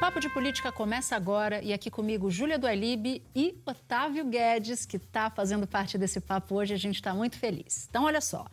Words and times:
Papo 0.00 0.18
de 0.18 0.30
Política 0.30 0.72
começa 0.72 1.14
agora 1.14 1.62
e 1.62 1.74
aqui 1.74 1.90
comigo 1.90 2.30
Júlia 2.30 2.58
Dualib 2.58 3.22
e 3.36 3.54
Otávio 3.66 4.24
Guedes, 4.24 4.86
que 4.86 4.96
está 4.96 5.28
fazendo 5.28 5.66
parte 5.66 5.98
desse 5.98 6.22
papo 6.22 6.54
hoje. 6.54 6.72
A 6.72 6.78
gente 6.78 6.94
está 6.94 7.12
muito 7.12 7.36
feliz. 7.36 7.86
Então, 7.90 8.04
olha 8.04 8.22
só. 8.22 8.46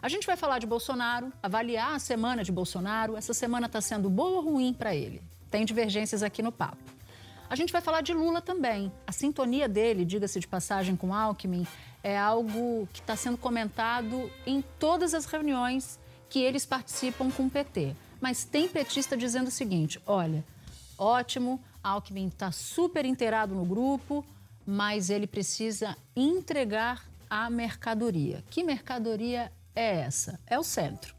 A 0.00 0.08
gente 0.08 0.26
vai 0.26 0.34
falar 0.34 0.58
de 0.58 0.66
Bolsonaro, 0.66 1.30
avaliar 1.42 1.94
a 1.94 1.98
semana 1.98 2.42
de 2.42 2.50
Bolsonaro. 2.50 3.18
Essa 3.18 3.34
semana 3.34 3.66
está 3.66 3.82
sendo 3.82 4.08
boa 4.08 4.38
ou 4.38 4.52
ruim 4.52 4.72
para 4.72 4.94
ele? 4.94 5.22
Tem 5.50 5.66
divergências 5.66 6.22
aqui 6.22 6.42
no 6.42 6.50
papo. 6.50 6.82
A 7.50 7.54
gente 7.54 7.70
vai 7.70 7.82
falar 7.82 8.00
de 8.00 8.14
Lula 8.14 8.40
também. 8.40 8.90
A 9.06 9.12
sintonia 9.12 9.68
dele, 9.68 10.06
diga-se 10.06 10.40
de 10.40 10.48
passagem, 10.48 10.96
com 10.96 11.14
Alckmin, 11.14 11.66
é 12.02 12.16
algo 12.16 12.88
que 12.94 13.00
está 13.00 13.14
sendo 13.14 13.36
comentado 13.36 14.30
em 14.46 14.64
todas 14.78 15.12
as 15.12 15.26
reuniões 15.26 16.00
que 16.30 16.40
eles 16.40 16.64
participam 16.64 17.30
com 17.30 17.44
o 17.44 17.50
PT. 17.50 17.94
Mas 18.22 18.46
tem 18.46 18.66
petista 18.66 19.18
dizendo 19.18 19.48
o 19.48 19.50
seguinte: 19.50 20.00
olha 20.06 20.42
ótimo, 20.98 21.60
Alckmin 21.82 22.28
está 22.28 22.50
super 22.50 23.04
inteirado 23.04 23.54
no 23.54 23.64
grupo, 23.64 24.24
mas 24.66 25.10
ele 25.10 25.26
precisa 25.26 25.96
entregar 26.16 27.04
a 27.28 27.50
mercadoria. 27.50 28.44
Que 28.50 28.62
mercadoria 28.62 29.52
é 29.74 30.00
essa? 30.00 30.40
É 30.46 30.58
o 30.58 30.62
centro. 30.62 31.14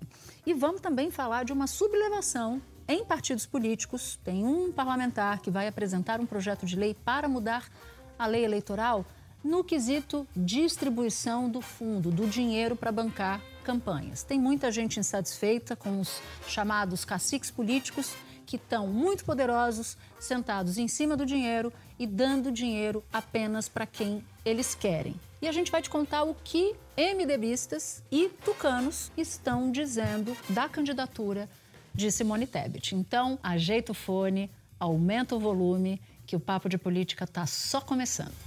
E 0.45 0.53
vamos 0.53 0.81
também 0.81 1.11
falar 1.11 1.43
de 1.43 1.53
uma 1.53 1.67
sublevação 1.67 2.61
em 2.87 3.03
partidos 3.03 3.45
políticos. 3.45 4.19
Tem 4.23 4.45
um 4.45 4.71
parlamentar 4.71 5.41
que 5.41 5.51
vai 5.51 5.67
apresentar 5.67 6.19
um 6.19 6.25
projeto 6.25 6.65
de 6.65 6.75
lei 6.75 6.93
para 6.93 7.27
mudar 7.27 7.69
a 8.17 8.25
lei 8.25 8.45
eleitoral 8.45 9.05
no 9.43 9.63
quesito 9.63 10.27
distribuição 10.35 11.49
do 11.49 11.61
fundo, 11.61 12.09
do 12.09 12.27
dinheiro 12.27 12.75
para 12.75 12.91
bancar 12.91 13.41
campanhas. 13.63 14.23
Tem 14.23 14.39
muita 14.39 14.71
gente 14.71 14.99
insatisfeita 14.99 15.75
com 15.75 15.99
os 15.99 16.21
chamados 16.47 17.05
caciques 17.05 17.51
políticos 17.51 18.15
que 18.45 18.55
estão 18.55 18.87
muito 18.87 19.25
poderosos, 19.25 19.97
sentados 20.19 20.77
em 20.77 20.87
cima 20.87 21.17
do 21.17 21.25
dinheiro 21.25 21.73
e 21.97 22.05
dando 22.05 22.51
dinheiro 22.51 23.03
apenas 23.11 23.67
para 23.67 23.85
quem 23.85 24.23
eles 24.45 24.75
querem. 24.75 25.15
E 25.41 25.47
a 25.47 25.51
gente 25.51 25.71
vai 25.71 25.81
te 25.81 25.89
contar 25.89 26.23
o 26.23 26.35
que 26.43 26.75
MDBistas 26.97 28.03
e 28.11 28.29
tucanos 28.43 29.11
estão 29.17 29.71
dizendo 29.71 30.35
da 30.49 30.69
candidatura 30.69 31.49
de 31.93 32.11
Simone 32.11 32.47
Tebet. 32.47 32.95
Então, 32.95 33.39
ajeita 33.41 33.91
o 33.91 33.95
fone, 33.95 34.51
aumenta 34.79 35.35
o 35.35 35.39
volume, 35.39 36.01
que 36.25 36.35
o 36.35 36.39
papo 36.39 36.67
de 36.67 36.77
política 36.77 37.23
está 37.23 37.45
só 37.45 37.79
começando. 37.79 38.44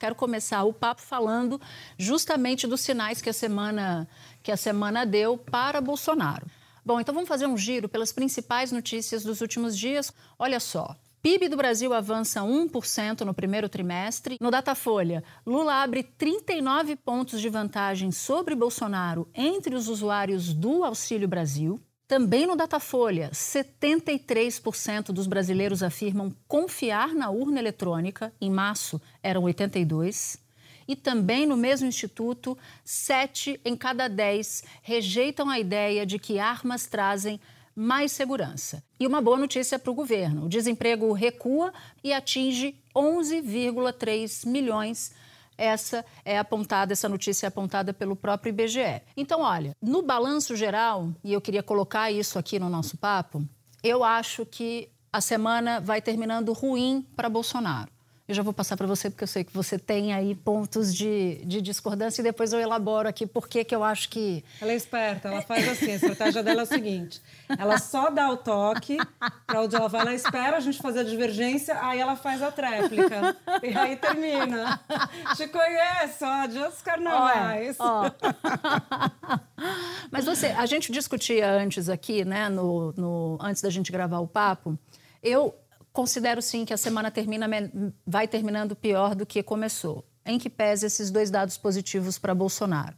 Quero 0.00 0.14
começar 0.14 0.64
o 0.64 0.72
papo 0.72 1.02
falando 1.02 1.60
justamente 1.98 2.66
dos 2.66 2.80
sinais 2.80 3.20
que 3.20 3.28
a 3.28 3.34
semana 3.34 4.08
que 4.42 4.50
a 4.50 4.56
semana 4.56 5.04
deu 5.04 5.36
para 5.36 5.78
Bolsonaro. 5.78 6.46
Bom, 6.82 6.98
então 6.98 7.14
vamos 7.14 7.28
fazer 7.28 7.46
um 7.46 7.58
giro 7.58 7.86
pelas 7.86 8.10
principais 8.10 8.72
notícias 8.72 9.22
dos 9.22 9.42
últimos 9.42 9.76
dias. 9.76 10.10
Olha 10.38 10.58
só, 10.58 10.96
PIB 11.20 11.50
do 11.50 11.56
Brasil 11.58 11.92
avança 11.92 12.40
1% 12.40 13.20
no 13.20 13.34
primeiro 13.34 13.68
trimestre. 13.68 14.38
No 14.40 14.50
Datafolha, 14.50 15.22
Lula 15.46 15.82
abre 15.82 16.02
39 16.02 16.96
pontos 16.96 17.38
de 17.38 17.50
vantagem 17.50 18.10
sobre 18.10 18.54
Bolsonaro 18.54 19.28
entre 19.34 19.74
os 19.74 19.86
usuários 19.86 20.54
do 20.54 20.82
Auxílio 20.82 21.28
Brasil. 21.28 21.78
Também 22.10 22.44
no 22.44 22.56
Datafolha, 22.56 23.30
73% 23.32 25.12
dos 25.12 25.28
brasileiros 25.28 25.80
afirmam 25.80 26.34
confiar 26.48 27.14
na 27.14 27.30
urna 27.30 27.60
eletrônica, 27.60 28.32
em 28.40 28.50
março 28.50 29.00
eram 29.22 29.42
82%. 29.42 30.40
E 30.88 30.96
também 30.96 31.46
no 31.46 31.56
mesmo 31.56 31.86
instituto, 31.86 32.58
7 32.84 33.60
em 33.64 33.76
cada 33.76 34.08
10 34.08 34.64
rejeitam 34.82 35.48
a 35.48 35.60
ideia 35.60 36.04
de 36.04 36.18
que 36.18 36.40
armas 36.40 36.84
trazem 36.86 37.40
mais 37.76 38.10
segurança. 38.10 38.82
E 38.98 39.06
uma 39.06 39.22
boa 39.22 39.38
notícia 39.38 39.78
para 39.78 39.92
o 39.92 39.94
governo: 39.94 40.46
o 40.46 40.48
desemprego 40.48 41.12
recua 41.12 41.72
e 42.02 42.12
atinge 42.12 42.74
11,3 42.92 44.48
milhões 44.48 45.12
essa 45.60 46.04
é 46.24 46.38
apontada, 46.38 46.92
essa 46.92 47.08
notícia 47.08 47.46
é 47.46 47.48
apontada 47.48 47.92
pelo 47.92 48.16
próprio 48.16 48.50
IBGE. 48.50 49.02
Então, 49.16 49.42
olha, 49.42 49.76
no 49.80 50.02
balanço 50.02 50.56
geral, 50.56 51.10
e 51.22 51.32
eu 51.32 51.40
queria 51.40 51.62
colocar 51.62 52.10
isso 52.10 52.38
aqui 52.38 52.58
no 52.58 52.70
nosso 52.70 52.96
papo, 52.96 53.46
eu 53.82 54.02
acho 54.02 54.46
que 54.46 54.90
a 55.12 55.20
semana 55.20 55.80
vai 55.80 56.00
terminando 56.00 56.52
ruim 56.52 57.06
para 57.14 57.28
Bolsonaro. 57.28 57.90
Eu 58.30 58.34
já 58.34 58.44
vou 58.44 58.52
passar 58.52 58.76
para 58.76 58.86
você, 58.86 59.10
porque 59.10 59.24
eu 59.24 59.28
sei 59.28 59.42
que 59.42 59.52
você 59.52 59.76
tem 59.76 60.12
aí 60.12 60.36
pontos 60.36 60.94
de, 60.94 61.44
de 61.44 61.60
discordância 61.60 62.22
e 62.22 62.22
depois 62.22 62.52
eu 62.52 62.60
elaboro 62.60 63.08
aqui 63.08 63.26
por 63.26 63.48
que 63.48 63.66
eu 63.74 63.82
acho 63.82 64.08
que. 64.08 64.44
Ela 64.60 64.70
é 64.70 64.76
esperta, 64.76 65.26
ela 65.26 65.42
faz 65.42 65.68
assim: 65.68 65.90
a 65.90 65.94
estratégia 65.96 66.40
dela 66.40 66.60
é 66.60 66.62
o 66.62 66.66
seguinte: 66.66 67.20
ela 67.58 67.76
só 67.78 68.08
dá 68.08 68.30
o 68.30 68.36
toque 68.36 68.98
para 69.44 69.62
onde 69.62 69.74
ela 69.74 69.88
vai, 69.88 70.02
ela 70.02 70.14
espera 70.14 70.58
a 70.58 70.60
gente 70.60 70.78
fazer 70.78 71.00
a 71.00 71.02
divergência, 71.02 71.76
aí 71.84 71.98
ela 71.98 72.14
faz 72.14 72.40
a 72.40 72.52
tréplica. 72.52 73.36
E 73.64 73.76
aí 73.76 73.96
termina. 73.96 74.80
Te 75.34 75.48
conheço, 75.48 76.24
ó, 76.24 76.42
outros 76.62 76.82
carnavais. 76.82 77.76
Ó, 77.80 78.06
ó. 78.06 79.38
Mas 80.08 80.24
você, 80.24 80.46
a 80.46 80.66
gente 80.66 80.92
discutia 80.92 81.50
antes 81.50 81.88
aqui, 81.88 82.24
né, 82.24 82.48
no, 82.48 82.92
no, 82.96 83.38
antes 83.40 83.60
da 83.60 83.70
gente 83.70 83.90
gravar 83.90 84.20
o 84.20 84.28
papo. 84.28 84.78
Eu 85.20 85.52
considero 85.92 86.40
sim 86.40 86.64
que 86.64 86.72
a 86.72 86.76
semana 86.76 87.10
termina, 87.10 87.46
vai 88.06 88.28
terminando 88.28 88.76
pior 88.76 89.14
do 89.14 89.26
que 89.26 89.42
começou, 89.42 90.04
em 90.24 90.38
que 90.38 90.50
pese 90.50 90.86
esses 90.86 91.10
dois 91.10 91.30
dados 91.30 91.56
positivos 91.56 92.18
para 92.18 92.34
Bolsonaro. 92.34 92.96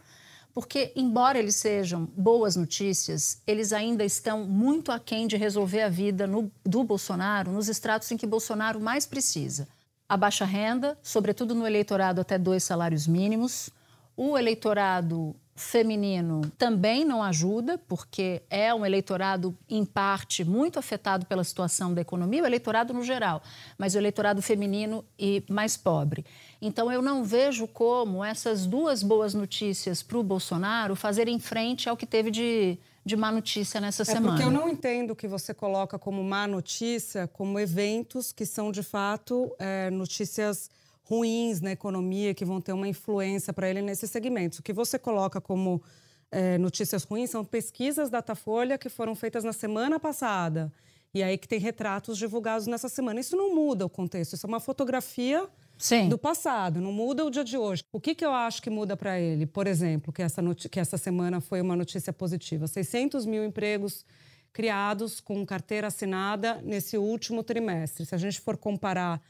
Porque, 0.55 0.93
embora 0.95 1.39
eles 1.39 1.57
sejam 1.57 2.05
boas 2.05 2.57
notícias, 2.57 3.41
eles 3.47 3.73
ainda 3.73 4.05
estão 4.05 4.45
muito 4.45 4.93
aquém 4.93 5.27
de 5.27 5.37
resolver 5.37 5.83
a 5.83 5.89
vida 5.89 6.27
no, 6.27 6.53
do 6.63 6.85
Bolsonaro 6.85 7.51
nos 7.51 7.69
estratos 7.69 8.11
em 8.13 8.19
que 8.19 8.27
Bolsonaro 8.27 8.79
mais 8.79 9.07
precisa. 9.07 9.67
A 10.07 10.17
baixa 10.17 10.45
renda, 10.45 10.99
sobretudo 11.03 11.55
no 11.55 11.67
eleitorado 11.67 12.21
até 12.21 12.37
dois 12.37 12.63
salários 12.63 13.07
mínimos, 13.07 13.71
o 14.15 14.37
eleitorado 14.37 15.35
feminino 15.63 16.43
também 16.59 17.05
não 17.05 17.23
ajuda, 17.23 17.79
porque 17.79 18.43
é 18.51 18.75
um 18.75 18.85
eleitorado, 18.85 19.57
em 19.69 19.85
parte, 19.85 20.45
muito 20.45 20.79
afetado 20.79 21.27
pela 21.27 21.45
situação 21.45 21.95
da 21.95 22.01
economia, 22.01 22.43
o 22.43 22.47
eleitorado 22.47 22.93
no 22.93 23.03
geral, 23.03 23.43
mas 23.79 23.95
o 23.95 23.99
eleitorado 23.99 24.43
feminino 24.43 25.05
e 25.19 25.43
mais 25.49 25.77
pobre. 25.77 26.25
Então, 26.61 26.93
eu 26.93 27.03
não 27.03 27.25
vejo 27.25 27.67
como 27.67 28.25
essas 28.25 28.67
duas 28.67 29.03
boas 29.03 29.35
notícias 29.35 30.03
para 30.03 30.19
o 30.19 30.23
Bolsonaro 30.23 30.95
fazerem 30.95 31.39
frente 31.39 31.89
ao 31.89 31.97
que 31.97 32.07
teve 32.07 32.31
de, 32.31 32.79
de 33.05 33.17
má 33.17 33.33
notícia 33.33 33.81
nessa 33.81 34.03
é 34.03 34.05
semana. 34.05 34.29
Porque 34.29 34.45
eu 34.45 34.51
não 34.51 34.69
entendo 34.69 35.11
o 35.11 35.17
que 35.17 35.27
você 35.27 35.53
coloca 35.53 35.99
como 35.99 36.23
má 36.23 36.47
notícia, 36.47 37.27
como 37.27 37.59
eventos 37.59 38.33
que 38.33 38.47
são, 38.47 38.71
de 38.71 38.83
fato, 38.83 39.55
é, 39.59 39.91
notícias 39.91 40.71
ruins 41.13 41.61
na 41.61 41.73
economia 41.73 42.33
que 42.33 42.43
vão 42.43 42.59
ter 42.59 42.73
uma 42.73 42.89
influência 42.89 43.53
para 43.53 43.69
ele 43.69 43.83
nesses 43.83 44.11
segmentos. 44.11 44.61
O 44.61 44.63
que 44.63 44.73
você 44.73 44.99
coloca 44.99 45.43
como 45.43 45.83
é, 46.31 46.57
notícias 46.57 47.05
ruins 47.05 47.29
são 47.29 47.45
pesquisas 47.45 48.09
Datafolha 48.09 48.79
que 48.79 48.89
foram 48.89 49.15
feitas 49.15 49.45
na 49.45 49.53
semana 49.53 50.01
passada. 50.01 50.73
E 51.13 51.23
aí 51.23 51.37
que 51.37 51.47
tem 51.47 51.61
retratos 51.61 52.17
divulgados 52.17 52.67
nessa 52.67 52.89
semana. 52.89 53.21
Isso 53.21 53.37
não 53.37 53.55
muda 53.55 53.85
o 53.85 53.91
contexto, 53.91 54.33
isso 54.33 54.47
é 54.47 54.49
uma 54.49 54.61
fotografia 54.61 55.47
Sim. 55.77 56.09
do 56.09 56.17
passado, 56.17 56.81
não 56.81 56.93
muda 56.93 57.27
o 57.27 57.31
dia 57.31 57.45
de 57.45 57.59
hoje. 57.59 57.85
O 57.93 58.01
que, 58.01 58.15
que 58.15 58.25
eu 58.25 58.33
acho 58.33 58.63
que 58.63 58.71
muda 58.71 58.97
para 58.97 59.21
ele? 59.21 59.45
Por 59.45 59.67
exemplo, 59.67 60.11
que 60.11 60.23
essa, 60.23 60.43
que 60.71 60.81
essa 60.81 60.97
semana 60.97 61.43
foi 61.43 61.61
uma 61.61 61.77
notícia 61.77 62.11
positiva: 62.15 62.67
600 62.67 63.27
mil 63.27 63.45
empregos 63.45 64.07
criados 64.51 65.21
com 65.21 65.45
carteira 65.45 65.89
assinada 65.89 66.63
nesse 66.63 66.97
último 66.97 67.43
trimestre. 67.43 68.07
Se 68.07 68.15
a 68.15 68.19
gente 68.19 68.41
for 68.41 68.57
comparar 68.57 69.21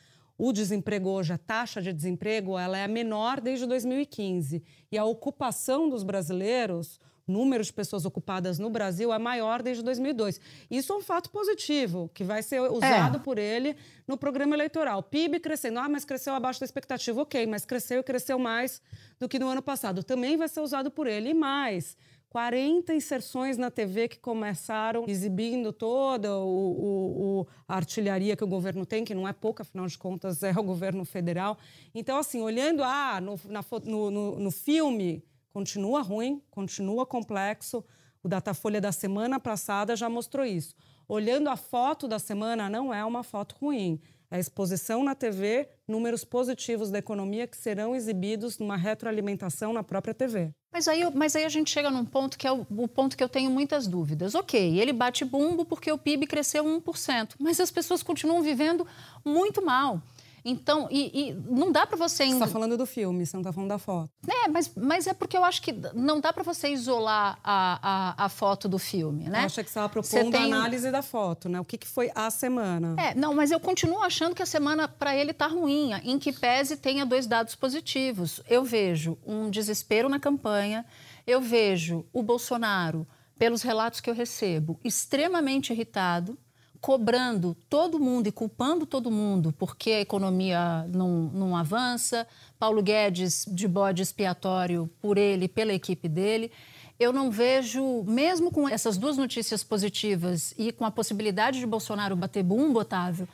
o 0.44 0.52
desemprego 0.52 1.08
hoje, 1.08 1.32
a 1.32 1.38
taxa 1.38 1.80
de 1.80 1.92
desemprego, 1.92 2.58
ela 2.58 2.76
é 2.76 2.82
a 2.82 2.88
menor 2.88 3.40
desde 3.40 3.64
2015. 3.64 4.60
E 4.90 4.98
a 4.98 5.04
ocupação 5.04 5.88
dos 5.88 6.02
brasileiros, 6.02 6.98
o 7.28 7.30
número 7.30 7.62
de 7.62 7.72
pessoas 7.72 8.04
ocupadas 8.04 8.58
no 8.58 8.68
Brasil 8.68 9.12
é 9.12 9.18
maior 9.20 9.62
desde 9.62 9.84
2002. 9.84 10.40
Isso 10.68 10.92
é 10.92 10.96
um 10.96 11.00
fato 11.00 11.30
positivo, 11.30 12.10
que 12.12 12.24
vai 12.24 12.42
ser 12.42 12.60
usado 12.60 13.18
é. 13.18 13.20
por 13.20 13.38
ele 13.38 13.76
no 14.04 14.18
programa 14.18 14.56
eleitoral. 14.56 15.00
PIB 15.00 15.38
crescendo. 15.38 15.78
Ah, 15.78 15.88
mas 15.88 16.04
cresceu 16.04 16.34
abaixo 16.34 16.58
da 16.58 16.66
expectativa. 16.66 17.22
Ok, 17.22 17.46
mas 17.46 17.64
cresceu 17.64 18.00
e 18.00 18.02
cresceu 18.02 18.36
mais 18.36 18.82
do 19.20 19.28
que 19.28 19.38
no 19.38 19.46
ano 19.48 19.62
passado. 19.62 20.02
Também 20.02 20.36
vai 20.36 20.48
ser 20.48 20.60
usado 20.60 20.90
por 20.90 21.06
ele. 21.06 21.28
E 21.28 21.34
mais, 21.34 21.96
40 22.32 22.94
inserções 22.94 23.58
na 23.58 23.70
TV 23.70 24.08
que 24.08 24.18
começaram 24.18 25.04
exibindo 25.06 25.70
toda 25.70 26.34
o, 26.34 26.46
o, 26.46 27.40
o, 27.40 27.46
a 27.68 27.76
artilharia 27.76 28.34
que 28.34 28.42
o 28.42 28.46
governo 28.46 28.86
tem, 28.86 29.04
que 29.04 29.14
não 29.14 29.28
é 29.28 29.34
pouca, 29.34 29.60
afinal 29.60 29.86
de 29.86 29.98
contas 29.98 30.42
é 30.42 30.50
o 30.58 30.62
governo 30.62 31.04
federal. 31.04 31.58
Então, 31.94 32.16
assim, 32.16 32.40
olhando 32.40 32.82
ah, 32.82 33.20
no, 33.20 33.38
na, 33.44 33.62
no, 33.84 34.10
no, 34.10 34.38
no 34.38 34.50
filme, 34.50 35.22
continua 35.52 36.00
ruim, 36.00 36.40
continua 36.50 37.04
complexo. 37.04 37.84
O 38.22 38.28
Datafolha 38.30 38.80
da 38.80 38.92
semana 38.92 39.38
passada 39.38 39.94
já 39.94 40.08
mostrou 40.08 40.46
isso. 40.46 40.74
Olhando 41.06 41.50
a 41.50 41.56
foto 41.56 42.08
da 42.08 42.18
semana, 42.18 42.70
não 42.70 42.94
é 42.94 43.04
uma 43.04 43.22
foto 43.22 43.56
ruim. 43.60 44.00
É 44.30 44.40
exposição 44.40 45.04
na 45.04 45.14
TV, 45.14 45.68
números 45.86 46.24
positivos 46.24 46.90
da 46.90 46.98
economia 46.98 47.46
que 47.46 47.58
serão 47.58 47.94
exibidos 47.94 48.58
numa 48.58 48.78
retroalimentação 48.78 49.74
na 49.74 49.82
própria 49.82 50.14
TV. 50.14 50.54
Mas 50.72 50.88
aí, 50.88 51.02
mas 51.14 51.36
aí 51.36 51.44
a 51.44 51.48
gente 51.50 51.70
chega 51.70 51.90
num 51.90 52.04
ponto 52.04 52.38
que 52.38 52.46
é 52.46 52.52
o, 52.52 52.66
o, 52.70 52.88
ponto 52.88 53.14
que 53.16 53.22
eu 53.22 53.28
tenho 53.28 53.50
muitas 53.50 53.86
dúvidas. 53.86 54.34
Ok, 54.34 54.80
ele 54.80 54.92
bate 54.92 55.24
bumbo 55.24 55.66
porque 55.66 55.92
o 55.92 55.98
PIB 55.98 56.26
cresceu 56.26 56.64
1%, 56.64 57.34
mas 57.38 57.60
as 57.60 57.70
pessoas 57.70 58.02
continuam 58.02 58.40
vivendo 58.40 58.86
muito 59.22 59.62
mal. 59.62 60.00
Então, 60.44 60.88
e, 60.90 61.30
e 61.30 61.32
não 61.34 61.70
dá 61.70 61.86
para 61.86 61.96
você... 61.96 62.26
Você 62.26 62.32
está 62.32 62.48
falando 62.48 62.76
do 62.76 62.84
filme, 62.84 63.24
você 63.24 63.36
não 63.36 63.42
está 63.42 63.52
falando 63.52 63.68
da 63.68 63.78
foto. 63.78 64.10
É, 64.28 64.48
mas, 64.48 64.72
mas 64.76 65.06
é 65.06 65.14
porque 65.14 65.36
eu 65.36 65.44
acho 65.44 65.62
que 65.62 65.72
não 65.94 66.20
dá 66.20 66.32
para 66.32 66.42
você 66.42 66.68
isolar 66.68 67.38
a, 67.44 68.14
a, 68.16 68.24
a, 68.24 68.28
foto 68.28 68.68
do 68.68 68.78
filme, 68.78 69.28
né? 69.28 69.42
Eu 69.42 69.46
acho 69.46 69.54
que 69.56 69.70
você 69.70 69.78
estava 69.78 69.88
propondo 69.88 70.32
tem... 70.32 70.52
a 70.52 70.56
análise 70.56 70.90
da 70.90 71.02
foto, 71.02 71.48
né? 71.48 71.60
O 71.60 71.64
que, 71.64 71.78
que 71.78 71.86
foi 71.86 72.10
a 72.14 72.30
semana. 72.30 72.96
É, 73.00 73.14
não, 73.14 73.34
mas 73.34 73.50
eu 73.50 73.60
continuo 73.60 74.02
achando 74.02 74.34
que 74.34 74.42
a 74.42 74.46
semana 74.46 74.88
para 74.88 75.14
ele 75.16 75.30
está 75.30 75.46
ruim, 75.46 75.92
em 76.02 76.18
que 76.18 76.32
pese 76.32 76.76
tenha 76.76 77.06
dois 77.06 77.26
dados 77.26 77.54
positivos. 77.54 78.40
Eu 78.48 78.64
vejo 78.64 79.16
um 79.24 79.48
desespero 79.48 80.08
na 80.08 80.18
campanha, 80.18 80.84
eu 81.26 81.40
vejo 81.40 82.04
o 82.12 82.22
Bolsonaro, 82.22 83.06
pelos 83.38 83.62
relatos 83.62 84.00
que 84.00 84.08
eu 84.08 84.14
recebo, 84.14 84.78
extremamente 84.84 85.72
irritado, 85.72 86.38
cobrando 86.82 87.56
todo 87.70 88.00
mundo 88.00 88.26
e 88.26 88.32
culpando 88.32 88.84
todo 88.84 89.08
mundo 89.08 89.54
porque 89.56 89.92
a 89.92 90.00
economia 90.00 90.84
não, 90.88 91.30
não 91.32 91.56
avança, 91.56 92.26
Paulo 92.58 92.82
Guedes 92.82 93.46
de 93.48 93.68
bode 93.68 94.02
expiatório 94.02 94.90
por 95.00 95.16
ele, 95.16 95.46
pela 95.46 95.72
equipe 95.72 96.08
dele. 96.08 96.50
Eu 96.98 97.12
não 97.12 97.30
vejo, 97.30 98.02
mesmo 98.02 98.50
com 98.50 98.68
essas 98.68 98.98
duas 98.98 99.16
notícias 99.16 99.62
positivas 99.62 100.52
e 100.58 100.72
com 100.72 100.84
a 100.84 100.90
possibilidade 100.90 101.60
de 101.60 101.66
Bolsonaro 101.66 102.16
bater 102.16 102.42
bumbo, 102.42 102.80
Otávio, 102.80 103.28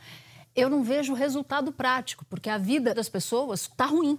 eu 0.55 0.69
não 0.69 0.83
vejo 0.83 1.15
resultado 1.15 1.73
prático, 1.73 2.27
porque 2.29 2.51
a 2.51 2.59
vida 2.59 2.95
das 2.95 3.09
pessoas 3.09 3.63
está 3.63 3.87
ruim. 3.87 4.19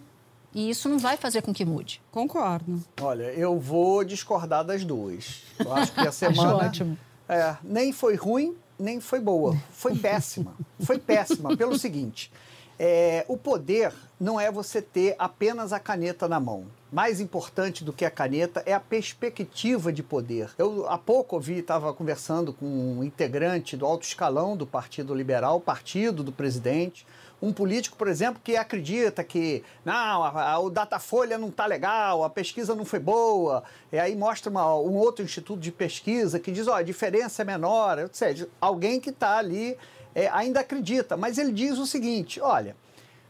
E 0.55 0.71
isso 0.71 0.89
não 0.89 0.97
vai 0.97 1.15
fazer 1.15 1.43
com 1.43 1.53
que 1.53 1.63
mude. 1.63 2.01
Concordo. 2.09 2.83
Olha, 2.99 3.25
eu 3.33 3.59
vou 3.59 4.03
discordar 4.03 4.65
das 4.65 4.83
duas. 4.83 5.43
Eu 5.59 5.71
acho 5.71 5.93
que 5.93 5.99
a 5.99 6.09
semana. 6.11 6.55
acho 6.55 6.65
ótimo. 6.65 6.97
É, 7.27 7.55
nem 7.63 7.91
foi 7.91 8.15
ruim, 8.15 8.57
nem 8.79 8.99
foi 8.99 9.19
boa, 9.19 9.57
foi 9.71 9.95
péssima. 9.95 10.53
Foi 10.79 10.97
péssima 10.97 11.55
pelo 11.57 11.77
seguinte: 11.77 12.31
é, 12.79 13.25
o 13.27 13.37
poder 13.37 13.93
não 14.19 14.39
é 14.39 14.49
você 14.49 14.81
ter 14.81 15.15
apenas 15.19 15.73
a 15.73 15.79
caneta 15.79 16.27
na 16.27 16.39
mão. 16.39 16.65
Mais 16.91 17.19
importante 17.19 17.83
do 17.83 17.93
que 17.93 18.05
a 18.05 18.09
caneta 18.09 18.63
é 18.65 18.73
a 18.73 18.79
perspectiva 18.79 19.91
de 19.91 20.01
poder. 20.01 20.49
Eu 20.57 20.87
há 20.87 20.97
pouco 20.97 21.35
ouvi, 21.35 21.59
estava 21.59 21.93
conversando 21.93 22.51
com 22.53 22.65
um 22.65 23.03
integrante 23.03 23.77
do 23.77 23.85
alto 23.85 24.03
escalão 24.03 24.57
do 24.57 24.65
Partido 24.65 25.13
Liberal, 25.13 25.59
partido 25.59 26.23
do 26.23 26.31
presidente, 26.31 27.05
um 27.41 27.53
político, 27.53 27.95
por 27.95 28.07
exemplo, 28.07 28.41
que 28.43 28.55
acredita 28.57 29.23
que 29.23 29.63
não, 29.85 30.23
a, 30.23 30.51
a, 30.51 30.59
o 30.59 30.69
Datafolha 30.69 31.37
não 31.37 31.49
está 31.49 31.65
legal, 31.65 32.23
a 32.23 32.29
pesquisa 32.29 32.75
não 32.75 32.83
foi 32.83 32.99
boa, 32.99 33.63
e 33.91 33.97
aí 33.97 34.15
mostra 34.15 34.49
uma, 34.49 34.75
um 34.75 34.95
outro 34.97 35.23
instituto 35.23 35.59
de 35.59 35.71
pesquisa 35.71 36.39
que 36.39 36.51
diz, 36.51 36.67
ó, 36.67 36.75
a 36.75 36.83
diferença 36.83 37.41
é 37.41 37.45
menor, 37.45 37.99
ou 37.99 38.09
seja, 38.11 38.49
alguém 38.59 38.99
que 38.99 39.09
está 39.09 39.37
ali 39.37 39.77
é, 40.13 40.27
ainda 40.29 40.59
acredita, 40.59 41.15
mas 41.15 41.37
ele 41.37 41.51
diz 41.51 41.77
o 41.77 41.85
seguinte, 41.85 42.41
olha, 42.41 42.75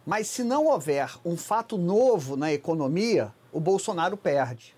mas 0.06 0.28
se 0.28 0.44
não 0.44 0.66
houver 0.66 1.12
um 1.24 1.38
fato 1.38 1.78
novo 1.78 2.36
na 2.36 2.52
economia, 2.52 3.32
o 3.52 3.60
Bolsonaro 3.60 4.18
perde. 4.18 4.76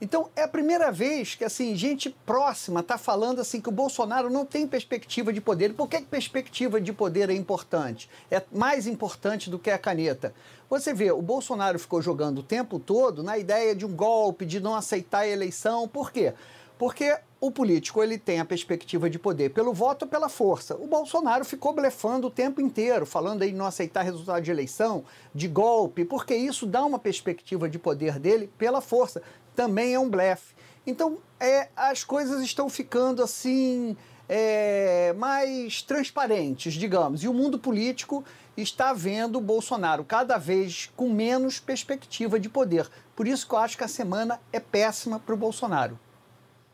Então, 0.00 0.30
é 0.34 0.42
a 0.42 0.48
primeira 0.48 0.90
vez 0.90 1.34
que 1.34 1.44
assim, 1.44 1.76
gente 1.76 2.08
próxima 2.24 2.80
está 2.80 2.96
falando 2.96 3.40
assim 3.40 3.60
que 3.60 3.68
o 3.68 3.72
Bolsonaro 3.72 4.30
não 4.30 4.46
tem 4.46 4.66
perspectiva 4.66 5.30
de 5.30 5.40
poder. 5.42 5.74
Por 5.74 5.88
que 5.88 6.00
perspectiva 6.00 6.80
de 6.80 6.90
poder 6.90 7.28
é 7.28 7.34
importante? 7.34 8.08
É 8.30 8.42
mais 8.50 8.86
importante 8.86 9.50
do 9.50 9.58
que 9.58 9.70
a 9.70 9.78
caneta. 9.78 10.32
Você 10.70 10.94
vê, 10.94 11.10
o 11.12 11.20
Bolsonaro 11.20 11.78
ficou 11.78 12.00
jogando 12.00 12.38
o 12.38 12.42
tempo 12.42 12.78
todo 12.78 13.22
na 13.22 13.36
ideia 13.36 13.74
de 13.74 13.84
um 13.84 13.94
golpe, 13.94 14.46
de 14.46 14.58
não 14.58 14.74
aceitar 14.74 15.20
a 15.20 15.28
eleição. 15.28 15.86
Por 15.86 16.10
quê? 16.10 16.32
Porque 16.78 17.18
o 17.40 17.50
político 17.50 18.02
ele 18.02 18.18
tem 18.18 18.38
a 18.38 18.44
perspectiva 18.44 19.08
de 19.08 19.18
poder 19.18 19.50
pelo 19.50 19.72
voto 19.72 20.02
ou 20.02 20.08
pela 20.08 20.28
força. 20.28 20.76
O 20.76 20.86
Bolsonaro 20.86 21.44
ficou 21.44 21.72
blefando 21.72 22.26
o 22.26 22.30
tempo 22.30 22.60
inteiro, 22.60 23.06
falando 23.06 23.42
aí 23.42 23.52
não 23.52 23.64
aceitar 23.64 24.02
resultado 24.02 24.42
de 24.42 24.50
eleição, 24.50 25.04
de 25.34 25.48
golpe, 25.48 26.04
porque 26.04 26.34
isso 26.34 26.66
dá 26.66 26.84
uma 26.84 26.98
perspectiva 26.98 27.68
de 27.68 27.78
poder 27.78 28.18
dele 28.18 28.50
pela 28.58 28.82
força 28.82 29.22
também 29.56 29.94
é 29.94 29.98
um 29.98 30.08
blefe. 30.08 30.54
Então, 30.86 31.18
é, 31.38 31.68
as 31.76 32.04
coisas 32.04 32.42
estão 32.42 32.68
ficando 32.68 33.22
assim 33.22 33.96
é, 34.28 35.12
mais 35.14 35.82
transparentes, 35.82 36.74
digamos. 36.74 37.22
E 37.22 37.28
o 37.28 37.34
mundo 37.34 37.58
político 37.58 38.24
está 38.56 38.92
vendo 38.92 39.36
o 39.36 39.40
Bolsonaro 39.40 40.04
cada 40.04 40.38
vez 40.38 40.90
com 40.96 41.10
menos 41.10 41.58
perspectiva 41.58 42.38
de 42.38 42.48
poder. 42.48 42.88
Por 43.16 43.26
isso 43.26 43.46
que 43.46 43.54
eu 43.54 43.58
acho 43.58 43.76
que 43.76 43.84
a 43.84 43.88
semana 43.88 44.40
é 44.52 44.60
péssima 44.60 45.18
para 45.18 45.34
o 45.34 45.38
Bolsonaro. 45.38 45.98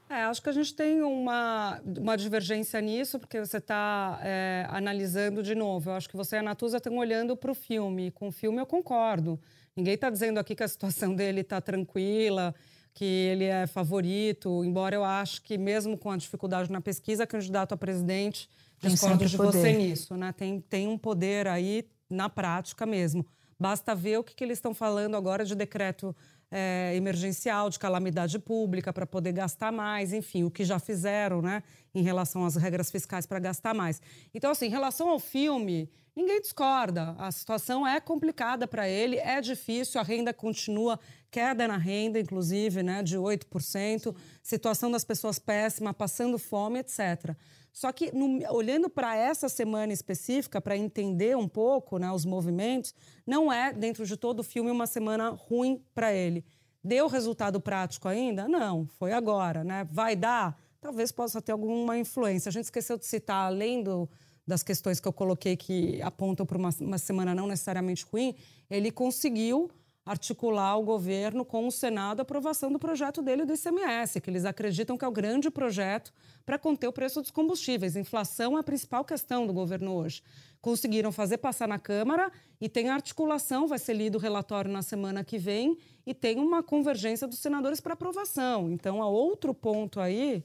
É, 0.08 0.22
acho 0.22 0.40
que 0.40 0.48
a 0.48 0.52
gente 0.52 0.72
tem 0.72 1.02
uma, 1.02 1.80
uma 1.84 2.16
divergência 2.16 2.80
nisso, 2.80 3.18
porque 3.18 3.40
você 3.40 3.56
está 3.56 4.20
é, 4.22 4.64
analisando 4.68 5.42
de 5.42 5.54
novo. 5.54 5.90
Eu 5.90 5.94
acho 5.94 6.08
que 6.08 6.16
você 6.16 6.36
e 6.36 6.38
a 6.38 6.42
Natuza 6.42 6.76
estão 6.76 6.96
olhando 6.96 7.36
para 7.36 7.50
o 7.50 7.54
filme. 7.54 8.12
Com 8.12 8.28
o 8.28 8.32
filme 8.32 8.60
eu 8.60 8.66
concordo. 8.66 9.38
Ninguém 9.76 9.94
está 9.94 10.08
dizendo 10.08 10.38
aqui 10.38 10.54
que 10.54 10.62
a 10.62 10.68
situação 10.68 11.12
dele 11.16 11.40
está 11.40 11.60
tranquila, 11.60 12.54
que 12.94 13.04
ele 13.04 13.44
é 13.44 13.66
favorito, 13.66 14.64
embora 14.64 14.94
eu 14.94 15.04
acho 15.04 15.42
que 15.42 15.58
mesmo 15.58 15.98
com 15.98 16.10
a 16.10 16.16
dificuldade 16.16 16.70
na 16.70 16.80
pesquisa, 16.80 17.26
candidato 17.26 17.74
a 17.74 17.76
presidente, 17.76 18.48
discordo 18.80 19.26
de 19.26 19.36
poder. 19.36 19.58
você 19.58 19.72
nisso, 19.72 20.16
né? 20.16 20.32
Tem, 20.32 20.60
tem 20.60 20.86
um 20.88 20.96
poder 20.96 21.48
aí 21.48 21.86
na 22.08 22.30
prática 22.30 22.86
mesmo. 22.86 23.26
Basta 23.58 23.94
ver 23.94 24.18
o 24.18 24.24
que, 24.24 24.34
que 24.34 24.44
eles 24.44 24.58
estão 24.58 24.72
falando 24.72 25.16
agora 25.16 25.44
de 25.44 25.54
decreto 25.54 26.14
é, 26.50 26.92
emergencial, 26.94 27.68
de 27.70 27.78
calamidade 27.78 28.38
pública, 28.38 28.92
para 28.92 29.06
poder 29.06 29.32
gastar 29.32 29.72
mais, 29.72 30.12
enfim, 30.12 30.44
o 30.44 30.50
que 30.50 30.64
já 30.64 30.78
fizeram, 30.78 31.42
né, 31.42 31.62
em 31.94 32.02
relação 32.02 32.44
às 32.44 32.56
regras 32.56 32.90
fiscais 32.90 33.26
para 33.26 33.38
gastar 33.38 33.74
mais. 33.74 34.00
Então, 34.34 34.50
assim, 34.50 34.66
em 34.66 34.70
relação 34.70 35.08
ao 35.08 35.18
filme, 35.18 35.90
ninguém 36.14 36.40
discorda. 36.40 37.14
A 37.18 37.30
situação 37.32 37.86
é 37.86 38.00
complicada 38.00 38.66
para 38.66 38.88
ele, 38.88 39.16
é 39.18 39.40
difícil, 39.40 40.00
a 40.00 40.04
renda 40.04 40.32
continua 40.32 40.98
queda 41.30 41.68
na 41.68 41.76
renda, 41.76 42.18
inclusive, 42.18 42.82
né, 42.82 43.02
de 43.02 43.18
8%, 43.18 44.14
situação 44.42 44.90
das 44.90 45.04
pessoas 45.04 45.38
péssima, 45.38 45.92
passando 45.92 46.38
fome, 46.38 46.78
etc. 46.78 47.36
Só 47.76 47.92
que, 47.92 48.10
no, 48.10 48.40
olhando 48.54 48.88
para 48.88 49.14
essa 49.14 49.50
semana 49.50 49.92
específica, 49.92 50.62
para 50.62 50.74
entender 50.78 51.36
um 51.36 51.46
pouco 51.46 51.98
né, 51.98 52.10
os 52.10 52.24
movimentos, 52.24 52.94
não 53.26 53.52
é, 53.52 53.70
dentro 53.70 54.06
de 54.06 54.16
todo 54.16 54.40
o 54.40 54.42
filme, 54.42 54.70
uma 54.70 54.86
semana 54.86 55.28
ruim 55.28 55.84
para 55.94 56.10
ele. 56.10 56.42
Deu 56.82 57.06
resultado 57.06 57.60
prático 57.60 58.08
ainda? 58.08 58.48
Não, 58.48 58.86
foi 58.98 59.12
agora. 59.12 59.62
Né? 59.62 59.86
Vai 59.92 60.16
dar? 60.16 60.58
Talvez 60.80 61.12
possa 61.12 61.42
ter 61.42 61.52
alguma 61.52 61.98
influência. 61.98 62.48
A 62.48 62.52
gente 62.52 62.64
esqueceu 62.64 62.96
de 62.96 63.04
citar, 63.04 63.44
além 63.46 63.82
do, 63.82 64.08
das 64.46 64.62
questões 64.62 64.98
que 64.98 65.06
eu 65.06 65.12
coloquei 65.12 65.54
que 65.54 66.00
apontam 66.00 66.46
para 66.46 66.56
uma, 66.56 66.70
uma 66.80 66.96
semana 66.96 67.34
não 67.34 67.46
necessariamente 67.46 68.06
ruim, 68.10 68.34
ele 68.70 68.90
conseguiu 68.90 69.70
articular 70.06 70.78
o 70.78 70.84
governo 70.84 71.44
com 71.44 71.66
o 71.66 71.72
Senado 71.72 72.20
a 72.20 72.22
aprovação 72.22 72.70
do 72.70 72.78
projeto 72.78 73.20
dele 73.20 73.44
do 73.44 73.52
ICMS, 73.52 74.20
que 74.20 74.30
eles 74.30 74.44
acreditam 74.44 74.96
que 74.96 75.04
é 75.04 75.08
o 75.08 75.12
grande 75.12 75.50
projeto 75.50 76.12
para 76.44 76.56
conter 76.56 76.86
o 76.86 76.92
preço 76.92 77.20
dos 77.20 77.32
combustíveis. 77.32 77.96
Inflação 77.96 78.56
é 78.56 78.60
a 78.60 78.62
principal 78.62 79.04
questão 79.04 79.44
do 79.44 79.52
governo 79.52 79.92
hoje. 79.92 80.22
Conseguiram 80.60 81.10
fazer 81.10 81.38
passar 81.38 81.66
na 81.66 81.78
Câmara 81.78 82.30
e 82.60 82.68
tem 82.68 82.88
articulação, 82.88 83.66
vai 83.66 83.80
ser 83.80 83.94
lido 83.94 84.16
o 84.16 84.20
relatório 84.20 84.70
na 84.70 84.80
semana 84.80 85.24
que 85.24 85.38
vem 85.38 85.76
e 86.06 86.14
tem 86.14 86.38
uma 86.38 86.62
convergência 86.62 87.26
dos 87.26 87.40
senadores 87.40 87.80
para 87.80 87.94
aprovação. 87.94 88.70
Então, 88.70 89.02
há 89.02 89.08
outro 89.08 89.52
ponto 89.52 89.98
aí 89.98 90.44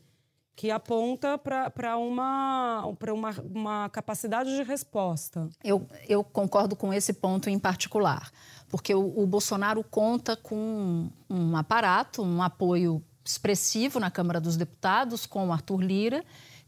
que 0.55 0.69
aponta 0.69 1.37
para 1.37 1.97
uma, 1.97 2.85
uma, 2.85 3.29
uma 3.43 3.89
capacidade 3.89 4.55
de 4.55 4.63
resposta. 4.63 5.49
Eu, 5.63 5.87
eu 6.07 6.23
concordo 6.23 6.75
com 6.75 6.93
esse 6.93 7.13
ponto 7.13 7.49
em 7.49 7.57
particular, 7.57 8.31
porque 8.71 8.95
o, 8.95 9.19
o 9.21 9.27
Bolsonaro 9.27 9.83
conta 9.83 10.35
com 10.35 11.09
um 11.29 11.57
aparato, 11.57 12.23
um 12.23 12.41
apoio 12.41 13.03
expressivo 13.23 13.99
na 13.99 14.09
Câmara 14.09 14.39
dos 14.41 14.55
Deputados 14.57 15.25
com 15.25 15.47
o 15.47 15.51
Arthur 15.53 15.81
Lira, 15.81 16.23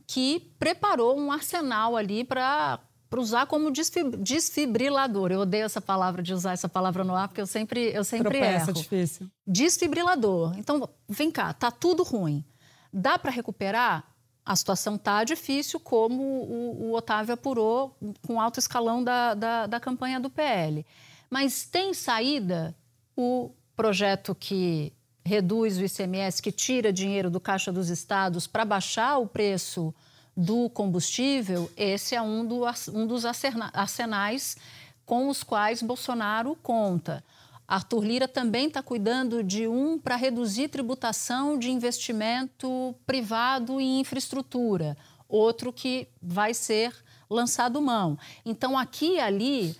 que 0.06 0.52
preparou 0.60 1.18
um 1.18 1.32
arsenal 1.32 1.96
ali 1.96 2.24
para 2.24 2.80
para 3.10 3.22
usar 3.22 3.46
como 3.46 3.70
desfib- 3.70 4.16
desfibrilador. 4.18 5.32
Eu 5.32 5.42
odeio 5.42 5.66
essa 5.66 5.80
palavra 5.80 6.24
de 6.24 6.34
usar 6.34 6.54
essa 6.54 6.68
palavra 6.68 7.04
no 7.04 7.14
ar, 7.16 7.28
porque 7.28 7.42
eu 7.42 7.46
sempre, 7.46 7.92
eu 7.94 8.04
sempre 8.04 8.32
Tropeça, 8.40 8.72
erro. 8.72 8.74
difícil. 8.74 9.28
Desfibrilador. 9.46 10.58
Então, 10.58 10.90
vem 11.08 11.30
cá, 11.30 11.54
tá 11.54 11.70
tudo 11.70 12.02
ruim. 12.02 12.44
Dá 12.92 13.20
para 13.20 13.30
recuperar? 13.30 14.04
A 14.44 14.56
situação 14.56 14.98
tá 14.98 15.24
difícil, 15.24 15.80
como 15.80 16.24
o, 16.24 16.86
o 16.90 16.94
Otávio 16.96 17.36
apurou 17.36 17.96
com 18.26 18.42
alto 18.42 18.60
escalão 18.60 19.04
da, 19.04 19.36
da, 19.36 19.68
da 19.68 19.80
campanha 19.80 20.20
do 20.20 20.30
PL. 20.32 20.84
Mas 21.34 21.66
tem 21.66 21.96
saída? 21.96 22.76
O 23.18 23.50
projeto 23.76 24.36
que 24.36 24.94
reduz 25.26 25.80
o 25.80 25.84
ICMS, 25.84 26.40
que 26.40 26.52
tira 26.52 26.94
dinheiro 26.94 27.28
do 27.28 27.40
caixa 27.40 27.72
dos 27.72 27.90
estados 27.90 28.46
para 28.46 28.64
baixar 28.64 29.18
o 29.18 29.26
preço 29.26 29.92
do 30.38 30.70
combustível, 30.70 31.72
esse 31.76 32.14
é 32.14 32.22
um, 32.22 32.46
do, 32.46 32.62
um 32.94 33.08
dos 33.08 33.26
arsena- 33.26 33.72
arsenais 33.74 34.58
com 35.08 35.28
os 35.28 35.42
quais 35.42 35.82
Bolsonaro 35.82 36.56
conta. 36.62 37.24
Arthur 37.68 38.04
Lira 38.06 38.28
também 38.28 38.68
está 38.68 38.84
cuidando 38.84 39.44
de 39.44 39.68
um 39.68 39.98
para 39.98 40.16
reduzir 40.16 40.68
tributação 40.68 41.58
de 41.58 41.72
investimento 41.72 42.94
privado 43.08 43.82
em 43.82 44.02
infraestrutura, 44.02 44.96
outro 45.28 45.74
que 45.74 46.08
vai 46.22 46.54
ser 46.54 46.94
lançado 47.28 47.82
mão. 47.82 48.20
Então, 48.46 48.78
aqui 48.78 49.16
e 49.16 49.20
ali, 49.20 49.76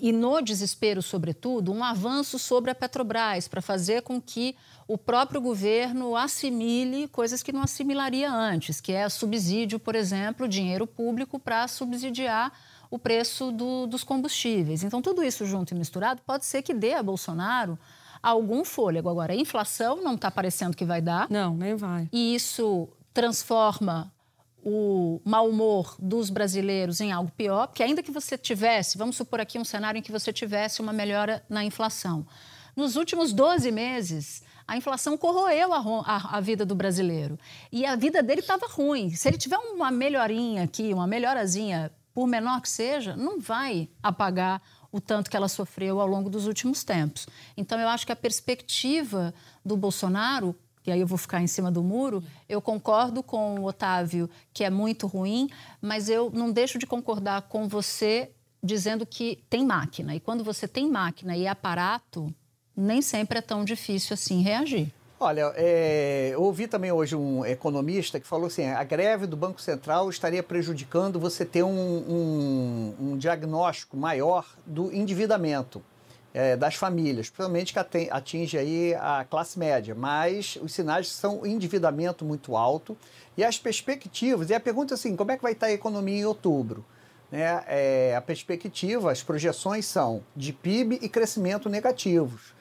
e 0.00 0.12
no 0.12 0.40
desespero, 0.40 1.00
sobretudo, 1.02 1.72
um 1.72 1.84
avanço 1.84 2.38
sobre 2.38 2.70
a 2.70 2.74
Petrobras 2.74 3.46
para 3.48 3.60
fazer 3.62 4.02
com 4.02 4.20
que 4.20 4.56
o 4.86 4.96
próprio 4.98 5.40
governo 5.40 6.16
assimile 6.16 7.08
coisas 7.08 7.42
que 7.42 7.52
não 7.52 7.62
assimilaria 7.62 8.30
antes, 8.32 8.80
que 8.80 8.92
é 8.92 9.08
subsídio, 9.08 9.78
por 9.78 9.94
exemplo, 9.94 10.48
dinheiro 10.48 10.86
público 10.86 11.38
para 11.38 11.68
subsidiar 11.68 12.52
o 12.90 12.98
preço 12.98 13.52
do- 13.52 13.86
dos 13.86 14.02
combustíveis. 14.02 14.82
Então, 14.82 15.02
tudo 15.02 15.22
isso 15.22 15.44
junto 15.44 15.74
e 15.74 15.76
misturado 15.76 16.22
pode 16.26 16.46
ser 16.46 16.62
que 16.62 16.72
dê 16.72 16.94
a 16.94 17.02
Bolsonaro 17.02 17.78
algum 18.22 18.64
fôlego. 18.64 19.08
Agora, 19.10 19.32
a 19.34 19.36
inflação 19.36 20.02
não 20.02 20.14
está 20.14 20.30
parecendo 20.30 20.76
que 20.76 20.84
vai 20.86 21.00
dar 21.02 21.26
Não, 21.30 21.54
nem 21.54 21.76
vai. 21.76 22.08
e 22.12 22.34
isso 22.34 22.88
transforma 23.12 24.10
o 24.68 25.20
mau 25.24 25.48
humor 25.48 25.96
dos 25.98 26.30
brasileiros 26.30 27.00
em 27.00 27.10
algo 27.12 27.30
pior, 27.36 27.66
porque 27.68 27.82
ainda 27.82 28.02
que 28.02 28.10
você 28.10 28.36
tivesse, 28.38 28.98
vamos 28.98 29.16
supor 29.16 29.40
aqui 29.40 29.58
um 29.58 29.64
cenário 29.64 29.98
em 29.98 30.02
que 30.02 30.12
você 30.12 30.32
tivesse 30.32 30.80
uma 30.80 30.92
melhora 30.92 31.42
na 31.48 31.64
inflação. 31.64 32.26
Nos 32.76 32.94
últimos 32.96 33.32
12 33.32 33.70
meses, 33.72 34.42
a 34.66 34.76
inflação 34.76 35.16
corroeu 35.16 35.72
a, 35.72 35.78
a- 36.06 36.36
a 36.36 36.40
vida 36.40 36.64
do 36.66 36.74
brasileiro. 36.74 37.38
E 37.72 37.84
a 37.86 37.96
vida 37.96 38.22
dele 38.22 38.40
estava 38.40 38.66
ruim. 38.68 39.10
Se 39.14 39.26
ele 39.28 39.38
tiver 39.38 39.56
uma 39.58 39.90
melhorinha 39.90 40.62
aqui, 40.64 40.92
uma 40.94 41.06
melhorazinha, 41.06 41.90
por 42.14 42.26
menor 42.26 42.60
que 42.60 42.68
seja, 42.68 43.16
não 43.16 43.40
vai 43.40 43.88
apagar 44.02 44.60
o 44.92 45.00
tanto 45.00 45.30
que 45.30 45.36
ela 45.36 45.48
sofreu 45.48 46.00
ao 46.00 46.06
longo 46.06 46.30
dos 46.30 46.46
últimos 46.46 46.84
tempos. 46.84 47.26
Então, 47.56 47.78
eu 47.80 47.88
acho 47.88 48.06
que 48.06 48.12
a 48.12 48.16
perspectiva 48.16 49.34
do 49.64 49.76
Bolsonaro 49.76 50.54
e 50.88 50.92
aí 50.92 51.00
eu 51.00 51.06
vou 51.06 51.18
ficar 51.18 51.40
em 51.42 51.46
cima 51.46 51.70
do 51.70 51.82
muro, 51.82 52.22
eu 52.48 52.60
concordo 52.62 53.22
com 53.22 53.60
o 53.60 53.64
Otávio 53.66 54.28
que 54.52 54.64
é 54.64 54.70
muito 54.70 55.06
ruim, 55.06 55.48
mas 55.80 56.08
eu 56.08 56.30
não 56.32 56.50
deixo 56.50 56.78
de 56.78 56.86
concordar 56.86 57.42
com 57.42 57.68
você 57.68 58.30
dizendo 58.62 59.04
que 59.06 59.38
tem 59.50 59.64
máquina. 59.66 60.14
E 60.14 60.20
quando 60.20 60.42
você 60.42 60.66
tem 60.66 60.90
máquina 60.90 61.36
e 61.36 61.46
aparato, 61.46 62.32
nem 62.76 63.02
sempre 63.02 63.38
é 63.38 63.42
tão 63.42 63.64
difícil 63.64 64.14
assim 64.14 64.40
reagir. 64.42 64.92
Olha, 65.20 65.52
é, 65.56 66.30
eu 66.32 66.42
ouvi 66.42 66.66
também 66.68 66.92
hoje 66.92 67.16
um 67.16 67.44
economista 67.44 68.18
que 68.20 68.26
falou 68.26 68.46
assim: 68.46 68.64
a 68.66 68.84
greve 68.84 69.26
do 69.26 69.36
Banco 69.36 69.60
Central 69.60 70.08
estaria 70.08 70.42
prejudicando 70.42 71.18
você 71.18 71.44
ter 71.44 71.64
um, 71.64 71.68
um- 71.70 72.94
um 73.00 73.18
diagnóstico 73.18 73.96
maior 73.96 74.46
do 74.64 74.92
endividamento 74.94 75.82
é, 76.32 76.56
das 76.56 76.74
famílias, 76.74 77.28
principalmente 77.28 77.72
que 77.72 78.08
atinge 78.10 78.58
aí 78.58 78.94
a 78.94 79.24
classe 79.28 79.58
média. 79.58 79.94
Mas 79.94 80.58
os 80.62 80.72
sinais 80.72 81.08
são 81.08 81.46
endividamento 81.46 82.24
muito 82.24 82.56
alto 82.56 82.96
e 83.36 83.44
as 83.44 83.58
perspectivas. 83.58 84.50
E 84.50 84.54
a 84.54 84.60
pergunta 84.60 84.94
é 84.94 84.96
assim: 84.96 85.16
como 85.16 85.32
é 85.32 85.36
que 85.36 85.42
vai 85.42 85.52
estar 85.52 85.66
a 85.66 85.72
economia 85.72 86.20
em 86.20 86.24
outubro? 86.24 86.84
Né? 87.30 87.62
É, 87.66 88.14
a 88.16 88.20
perspectiva, 88.20 89.12
as 89.12 89.22
projeções 89.22 89.86
são 89.86 90.22
de 90.34 90.52
PIB 90.52 90.98
e 91.02 91.08
crescimento 91.08 91.68
negativos. 91.68 92.54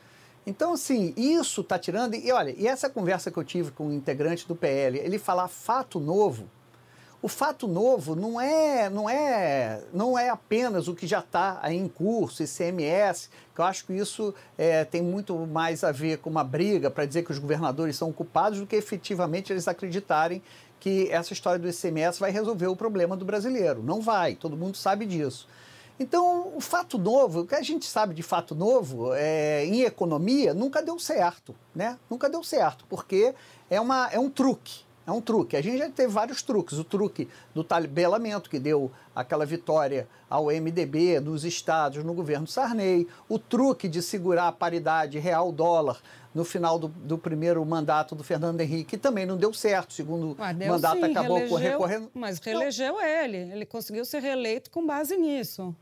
Então, 0.45 0.73
assim, 0.73 1.13
isso 1.17 1.61
está 1.61 1.77
tirando. 1.77 2.15
E 2.15 2.31
olha, 2.31 2.55
e 2.57 2.67
essa 2.67 2.89
conversa 2.89 3.29
que 3.29 3.37
eu 3.37 3.43
tive 3.43 3.71
com 3.71 3.87
o 3.87 3.93
integrante 3.93 4.47
do 4.47 4.55
PL, 4.55 4.97
ele 4.97 5.19
falar 5.19 5.47
fato 5.49 5.99
novo. 5.99 6.49
O 7.27 7.29
fato 7.29 7.67
novo 7.67 8.15
não 8.15 8.39
é, 8.39 8.89
não 8.89 9.09
é, 9.09 9.83
não 9.91 10.17
é 10.17 10.29
apenas 10.29 10.87
o 10.87 10.95
que 10.95 11.05
já 11.05 11.19
está 11.19 11.59
em 11.65 11.85
curso, 11.85 12.41
ICMS, 12.41 13.29
que 13.53 13.59
eu 13.59 13.65
acho 13.65 13.85
que 13.85 13.91
isso 13.91 14.33
é, 14.57 14.85
tem 14.85 15.01
muito 15.01 15.35
mais 15.45 15.83
a 15.83 15.91
ver 15.91 16.19
com 16.19 16.29
uma 16.29 16.41
briga 16.41 16.89
para 16.89 17.05
dizer 17.05 17.23
que 17.23 17.31
os 17.31 17.37
governadores 17.37 17.97
são 17.97 18.13
culpados 18.13 18.61
do 18.61 18.65
que 18.65 18.77
efetivamente 18.77 19.51
eles 19.51 19.67
acreditarem 19.67 20.41
que 20.79 21.11
essa 21.11 21.33
história 21.33 21.59
do 21.59 21.67
ICMS 21.67 22.17
vai 22.17 22.31
resolver 22.31 22.67
o 22.67 22.77
problema 22.77 23.17
do 23.17 23.25
brasileiro. 23.25 23.83
Não 23.83 23.99
vai, 23.99 24.33
todo 24.33 24.55
mundo 24.55 24.77
sabe 24.77 25.05
disso. 25.05 25.49
Então, 25.99 26.53
o 26.55 26.61
fato 26.61 26.97
novo, 26.97 27.41
o 27.41 27.45
que 27.45 27.55
a 27.55 27.61
gente 27.61 27.87
sabe 27.87 28.15
de 28.15 28.23
fato 28.23 28.55
novo 28.55 29.13
é, 29.13 29.65
em 29.65 29.81
economia 29.81 30.53
nunca 30.53 30.81
deu 30.81 30.97
certo, 30.97 31.53
né? 31.75 31.99
Nunca 32.09 32.29
deu 32.29 32.41
certo, 32.41 32.85
porque 32.87 33.35
é, 33.69 33.81
uma, 33.81 34.07
é 34.13 34.17
um 34.17 34.29
truque. 34.29 34.86
É 35.07 35.11
um 35.11 35.21
truque. 35.21 35.55
A 35.55 35.61
gente 35.61 35.77
já 35.77 35.89
teve 35.89 36.11
vários 36.11 36.41
truques. 36.41 36.77
O 36.77 36.83
truque 36.83 37.29
do 37.55 37.63
tabelamento, 37.63 38.49
que 38.49 38.59
deu 38.59 38.91
aquela 39.15 39.45
vitória 39.45 40.05
ao 40.29 40.47
MDB 40.47 41.21
nos 41.21 41.45
estados, 41.45 42.03
no 42.03 42.13
governo 42.13 42.45
Sarney. 42.45 43.07
O 43.29 43.39
truque 43.39 43.87
de 43.87 44.01
segurar 44.01 44.49
a 44.49 44.51
paridade 44.51 45.17
real-dólar 45.17 46.01
no 46.35 46.43
final 46.43 46.77
do, 46.77 46.89
do 46.89 47.17
primeiro 47.17 47.65
mandato 47.65 48.15
do 48.15 48.23
Fernando 48.23 48.59
Henrique, 48.59 48.83
que 48.83 48.97
também 48.97 49.25
não 49.25 49.37
deu 49.37 49.53
certo. 49.53 49.91
O 49.91 49.93
segundo 49.93 50.35
Ué, 50.37 50.53
deu 50.53 50.73
mandato 50.73 50.97
sim, 50.97 51.05
acabou 51.05 51.37
reelegeu, 51.37 51.57
recorrendo. 51.57 52.11
Mas 52.13 52.39
reelegeu 52.39 53.01
ele. 53.01 53.37
Ele 53.37 53.65
conseguiu 53.65 54.03
ser 54.03 54.21
reeleito 54.21 54.69
com 54.69 54.85
base 54.85 55.15
nisso. 55.15 55.73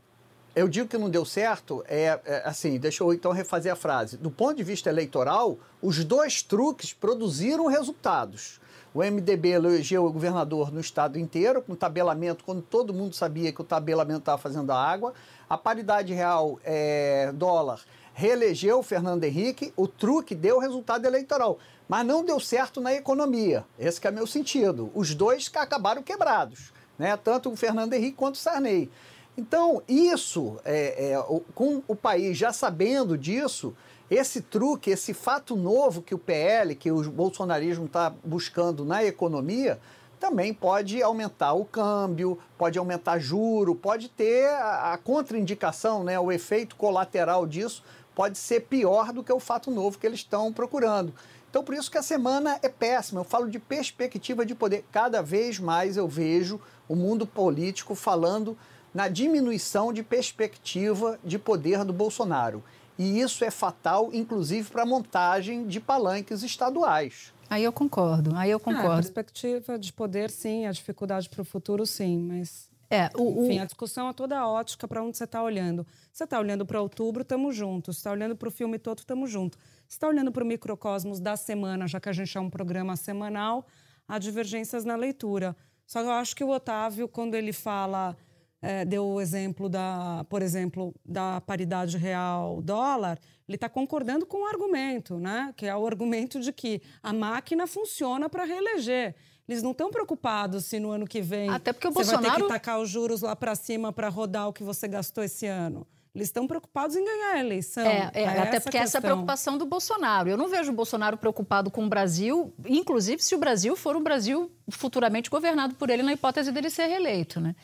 Eu 0.54 0.68
digo 0.68 0.88
que 0.88 0.96
não 0.96 1.10
deu 1.10 1.24
certo, 1.24 1.84
é, 1.86 2.18
é, 2.24 2.42
assim, 2.46 2.78
deixa 2.78 3.02
eu 3.02 3.12
então 3.12 3.32
refazer 3.32 3.72
a 3.72 3.76
frase. 3.76 4.16
Do 4.16 4.30
ponto 4.30 4.56
de 4.56 4.62
vista 4.62 4.88
eleitoral, 4.88 5.58
os 5.82 6.02
dois 6.04 6.42
truques 6.42 6.94
produziram 6.94 7.66
resultados. 7.66 8.60
O 8.96 9.00
MDB 9.00 9.50
elegeu 9.50 10.06
o 10.06 10.10
governador 10.10 10.72
no 10.72 10.80
estado 10.80 11.18
inteiro, 11.18 11.60
com 11.60 11.74
tabelamento, 11.74 12.42
quando 12.42 12.62
todo 12.62 12.94
mundo 12.94 13.14
sabia 13.14 13.52
que 13.52 13.60
o 13.60 13.64
tabelamento 13.64 14.20
estava 14.20 14.38
fazendo 14.38 14.70
a 14.70 14.82
água. 14.82 15.12
A 15.50 15.58
paridade 15.58 16.14
real 16.14 16.58
é, 16.64 17.30
dólar 17.34 17.78
reelegeu 18.14 18.78
o 18.78 18.82
Fernando 18.82 19.22
Henrique, 19.24 19.70
o 19.76 19.86
truque 19.86 20.34
deu 20.34 20.58
resultado 20.58 21.04
eleitoral. 21.04 21.58
Mas 21.86 22.06
não 22.06 22.24
deu 22.24 22.40
certo 22.40 22.80
na 22.80 22.94
economia. 22.94 23.66
Esse 23.78 24.00
que 24.00 24.08
é 24.08 24.10
meu 24.10 24.26
sentido. 24.26 24.90
Os 24.94 25.14
dois 25.14 25.50
acabaram 25.54 26.02
quebrados, 26.02 26.72
né? 26.98 27.18
tanto 27.18 27.52
o 27.52 27.56
Fernando 27.56 27.92
Henrique 27.92 28.16
quanto 28.16 28.36
o 28.36 28.38
Sarney. 28.38 28.90
Então, 29.36 29.82
isso, 29.86 30.56
é, 30.64 31.10
é, 31.10 31.24
com 31.54 31.82
o 31.86 31.94
país 31.94 32.38
já 32.38 32.50
sabendo 32.50 33.18
disso, 33.18 33.76
esse 34.10 34.40
truque, 34.40 34.90
esse 34.90 35.12
fato 35.12 35.56
novo 35.56 36.00
que 36.00 36.14
o 36.14 36.18
PL, 36.18 36.74
que 36.74 36.90
o 36.90 37.10
bolsonarismo 37.10 37.86
está 37.86 38.14
buscando 38.24 38.84
na 38.84 39.04
economia, 39.04 39.80
também 40.18 40.54
pode 40.54 41.02
aumentar 41.02 41.52
o 41.52 41.64
câmbio, 41.64 42.38
pode 42.56 42.78
aumentar 42.78 43.18
juro, 43.18 43.74
pode 43.74 44.08
ter 44.08 44.48
a, 44.48 44.98
contraindicação, 45.02 46.04
né, 46.04 46.18
o 46.18 46.32
efeito 46.32 46.76
colateral 46.76 47.46
disso 47.46 47.82
pode 48.14 48.38
ser 48.38 48.62
pior 48.62 49.12
do 49.12 49.22
que 49.22 49.32
o 49.32 49.38
fato 49.38 49.70
novo 49.70 49.98
que 49.98 50.06
eles 50.06 50.20
estão 50.20 50.50
procurando. 50.50 51.12
Então, 51.50 51.62
por 51.62 51.74
isso 51.74 51.90
que 51.90 51.98
a 51.98 52.02
semana 52.02 52.58
é 52.62 52.68
péssima. 52.68 53.20
Eu 53.20 53.24
falo 53.24 53.48
de 53.48 53.58
perspectiva 53.58 54.44
de 54.44 54.54
poder. 54.54 54.84
Cada 54.90 55.22
vez 55.22 55.58
mais 55.58 55.96
eu 55.98 56.08
vejo 56.08 56.58
o 56.88 56.96
mundo 56.96 57.26
político 57.26 57.94
falando 57.94 58.56
na 58.92 59.08
diminuição 59.08 59.92
de 59.92 60.02
perspectiva 60.02 61.18
de 61.22 61.38
poder 61.38 61.84
do 61.84 61.92
Bolsonaro. 61.92 62.64
E 62.98 63.20
isso 63.20 63.44
é 63.44 63.50
fatal, 63.50 64.10
inclusive, 64.12 64.70
para 64.70 64.82
a 64.82 64.86
montagem 64.86 65.66
de 65.66 65.80
palanques 65.80 66.42
estaduais. 66.42 67.32
Aí 67.48 67.62
eu 67.62 67.72
concordo, 67.72 68.34
aí 68.34 68.50
eu 68.50 68.58
Ah, 68.58 68.60
a 68.70 68.74
concordo. 68.74 68.96
perspectiva 69.02 69.78
de 69.78 69.92
poder, 69.92 70.30
sim. 70.30 70.66
A 70.66 70.72
dificuldade 70.72 71.28
para 71.28 71.42
o 71.42 71.44
futuro, 71.44 71.86
sim. 71.86 72.18
Mas, 72.18 72.68
É, 72.90 73.10
o, 73.14 73.40
o- 73.40 73.44
enfim, 73.44 73.58
a 73.58 73.64
discussão 73.64 74.08
é 74.08 74.12
toda 74.12 74.46
ótica 74.48 74.86
para 74.88 75.02
onde 75.02 75.16
você 75.16 75.24
está 75.24 75.42
olhando. 75.42 75.86
Você 76.12 76.24
está 76.24 76.38
olhando 76.38 76.64
para 76.64 76.80
outubro, 76.80 77.22
estamos 77.22 77.54
juntos. 77.54 77.96
Você 77.96 78.00
está 78.00 78.10
olhando 78.12 78.34
para 78.36 78.48
o 78.48 78.50
filme 78.50 78.78
todo, 78.78 78.98
estamos 78.98 79.30
juntos. 79.30 79.58
Você 79.86 79.96
está 79.96 80.08
olhando 80.08 80.32
para 80.32 80.42
o 80.42 80.46
microcosmos 80.46 81.20
da 81.20 81.36
semana, 81.36 81.86
já 81.86 82.00
que 82.00 82.08
a 82.08 82.12
gente 82.12 82.36
é 82.36 82.40
um 82.40 82.48
programa 82.50 82.96
semanal, 82.96 83.66
há 84.08 84.18
divergências 84.18 84.84
na 84.84 84.96
leitura. 84.96 85.54
Só 85.86 86.00
que 86.00 86.06
eu 86.08 86.12
acho 86.12 86.34
que 86.34 86.42
o 86.42 86.48
Otávio, 86.50 87.06
quando 87.06 87.34
ele 87.34 87.52
fala, 87.52 88.16
eh, 88.62 88.84
deu 88.84 89.04
o 89.06 89.20
exemplo 89.20 89.68
da, 89.68 90.24
por 90.28 90.42
exemplo, 90.42 90.94
da 91.04 91.40
paridade 91.40 91.96
real 91.98 92.60
dólar, 92.62 93.18
ele 93.48 93.56
está 93.56 93.68
concordando 93.68 94.26
com 94.26 94.42
o 94.42 94.46
argumento, 94.46 95.18
né? 95.18 95.52
Que 95.56 95.66
é 95.66 95.76
o 95.76 95.86
argumento 95.86 96.40
de 96.40 96.52
que 96.52 96.80
a 97.02 97.12
máquina 97.12 97.66
funciona 97.66 98.28
para 98.28 98.44
reeleger. 98.44 99.14
Eles 99.48 99.62
não 99.62 99.70
estão 99.70 99.90
preocupados 99.90 100.64
se 100.64 100.80
no 100.80 100.90
ano 100.90 101.06
que 101.06 101.20
vem 101.20 101.48
Até 101.50 101.72
porque 101.72 101.86
o 101.86 101.92
você 101.92 102.10
vai 102.12 102.16
ter 102.16 102.22
Bolsonaro- 102.22 102.46
que 102.46 102.52
tacar 102.52 102.80
os 102.80 102.90
juros 102.90 103.22
lá 103.22 103.36
para 103.36 103.54
cima 103.54 103.92
para 103.92 104.08
rodar 104.08 104.48
o 104.48 104.52
que 104.52 104.64
você 104.64 104.88
gastou 104.88 105.22
esse 105.22 105.46
ano. 105.46 105.86
Eles 106.12 106.28
estão 106.28 106.46
preocupados 106.46 106.96
em 106.96 107.04
ganhar 107.04 107.34
a 107.34 107.38
eleição. 107.40 107.86
É, 107.86 108.10
é, 108.14 108.26
até 108.26 108.56
essa 108.56 108.60
porque 108.62 108.78
essa 108.78 108.78
é 108.78 108.80
a 108.80 108.82
questão. 108.82 109.00
preocupação 109.02 109.58
do 109.58 109.66
Bolsonaro. 109.66 110.30
Eu 110.30 110.36
não 110.38 110.48
vejo 110.48 110.72
o 110.72 110.74
Bolsonaro 110.74 111.18
preocupado 111.18 111.70
com 111.70 111.84
o 111.84 111.88
Brasil, 111.90 112.54
inclusive 112.66 113.22
se 113.22 113.34
o 113.34 113.38
Brasil 113.38 113.76
for 113.76 113.94
um 113.96 114.02
Brasil 114.02 114.50
futuramente 114.70 115.28
governado 115.28 115.74
por 115.74 115.90
ele, 115.90 116.02
na 116.02 116.14
hipótese 116.14 116.50
dele 116.50 116.70
ser 116.70 116.86
reeleito. 116.86 117.38
Né? 117.38 117.54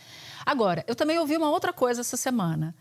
Agora, 0.44 0.84
eu 0.86 0.94
também 0.94 1.18
ouvi 1.18 1.36
uma 1.36 1.50
outra 1.50 1.72
coisa 1.72 2.00
essa 2.00 2.16
semana. 2.16 2.74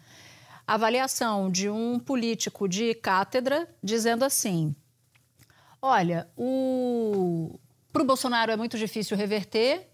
A 0.67 0.75
avaliação 0.75 1.49
de 1.49 1.69
um 1.69 1.99
político 1.99 2.67
de 2.67 2.93
cátedra 2.95 3.67
dizendo 3.83 4.23
assim: 4.23 4.75
olha, 5.81 6.29
para 7.91 8.01
o 8.01 8.05
Bolsonaro 8.05 8.51
é 8.51 8.55
muito 8.55 8.77
difícil 8.77 9.17
reverter. 9.17 9.87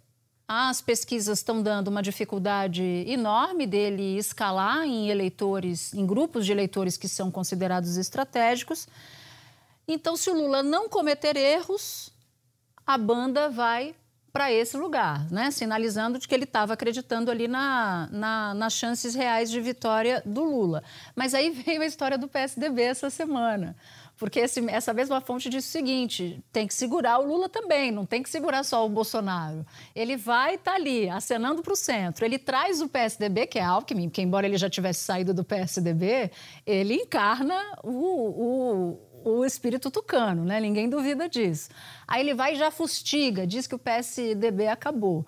As 0.47 0.79
pesquisas 0.79 1.39
estão 1.39 1.61
dando 1.61 1.89
uma 1.89 2.01
dificuldade 2.01 2.81
enorme 3.05 3.67
dele 3.67 4.17
escalar 4.17 4.85
em 4.85 5.09
eleitores, 5.09 5.93
em 5.93 6.05
grupos 6.05 6.45
de 6.45 6.53
eleitores 6.53 6.95
que 6.95 7.09
são 7.09 7.29
considerados 7.29 7.97
estratégicos. 7.97 8.87
Então, 9.85 10.15
se 10.15 10.29
o 10.29 10.33
Lula 10.33 10.63
não 10.63 10.87
cometer 10.87 11.35
erros, 11.35 12.13
a 12.85 12.97
banda 12.97 13.49
vai 13.49 13.93
para 14.37 14.51
esse 14.53 14.77
lugar, 14.77 15.25
né? 15.31 15.49
sinalizando 15.49 16.19
de 16.19 16.27
que 16.27 16.35
ele 16.35 16.43
estava 16.43 16.73
acreditando 16.73 17.31
ali 17.31 17.47
na, 17.47 18.07
na- 18.11 18.53
nas 18.53 18.73
chances 18.73 19.15
reais 19.15 19.49
de 19.49 19.59
vitória 19.59 20.21
do 20.23 20.43
Lula. 20.43 20.83
Mas 21.15 21.33
aí 21.33 21.49
veio 21.65 21.81
a 21.81 21.85
história 21.87 22.19
do 22.19 22.27
PSDB 22.27 22.83
essa 22.83 23.09
semana. 23.09 23.75
Porque 24.15 24.39
esse- 24.39 24.67
essa 24.69 24.93
mesma 24.93 25.21
fonte 25.21 25.47
disse 25.49 25.67
o 25.69 25.71
seguinte: 25.71 26.43
tem 26.51 26.67
que 26.67 26.73
segurar 26.73 27.19
o 27.19 27.25
Lula 27.27 27.47
também, 27.49 27.91
não 27.91 28.03
tem 28.05 28.21
que 28.23 28.29
segurar 28.29 28.63
só 28.63 28.83
o 28.85 28.89
Bolsonaro. 28.89 29.63
Ele 29.95 30.15
vai 30.17 30.55
estar 30.55 30.73
ali, 30.73 31.07
acenando 31.09 31.61
para 31.63 31.73
o 31.73 31.75
centro. 31.75 32.25
Ele 32.25 32.39
traz 32.39 32.81
o 32.81 32.87
PSDB, 32.89 33.45
que 33.47 33.59
é 33.59 33.63
Alckmin, 33.63 34.09
que 34.09 34.21
embora 34.21 34.45
ele 34.47 34.57
já 34.57 34.69
tivesse 34.69 35.01
saído 35.03 35.33
do 35.35 35.43
PSDB, 35.43 36.31
ele 36.65 36.95
encarna 36.95 37.55
o, 37.83 37.89
o, 37.91 38.99
o 39.29 39.45
espírito 39.45 39.91
tucano, 39.91 40.43
né? 40.43 40.59
Ninguém 40.59 40.89
duvida 40.89 41.27
disso. 41.27 41.69
Aí 42.07 42.21
ele 42.21 42.33
vai 42.33 42.53
e 42.53 42.57
já 42.57 42.71
fustiga, 42.71 43.45
diz 43.45 43.67
que 43.67 43.75
o 43.75 43.79
PSDB 43.79 44.67
acabou. 44.67 45.25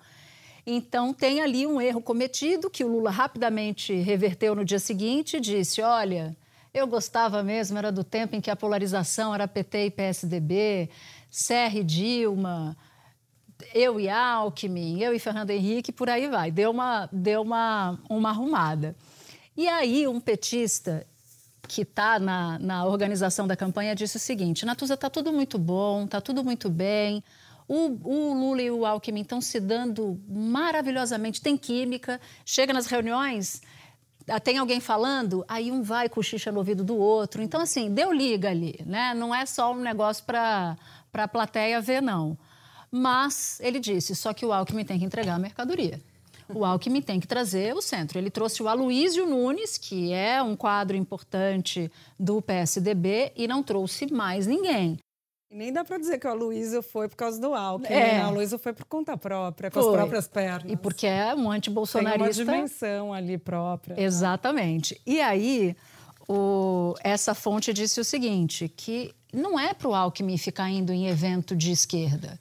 Então 0.66 1.12
tem 1.12 1.40
ali 1.40 1.66
um 1.66 1.80
erro 1.80 2.00
cometido 2.00 2.70
que 2.70 2.84
o 2.84 2.88
Lula 2.88 3.10
rapidamente 3.10 3.94
reverteu 3.94 4.54
no 4.54 4.64
dia 4.64 4.78
seguinte 4.78 5.36
e 5.36 5.40
disse: 5.40 5.82
olha, 5.82 6.36
eu 6.72 6.86
gostava 6.86 7.42
mesmo, 7.42 7.78
era 7.78 7.90
do 7.90 8.04
tempo 8.04 8.36
em 8.36 8.40
que 8.40 8.50
a 8.50 8.56
polarização 8.56 9.34
era 9.34 9.48
PT 9.48 9.86
e 9.86 9.90
PSDB, 9.90 10.90
e 11.74 11.84
Dilma, 11.84 12.76
eu 13.74 13.98
e 13.98 14.08
Alckmin, 14.08 15.00
eu 15.00 15.14
e 15.14 15.18
Fernando 15.18 15.50
Henrique, 15.50 15.92
por 15.92 16.08
aí 16.08 16.28
vai. 16.28 16.50
Deu 16.50 16.70
uma, 16.70 17.08
deu 17.12 17.42
uma, 17.42 17.98
uma 18.08 18.30
arrumada. 18.30 18.94
E 19.56 19.68
aí 19.68 20.06
um 20.06 20.20
petista 20.20 21.06
que 21.70 21.82
está 21.82 22.18
na, 22.18 22.58
na 22.58 22.84
organização 22.84 23.46
da 23.46 23.54
campanha 23.54 23.94
disse 23.94 24.16
o 24.16 24.20
seguinte: 24.20 24.66
Natuza, 24.66 24.94
está 24.94 25.08
tudo 25.08 25.32
muito 25.32 25.56
bom, 25.56 26.04
está 26.04 26.20
tudo 26.20 26.42
muito 26.42 26.68
bem. 26.68 27.22
O, 27.68 27.96
o 28.02 28.34
Lula 28.34 28.60
e 28.60 28.70
o 28.72 28.84
Alckmin 28.84 29.20
estão 29.20 29.40
se 29.40 29.60
dando 29.60 30.20
maravilhosamente, 30.28 31.40
tem 31.40 31.56
química. 31.56 32.20
Chega 32.44 32.72
nas 32.72 32.86
reuniões, 32.86 33.62
ah, 34.26 34.40
tem 34.40 34.58
alguém 34.58 34.80
falando, 34.80 35.44
aí 35.46 35.70
um 35.70 35.80
vai 35.80 36.08
cochicha 36.08 36.50
no 36.50 36.58
ouvido 36.58 36.82
do 36.82 36.96
outro. 36.96 37.40
Então, 37.40 37.60
assim, 37.60 37.94
deu 37.94 38.12
liga 38.12 38.50
ali, 38.50 38.80
né? 38.84 39.14
Não 39.14 39.32
é 39.32 39.46
só 39.46 39.72
um 39.72 39.80
negócio 39.80 40.24
para 40.24 40.76
a 41.14 41.28
plateia 41.28 41.80
ver, 41.80 42.02
não. 42.02 42.36
Mas 42.90 43.60
ele 43.60 43.78
disse, 43.78 44.16
só 44.16 44.32
que 44.32 44.44
o 44.44 44.52
Alckmin 44.52 44.84
tem 44.84 44.98
que 44.98 45.04
entregar 45.04 45.36
a 45.36 45.38
mercadoria. 45.38 46.00
O 46.54 46.64
Alckmin 46.64 47.02
tem 47.02 47.18
que 47.20 47.26
trazer 47.26 47.74
o 47.74 47.80
centro. 47.82 48.18
Ele 48.18 48.30
trouxe 48.30 48.62
o 48.62 48.68
Aloísio 48.68 49.26
Nunes, 49.26 49.78
que 49.78 50.12
é 50.12 50.42
um 50.42 50.56
quadro 50.56 50.96
importante 50.96 51.90
do 52.18 52.40
PSDB, 52.42 53.32
e 53.36 53.46
não 53.48 53.62
trouxe 53.62 54.12
mais 54.12 54.46
ninguém. 54.46 54.98
E 55.52 55.56
nem 55.56 55.72
dá 55.72 55.84
para 55.84 55.98
dizer 55.98 56.18
que 56.18 56.26
o 56.26 56.30
Aloysio 56.30 56.80
foi 56.82 57.08
por 57.08 57.16
causa 57.16 57.40
do 57.40 57.52
Alckmin. 57.54 57.92
É. 57.96 58.18
né? 58.18 58.24
O 58.24 58.28
Aloysio 58.28 58.58
foi 58.58 58.72
por 58.72 58.84
conta 58.84 59.16
própria, 59.16 59.68
com 59.70 59.80
Foi. 59.80 59.88
as 59.90 59.96
próprias 59.96 60.28
pernas. 60.28 60.72
E 60.72 60.76
porque 60.76 61.06
é 61.08 61.32
um 61.32 61.36
Tem 61.36 61.44
uma 61.44 61.54
antibolsonarista. 61.54 62.44
dimensão 62.44 63.12
ali 63.12 63.36
própria. 63.36 64.00
Exatamente. 64.00 65.00
E 65.04 65.20
aí, 65.20 65.74
o- 66.28 66.94
essa 67.02 67.34
fonte 67.34 67.72
disse 67.72 68.00
o 68.00 68.04
seguinte, 68.04 68.68
que 68.68 69.12
não 69.32 69.58
é 69.58 69.74
para 69.74 69.88
o 69.88 69.94
Alckmin 69.94 70.38
ficar 70.38 70.70
indo 70.70 70.92
em 70.92 71.08
evento 71.08 71.56
de 71.56 71.72
esquerda. 71.72 72.38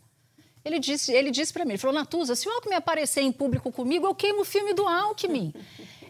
Ele 0.64 0.80
disse, 0.80 1.14
ele 1.14 1.32
disse 1.32 1.54
para 1.54 1.64
mim, 1.64 1.72
ele 1.72 1.78
falou, 1.78 1.96
Natuza, 1.96 2.36
se 2.36 2.48
o 2.48 2.52
Alckmin 2.52 2.76
aparecer 2.76 3.22
em 3.22 3.32
público 3.32 3.72
comigo, 3.72 4.06
eu 4.06 4.14
queimo 4.14 4.42
o 4.42 4.46
filme 4.46 4.74
do 4.74 4.88
Alckmin. 4.88 5.54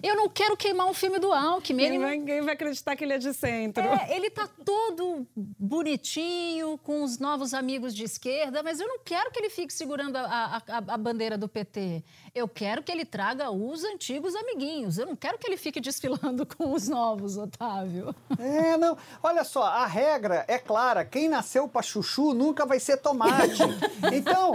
Eu 0.02 0.16
não 0.16 0.30
quero 0.30 0.56
queimar 0.58 0.88
um 0.88 0.94
filme 0.94 1.20
do 1.20 1.32
Alckmin. 1.34 1.84
Ele 1.84 1.90
Ninguém 1.92 2.00
não- 2.00 2.08
vai, 2.08 2.18
ninguém 2.18 2.42
vai 2.42 2.54
acreditar 2.54 2.96
que 2.96 3.04
ele 3.04 3.14
é 3.14 3.18
de 3.18 3.34
centro. 3.34 3.84
é, 3.84 4.16
ele 4.16 4.30
tá 4.30 4.48
todo 4.66 5.28
bonitinho, 5.36 6.78
com 6.80 7.04
os 7.04 7.18
novos 7.20 7.54
amigos 7.54 7.94
de 7.96 8.04
esquerda, 8.04 8.62
mas 8.64 8.80
eu 8.80 8.88
não 8.88 9.00
quero 9.04 9.32
que 9.32 9.40
ele 9.40 9.50
fique 9.50 9.74
segurando 9.74 10.16
a, 10.18 10.22
a- 10.24 10.58
a- 10.78 10.94
a 10.94 10.98
bandeira 10.98 11.38
do 11.38 11.48
PT. 11.48 12.04
Eu 12.36 12.48
quero 12.48 12.84
que 12.84 12.92
ele 12.92 13.06
traga 13.06 13.50
os 13.50 13.84
antigos 13.84 14.36
amiguinhos. 14.36 14.98
Eu 14.98 15.08
não 15.08 15.16
quero 15.16 15.38
que 15.38 15.48
ele 15.48 15.58
fique 15.58 15.80
desfilando 15.82 16.46
com 16.46 16.74
os 16.74 16.88
novos, 16.88 17.38
Otávio. 17.38 18.14
É, 18.38 18.78
não. 18.78 18.98
Olha 19.24 19.44
só, 19.44 19.64
a 19.64 19.86
regra 19.86 20.46
é 20.48 20.58
clara. 20.60 21.04
Quem 21.04 21.28
nasceu 21.30 21.68
para 21.68 21.82
chuchu 21.82 22.34
nunca 22.34 22.66
vai 22.66 22.80
ser 22.80 22.98
tomate. 22.98 23.60
Então, 24.14 24.54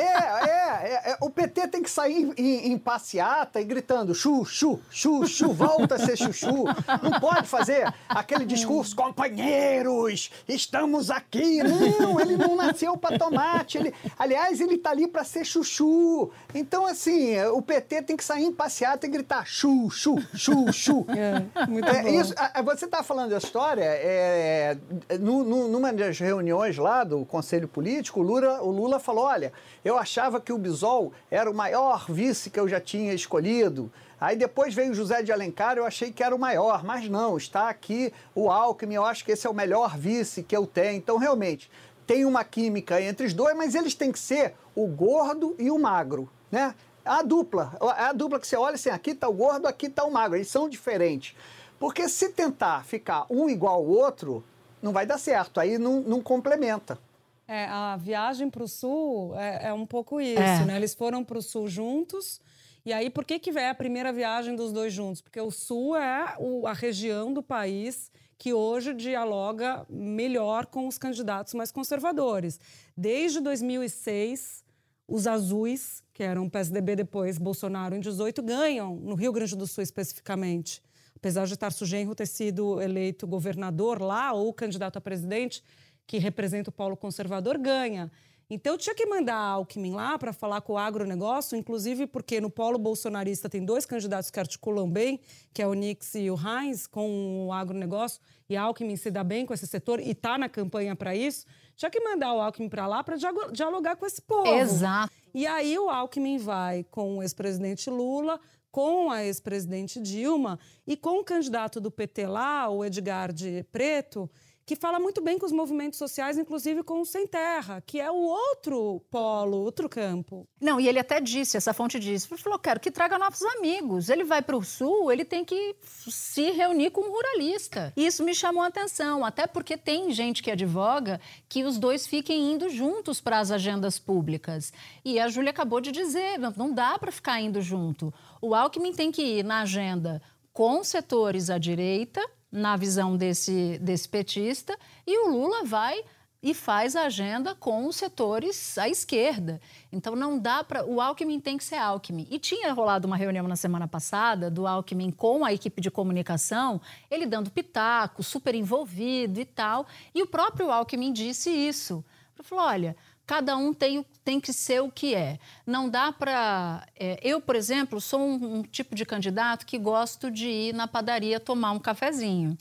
é, 0.00 0.48
é, 0.48 1.02
é, 1.06 1.10
é, 1.12 1.16
o 1.20 1.30
PT 1.30 1.68
tem 1.68 1.82
que 1.82 1.90
sair 1.90 2.32
em, 2.36 2.72
em 2.72 2.78
passeata 2.78 3.60
e 3.60 3.64
gritando 3.64 4.14
chuchu, 4.14 4.80
chuchu, 4.90 5.52
volta 5.52 5.94
a 5.94 5.98
ser 5.98 6.16
chuchu. 6.16 6.64
Não 7.02 7.20
pode 7.20 7.46
fazer 7.46 7.92
aquele 8.08 8.44
discurso, 8.44 8.94
companheiros, 8.96 10.30
estamos 10.48 11.10
aqui. 11.10 11.62
Não, 11.62 12.20
ele 12.20 12.36
não 12.36 12.56
nasceu 12.56 12.96
para 12.96 13.18
tomate. 13.18 13.78
Ele, 13.78 13.94
aliás, 14.18 14.60
ele 14.60 14.78
tá 14.78 14.90
ali 14.90 15.06
para 15.06 15.24
ser 15.24 15.44
chuchu. 15.44 16.30
Então, 16.54 16.86
assim, 16.86 17.40
o 17.52 17.62
PT 17.62 18.02
tem 18.02 18.16
que 18.16 18.24
sair 18.24 18.44
em 18.44 18.52
passeata 18.52 19.06
e 19.06 19.08
gritar 19.10 19.46
chuchu, 19.46 20.16
chuchu. 20.34 21.06
É, 21.08 21.66
muito 21.66 21.88
É, 21.88 22.02
bom. 22.02 22.08
isso, 22.20 22.34
a- 22.36 22.62
você 22.62 22.84
está 22.84 23.02
falando 23.02 23.30
da 23.30 23.38
história, 23.38 23.84
é, 23.84 24.76
nu- 25.20 25.44
nu- 25.44 25.68
numa 25.68 25.92
das 25.92 26.18
reuniões 26.18 26.76
lá 26.76 27.04
do 27.04 27.24
Conselho 27.24 27.68
Político, 27.68 28.20
o 28.20 28.22
Lula, 28.22 28.62
o 28.62 28.70
Lula 28.70 28.98
falou, 28.98 29.24
olha, 29.24 29.52
eu 29.86 29.96
achava 29.96 30.40
que 30.40 30.52
o 30.52 30.58
Bisol 30.58 31.12
era 31.30 31.48
o 31.48 31.54
maior 31.54 32.06
vice 32.10 32.50
que 32.50 32.58
eu 32.58 32.68
já 32.68 32.80
tinha 32.80 33.14
escolhido. 33.14 33.88
Aí 34.20 34.34
depois 34.34 34.74
veio 34.74 34.90
o 34.90 34.94
José 34.94 35.22
de 35.22 35.30
Alencar, 35.30 35.76
eu 35.76 35.84
achei 35.84 36.10
que 36.10 36.24
era 36.24 36.34
o 36.34 36.38
maior, 36.38 36.82
mas 36.82 37.08
não, 37.08 37.36
está 37.36 37.68
aqui 37.68 38.12
o 38.34 38.50
Alckmin, 38.50 38.96
eu 38.96 39.04
acho 39.04 39.24
que 39.24 39.30
esse 39.30 39.46
é 39.46 39.50
o 39.50 39.54
melhor 39.54 39.96
vice 39.96 40.42
que 40.42 40.56
eu 40.56 40.66
tenho. 40.66 40.96
Então, 40.96 41.18
realmente, 41.18 41.70
tem 42.04 42.24
uma 42.24 42.42
química 42.42 43.00
entre 43.00 43.26
os 43.26 43.32
dois, 43.32 43.56
mas 43.56 43.76
eles 43.76 43.94
têm 43.94 44.10
que 44.10 44.18
ser 44.18 44.54
o 44.74 44.88
gordo 44.88 45.54
e 45.56 45.70
o 45.70 45.78
magro, 45.78 46.28
né? 46.50 46.74
A 47.04 47.22
dupla, 47.22 47.76
a 47.80 48.12
dupla 48.12 48.40
que 48.40 48.48
você 48.48 48.56
olha 48.56 48.74
assim, 48.74 48.90
aqui 48.90 49.10
está 49.10 49.28
o 49.28 49.32
gordo, 49.32 49.68
aqui 49.68 49.86
está 49.86 50.04
o 50.04 50.10
magro, 50.10 50.36
eles 50.36 50.48
são 50.48 50.68
diferentes. 50.68 51.36
Porque 51.78 52.08
se 52.08 52.30
tentar 52.30 52.84
ficar 52.84 53.24
um 53.30 53.48
igual 53.48 53.76
ao 53.76 53.86
outro, 53.86 54.42
não 54.82 54.92
vai 54.92 55.06
dar 55.06 55.18
certo, 55.18 55.60
aí 55.60 55.78
não, 55.78 56.00
não 56.00 56.20
complementa. 56.20 56.98
É, 57.48 57.64
a 57.66 57.96
viagem 57.96 58.50
para 58.50 58.62
o 58.64 58.68
sul 58.68 59.34
é, 59.38 59.68
é 59.68 59.72
um 59.72 59.86
pouco 59.86 60.20
isso, 60.20 60.40
É. 60.40 60.64
né? 60.64 60.76
Eles 60.76 60.94
foram 60.94 61.22
para 61.24 61.38
o 61.38 61.42
sul 61.42 61.68
juntos. 61.68 62.40
E 62.84 62.92
aí, 62.92 63.08
por 63.10 63.24
que, 63.24 63.38
que 63.38 63.50
é 63.50 63.68
a 63.70 63.74
primeira 63.74 64.12
viagem 64.12 64.54
dos 64.56 64.72
dois 64.72 64.92
juntos? 64.92 65.20
Porque 65.20 65.40
o 65.40 65.50
sul 65.50 65.96
é 65.96 66.34
o- 66.38 66.66
a 66.66 66.72
região 66.72 67.32
do 67.32 67.42
país 67.42 68.10
que 68.38 68.52
hoje 68.52 68.92
dialoga 68.94 69.86
melhor 69.88 70.66
com 70.66 70.86
os 70.86 70.98
candidatos 70.98 71.54
mais 71.54 71.72
conservadores. 71.72 72.60
Desde 72.96 73.40
2006, 73.40 74.64
os 75.08 75.26
azuis, 75.26 76.02
que 76.12 76.22
eram 76.22 76.48
PSDB 76.48 76.96
depois 76.96 77.38
Bolsonaro 77.38 77.94
em 77.94 78.00
18, 78.00 78.42
ganham 78.42 78.96
no 78.96 79.14
Rio 79.14 79.32
Grande 79.32 79.56
do 79.56 79.66
Sul 79.66 79.82
especificamente. 79.82 80.82
Apesar 81.14 81.46
de 81.46 81.56
Tarso 81.56 81.86
Genro 81.86 82.14
ter 82.14 82.26
sido 82.26 82.80
eleito 82.80 83.26
governador 83.26 84.02
lá 84.02 84.32
ou 84.32 84.52
candidato 84.52 84.96
a 84.98 85.00
presidente, 85.00 85.62
que 86.06 86.18
representa 86.18 86.70
o 86.70 86.72
polo 86.72 86.96
conservador, 86.96 87.58
ganha. 87.58 88.10
Então 88.48 88.78
tinha 88.78 88.94
que 88.94 89.04
mandar 89.06 89.34
a 89.34 89.48
Alckmin 89.48 89.92
lá 89.92 90.16
para 90.16 90.32
falar 90.32 90.60
com 90.60 90.74
o 90.74 90.78
agronegócio, 90.78 91.58
inclusive 91.58 92.06
porque 92.06 92.40
no 92.40 92.48
polo 92.48 92.78
bolsonarista 92.78 93.48
tem 93.48 93.64
dois 93.64 93.84
candidatos 93.84 94.30
que 94.30 94.38
articulam 94.38 94.88
bem, 94.88 95.20
que 95.52 95.60
é 95.60 95.66
o 95.66 95.74
Nix 95.74 96.14
e 96.14 96.30
o 96.30 96.36
Heinz, 96.36 96.86
com 96.86 97.48
o 97.48 97.52
agronegócio, 97.52 98.20
e 98.48 98.56
a 98.56 98.62
Alckmin 98.62 98.94
se 98.94 99.10
dá 99.10 99.24
bem 99.24 99.44
com 99.44 99.52
esse 99.52 99.66
setor 99.66 99.98
e 99.98 100.12
está 100.12 100.38
na 100.38 100.48
campanha 100.48 100.94
para 100.94 101.16
isso. 101.16 101.44
Tinha 101.74 101.90
que 101.90 101.98
mandar 101.98 102.34
o 102.34 102.40
Alckmin 102.40 102.68
para 102.68 102.86
lá 102.86 103.02
para 103.02 103.16
dialogar 103.52 103.96
com 103.96 104.06
esse 104.06 104.22
povo. 104.22 104.48
Exato. 104.48 105.12
E 105.34 105.44
aí 105.44 105.76
o 105.76 105.90
Alckmin 105.90 106.38
vai 106.38 106.84
com 106.84 107.18
o 107.18 107.22
ex-presidente 107.22 107.90
Lula, 107.90 108.38
com 108.70 109.10
a 109.10 109.24
ex-presidente 109.24 110.00
Dilma 110.00 110.58
e 110.86 110.96
com 110.96 111.18
o 111.18 111.24
candidato 111.24 111.80
do 111.80 111.90
PT 111.90 112.26
lá, 112.28 112.68
o 112.68 112.84
Edgar 112.84 113.32
de 113.32 113.64
Preto, 113.72 114.30
que 114.66 114.74
fala 114.74 114.98
muito 114.98 115.22
bem 115.22 115.38
com 115.38 115.46
os 115.46 115.52
movimentos 115.52 115.96
sociais, 115.96 116.36
inclusive 116.36 116.82
com 116.82 117.00
o 117.00 117.06
Sem 117.06 117.24
Terra, 117.24 117.80
que 117.86 118.00
é 118.00 118.10
o 118.10 118.16
outro 118.16 119.00
polo, 119.08 119.58
outro 119.58 119.88
campo. 119.88 120.46
Não, 120.60 120.80
e 120.80 120.88
ele 120.88 120.98
até 120.98 121.20
disse, 121.20 121.56
essa 121.56 121.72
fonte 121.72 122.00
disse, 122.00 122.26
ele 122.28 122.42
falou, 122.42 122.58
quero 122.58 122.80
que 122.80 122.90
traga 122.90 123.16
novos 123.16 123.40
amigos. 123.42 124.08
Ele 124.08 124.24
vai 124.24 124.42
para 124.42 124.56
o 124.56 124.64
Sul, 124.64 125.12
ele 125.12 125.24
tem 125.24 125.44
que 125.44 125.76
se 125.84 126.50
reunir 126.50 126.90
com 126.90 127.02
um 127.02 127.12
ruralista. 127.12 127.92
Isso 127.96 128.24
me 128.24 128.34
chamou 128.34 128.64
a 128.64 128.66
atenção, 128.66 129.24
até 129.24 129.46
porque 129.46 129.76
tem 129.76 130.10
gente 130.10 130.42
que 130.42 130.50
advoga 130.50 131.20
que 131.48 131.62
os 131.62 131.78
dois 131.78 132.04
fiquem 132.04 132.52
indo 132.52 132.68
juntos 132.68 133.20
para 133.20 133.38
as 133.38 133.52
agendas 133.52 134.00
públicas. 134.00 134.72
E 135.04 135.20
a 135.20 135.28
Júlia 135.28 135.50
acabou 135.50 135.80
de 135.80 135.92
dizer, 135.92 136.40
não 136.56 136.72
dá 136.72 136.98
para 136.98 137.12
ficar 137.12 137.40
indo 137.40 137.62
junto. 137.62 138.12
O 138.42 138.52
Alckmin 138.52 138.92
tem 138.92 139.12
que 139.12 139.22
ir 139.22 139.44
na 139.44 139.60
agenda 139.60 140.20
com 140.52 140.82
setores 140.82 141.50
à 141.50 141.58
direita, 141.58 142.20
na 142.56 142.74
visão 142.76 143.16
desse, 143.16 143.78
desse 143.78 144.08
petista, 144.08 144.76
e 145.06 145.26
o 145.26 145.30
Lula 145.30 145.64
vai 145.64 146.02
e 146.42 146.54
faz 146.54 146.94
a 146.94 147.06
agenda 147.06 147.54
com 147.54 147.86
os 147.86 147.96
setores 147.96 148.78
à 148.78 148.88
esquerda. 148.88 149.60
Então 149.90 150.14
não 150.14 150.38
dá 150.38 150.62
para. 150.62 150.84
O 150.84 151.00
Alckmin 151.00 151.40
tem 151.40 151.58
que 151.58 151.64
ser 151.64 151.76
Alckmin. 151.76 152.26
E 152.30 152.38
tinha 152.38 152.72
rolado 152.72 153.06
uma 153.06 153.16
reunião 153.16 153.48
na 153.48 153.56
semana 153.56 153.88
passada 153.88 154.50
do 154.50 154.66
Alckmin 154.66 155.10
com 155.10 155.44
a 155.44 155.52
equipe 155.52 155.80
de 155.80 155.90
comunicação, 155.90 156.80
ele 157.10 157.26
dando 157.26 157.50
pitaco, 157.50 158.22
super 158.22 158.54
envolvido 158.54 159.40
e 159.40 159.44
tal. 159.44 159.86
E 160.14 160.22
o 160.22 160.26
próprio 160.26 160.70
Alckmin 160.70 161.12
disse 161.12 161.50
isso. 161.50 162.04
Ele 162.38 162.46
falou: 162.46 162.64
olha, 162.64 162.96
cada 163.26 163.56
um 163.56 163.74
tem, 163.74 164.06
tem 164.24 164.40
que 164.40 164.52
ser 164.52 164.80
o 164.80 164.90
que 164.90 165.14
é. 165.14 165.38
Não 165.66 165.88
dá 165.88 166.12
para. 166.12 166.86
É, 166.98 167.18
eu, 167.22 167.40
por 167.40 167.56
exemplo, 167.56 168.00
sou 168.00 168.20
um, 168.20 168.58
um, 168.58 168.62
tipo 168.62 168.94
de 168.94 169.04
candidato 169.04 169.66
que 169.66 169.76
gosto 169.76 170.30
de 170.30 170.48
ir 170.48 170.74
na 170.74 170.86
padaria 170.86 171.40
tomar 171.40 171.72
um 171.72 171.78
cafezinho. 171.78 172.56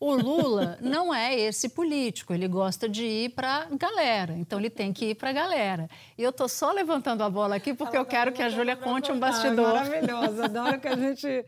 O 0.00 0.14
Lula 0.14 0.78
não 0.82 1.14
é 1.14 1.38
esse 1.38 1.68
político, 1.68 2.32
ele 2.32 2.48
gosta 2.48 2.88
de 2.88 3.04
ir 3.04 3.30
para 3.30 3.66
galera, 3.72 4.34
então 4.36 4.58
ele 4.58 4.70
tem 4.70 4.92
que 4.92 5.10
ir 5.10 5.14
para 5.14 5.30
a 5.30 5.32
galera. 5.32 5.88
E 6.16 6.22
eu 6.22 6.30
estou 6.30 6.48
só 6.48 6.72
levantando 6.72 7.22
a 7.22 7.30
bola 7.30 7.56
aqui 7.56 7.74
porque 7.74 7.96
Ela 7.96 8.04
eu 8.04 8.08
quero 8.08 8.32
que 8.32 8.42
a 8.42 8.48
Júlia 8.48 8.76
conte 8.76 9.12
um 9.12 9.18
bastidor. 9.18 9.74
Maravilhoso, 9.74 10.42
adoro 10.42 10.80
que 10.80 10.88
a 10.88 10.96
gente 10.96 11.44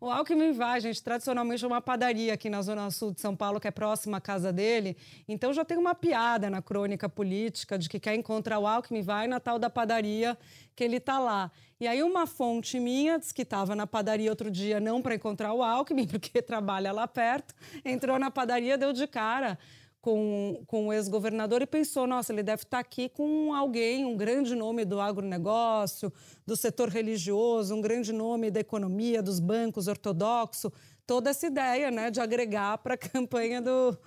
o 0.00 0.10
Alckmin 0.10 0.52
vai, 0.52 0.80
gente, 0.80 1.02
tradicionalmente 1.02 1.64
é 1.64 1.66
uma 1.66 1.80
padaria 1.80 2.34
aqui 2.34 2.50
na 2.50 2.60
Zona 2.62 2.90
Sul 2.90 3.12
de 3.12 3.20
São 3.20 3.34
Paulo, 3.34 3.60
que 3.60 3.68
é 3.68 3.70
próxima 3.70 4.18
à 4.18 4.20
casa 4.20 4.52
dele. 4.52 4.96
Então 5.26 5.52
já 5.52 5.64
tem 5.64 5.76
uma 5.76 5.94
piada 5.94 6.50
na 6.50 6.60
crônica 6.60 7.08
política 7.08 7.78
de 7.78 7.88
que 7.88 7.98
quer 7.98 8.14
encontrar 8.14 8.58
o 8.58 8.66
Alckmin, 8.66 9.02
vai 9.02 9.26
na 9.26 9.40
tal 9.40 9.58
da 9.58 9.70
padaria 9.70 10.36
que 10.74 10.84
ele 10.84 10.96
está 10.96 11.18
lá. 11.18 11.50
E 11.80 11.86
aí 11.86 12.02
uma 12.02 12.26
fonte 12.26 12.78
minha 12.78 13.18
disse 13.18 13.34
que 13.34 13.42
estava 13.42 13.74
na 13.74 13.86
padaria 13.86 14.30
outro 14.30 14.50
dia, 14.50 14.80
não 14.80 15.02
para 15.02 15.14
encontrar 15.14 15.52
o 15.52 15.62
Alckmin, 15.62 16.06
porque 16.08 16.40
trabalha 16.42 16.92
lá 16.92 17.06
perto, 17.06 17.54
entrou 17.84 18.18
na 18.18 18.30
padaria, 18.30 18.76
deu 18.78 18.92
de 18.92 19.06
cara 19.06 19.58
com, 20.06 20.62
com 20.68 20.86
o 20.86 20.92
ex-governador 20.92 21.62
e 21.62 21.66
pensou: 21.66 22.06
nossa, 22.06 22.32
ele 22.32 22.44
deve 22.44 22.62
estar 22.62 22.78
aqui 22.78 23.08
com 23.08 23.52
alguém, 23.52 24.04
um 24.04 24.16
grande 24.16 24.54
nome 24.54 24.84
do 24.84 25.00
agronegócio, 25.00 26.12
do 26.46 26.56
setor 26.56 26.88
religioso, 26.90 27.74
um 27.74 27.80
grande 27.80 28.12
nome 28.12 28.48
da 28.48 28.60
economia, 28.60 29.20
dos 29.20 29.40
bancos 29.40 29.88
ortodoxo, 29.88 30.72
toda 31.04 31.30
essa 31.30 31.48
ideia 31.48 31.90
né, 31.90 32.08
de 32.08 32.20
agregar 32.20 32.78
para 32.78 32.94
a 32.94 32.96
campanha 32.96 33.60
do, 33.60 33.98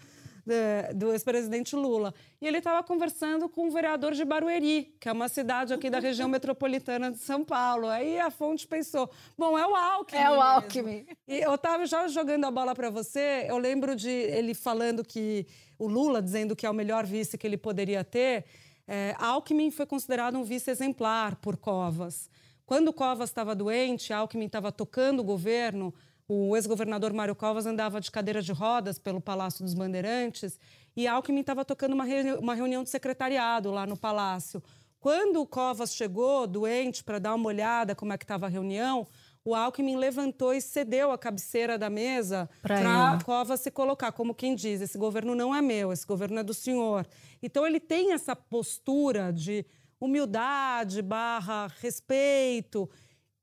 do 0.95 1.11
ex-presidente 1.11 1.75
Lula. 1.75 2.13
E 2.41 2.47
ele 2.47 2.57
estava 2.59 2.81
conversando 2.83 3.47
com 3.49 3.67
o 3.67 3.71
vereador 3.71 4.13
de 4.13 4.23
Barueri, 4.25 4.95
que 4.99 5.09
é 5.09 5.11
uma 5.11 5.27
cidade 5.27 5.73
aqui 5.73 5.89
da 5.89 5.99
região 5.99 6.27
metropolitana 6.29 7.11
de 7.11 7.17
São 7.17 7.43
Paulo. 7.43 7.87
Aí 7.87 8.19
a 8.19 8.29
fonte 8.29 8.67
pensou: 8.67 9.09
bom, 9.37 9.57
é 9.57 9.65
o 9.65 9.75
Alckmin. 9.75 10.21
É 10.21 10.31
o 10.31 10.41
Alckmin. 10.41 11.05
E 11.27 11.37
eu 11.39 11.55
estava 11.55 11.85
já 11.85 12.07
jogando 12.07 12.45
a 12.45 12.51
bola 12.51 12.73
para 12.73 12.89
você, 12.89 13.45
eu 13.47 13.57
lembro 13.57 13.95
de 13.95 14.09
ele 14.09 14.53
falando 14.53 15.03
que 15.03 15.45
o 15.77 15.87
Lula 15.87 16.21
dizendo 16.21 16.55
que 16.55 16.65
é 16.65 16.69
o 16.69 16.73
melhor 16.73 17.05
vice 17.05 17.37
que 17.37 17.47
ele 17.47 17.57
poderia 17.57 18.03
ter, 18.03 18.45
é, 18.87 19.15
Alckmin 19.19 19.69
foi 19.71 19.85
considerado 19.85 20.37
um 20.37 20.43
vice 20.43 20.69
exemplar 20.71 21.35
por 21.35 21.55
Covas. 21.57 22.29
Quando 22.65 22.93
Covas 22.93 23.29
estava 23.29 23.55
doente, 23.55 24.13
Alckmin 24.13 24.45
estava 24.45 24.71
tocando 24.71 25.21
o 25.21 25.23
governo, 25.23 25.93
o 26.29 26.55
ex-governador 26.55 27.11
Mário 27.11 27.35
Covas 27.35 27.65
andava 27.65 27.99
de 27.99 28.11
cadeira 28.11 28.39
de 28.39 28.51
rodas 28.53 28.99
pelo 28.99 29.19
Palácio 29.19 29.65
dos 29.65 29.73
Bandeirantes 29.73 30.59
e 30.95 31.07
Alckmin 31.07 31.39
estava 31.39 31.65
tocando 31.65 31.93
uma, 31.93 32.03
reuni 32.03 32.33
uma 32.33 32.53
reunião 32.53 32.83
de 32.83 32.89
secretariado 32.91 33.71
lá 33.71 33.87
no 33.87 33.97
Palácio. 33.97 34.61
Quando 34.99 35.41
o 35.41 35.47
Covas 35.47 35.95
chegou 35.95 36.45
doente 36.45 37.03
para 37.03 37.17
dar 37.17 37.33
uma 37.33 37.47
olhada 37.47 37.95
como 37.95 38.13
é 38.13 38.17
que 38.17 38.25
estava 38.25 38.45
a 38.45 38.49
reunião, 38.49 39.07
o 39.43 39.55
Alckmin 39.55 39.95
levantou 39.95 40.53
e 40.53 40.61
cedeu 40.61 41.11
a 41.11 41.17
cabeceira 41.17 41.79
da 41.79 41.89
mesa 41.89 42.47
para 42.61 43.13
a 43.13 43.23
Cova 43.23 43.57
se 43.57 43.71
colocar, 43.71 44.11
como 44.11 44.35
quem 44.35 44.53
diz, 44.53 44.81
esse 44.81 44.99
governo 44.99 45.33
não 45.33 45.55
é 45.55 45.63
meu, 45.63 45.91
esse 45.91 46.05
governo 46.05 46.37
é 46.39 46.43
do 46.43 46.53
senhor. 46.53 47.07
Então 47.41 47.65
ele 47.65 47.79
tem 47.79 48.13
essa 48.13 48.35
postura 48.35 49.33
de 49.33 49.65
humildade 49.99 51.01
barra 51.01 51.67
respeito 51.81 52.87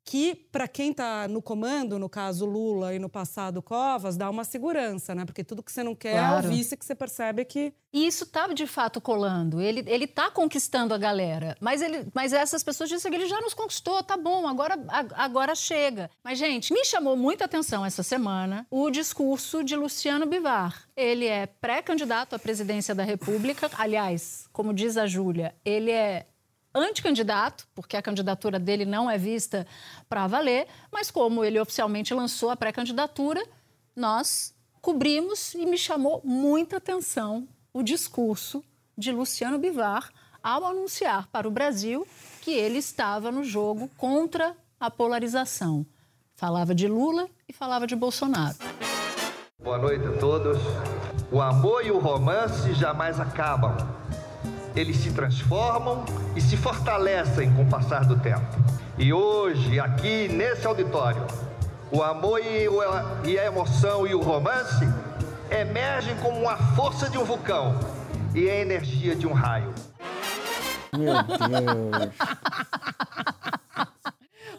que 0.07 0.37
para 0.53 0.69
quem 0.69 0.92
está 0.92 1.27
no 1.27 1.42
comando, 1.42 1.99
no 1.99 2.09
caso 2.09 2.47
Lula 2.47 2.95
e 2.95 2.99
no 2.99 3.09
passado 3.09 3.61
Covas, 3.61 4.16
dá 4.16 4.31
uma 4.31 4.45
segurança, 4.45 5.16
né? 5.16 5.25
Porque 5.25 5.42
tudo 5.42 5.64
que 5.64 5.73
você 5.73 5.83
não 5.83 5.97
quer 5.97 6.12
claro. 6.12 6.47
é 6.47 6.49
o 6.49 6.53
vice 6.53 6.77
que 6.77 6.87
você 6.87 6.95
percebe 6.95 7.45
que 7.45 7.75
e 7.92 8.07
isso 8.07 8.25
está 8.25 8.47
de 8.49 8.66
fato 8.69 9.01
colando. 9.01 9.61
Ele 9.61 9.83
ele 9.87 10.05
está 10.05 10.31
conquistando 10.31 10.95
a 10.95 10.99
galera, 10.99 11.57
mas 11.61 11.83
ele, 11.83 12.07
mas 12.14 12.33
essas 12.33 12.62
pessoas 12.62 12.88
dizem 12.88 13.11
que 13.11 13.16
ele 13.16 13.27
já 13.27 13.40
nos 13.40 13.53
conquistou, 13.53 14.01
tá 14.03 14.16
bom, 14.16 14.47
agora 14.47 14.79
agora 15.14 15.57
chega. 15.57 16.09
Mas 16.23 16.38
gente, 16.38 16.73
me 16.73 16.85
chamou 16.85 17.16
muita 17.16 17.47
atenção 17.47 17.85
essa 17.85 18.05
semana 18.05 18.64
o 18.71 18.88
discurso 18.90 19.64
de 19.64 19.75
Luciano 19.75 20.25
Bivar. 20.25 20.85
Ele 20.97 21.27
é 21.27 21.47
pré-candidato 21.47 22.37
à 22.37 22.38
presidência 22.38 22.95
da 22.95 23.03
República, 23.03 23.69
aliás, 23.77 24.49
como 24.53 24.73
diz 24.73 24.97
a 24.97 25.07
Júlia, 25.07 25.53
ele 25.64 25.90
é 25.90 26.27
anticandidato, 26.81 27.67
porque 27.75 27.97
a 27.97 28.03
candidatura 28.03 28.59
dele 28.59 28.85
não 28.85 29.11
é 29.11 29.17
vista 29.17 29.67
para 30.09 30.27
valer, 30.27 30.67
mas 30.93 31.11
como 31.11 31.45
ele 31.45 31.59
oficialmente 31.59 32.12
lançou 32.12 32.51
a 32.51 32.57
pré-candidatura, 32.57 33.43
nós 33.95 34.55
cobrimos 34.81 35.55
e 35.55 35.65
me 35.67 35.79
chamou 35.79 36.21
muita 36.25 36.77
atenção 36.77 37.49
o 37.73 37.83
discurso 37.83 38.62
de 38.97 39.11
Luciano 39.11 39.59
Bivar 39.59 40.11
ao 40.43 40.65
anunciar 40.65 41.27
para 41.29 41.49
o 41.49 41.51
Brasil 41.51 42.07
que 42.41 42.53
ele 42.53 42.79
estava 42.79 43.33
no 43.33 43.43
jogo 43.43 43.91
contra 43.97 44.57
a 44.79 44.91
polarização. 44.91 45.85
Falava 46.37 46.75
de 46.75 46.87
Lula 46.87 47.29
e 47.49 47.53
falava 47.53 47.87
de 47.87 47.97
Bolsonaro. 47.97 48.57
Boa 49.61 49.79
noite 49.79 50.07
a 50.07 50.12
todos. 50.19 50.59
O 51.33 51.41
amor 51.41 51.85
e 51.85 51.91
o 51.91 51.99
romance 51.99 52.73
jamais 52.75 53.19
acabam 53.19 53.96
eles 54.77 54.99
se 54.99 55.11
transformam 55.11 56.05
e 56.37 56.41
se 56.41 56.57
fortalecem 56.57 57.53
com 57.55 57.62
o 57.62 57.67
passar 57.67 58.05
do 58.05 58.21
tempo. 58.21 58.47
E 58.99 59.12
hoje, 59.12 59.81
aqui 59.81 60.29
nesse 60.29 60.67
auditório, 60.67 61.27
o 61.91 62.03
amor 62.03 62.41
e 63.25 63.39
a 63.39 63.47
emoção 63.47 64.07
e 64.07 64.15
o 64.15 64.21
romance 64.21 64.85
emergem 65.51 66.15
como 66.19 66.49
a 66.49 66.57
força 66.75 67.09
de 67.09 67.17
um 67.17 67.25
vulcão 67.25 67.79
e 68.35 68.51
a 68.51 68.57
energia 68.57 69.17
de 69.17 69.27
um 69.27 69.33
raio. 69.33 69.75
Meu 70.93 71.15
Deus! 71.23 72.15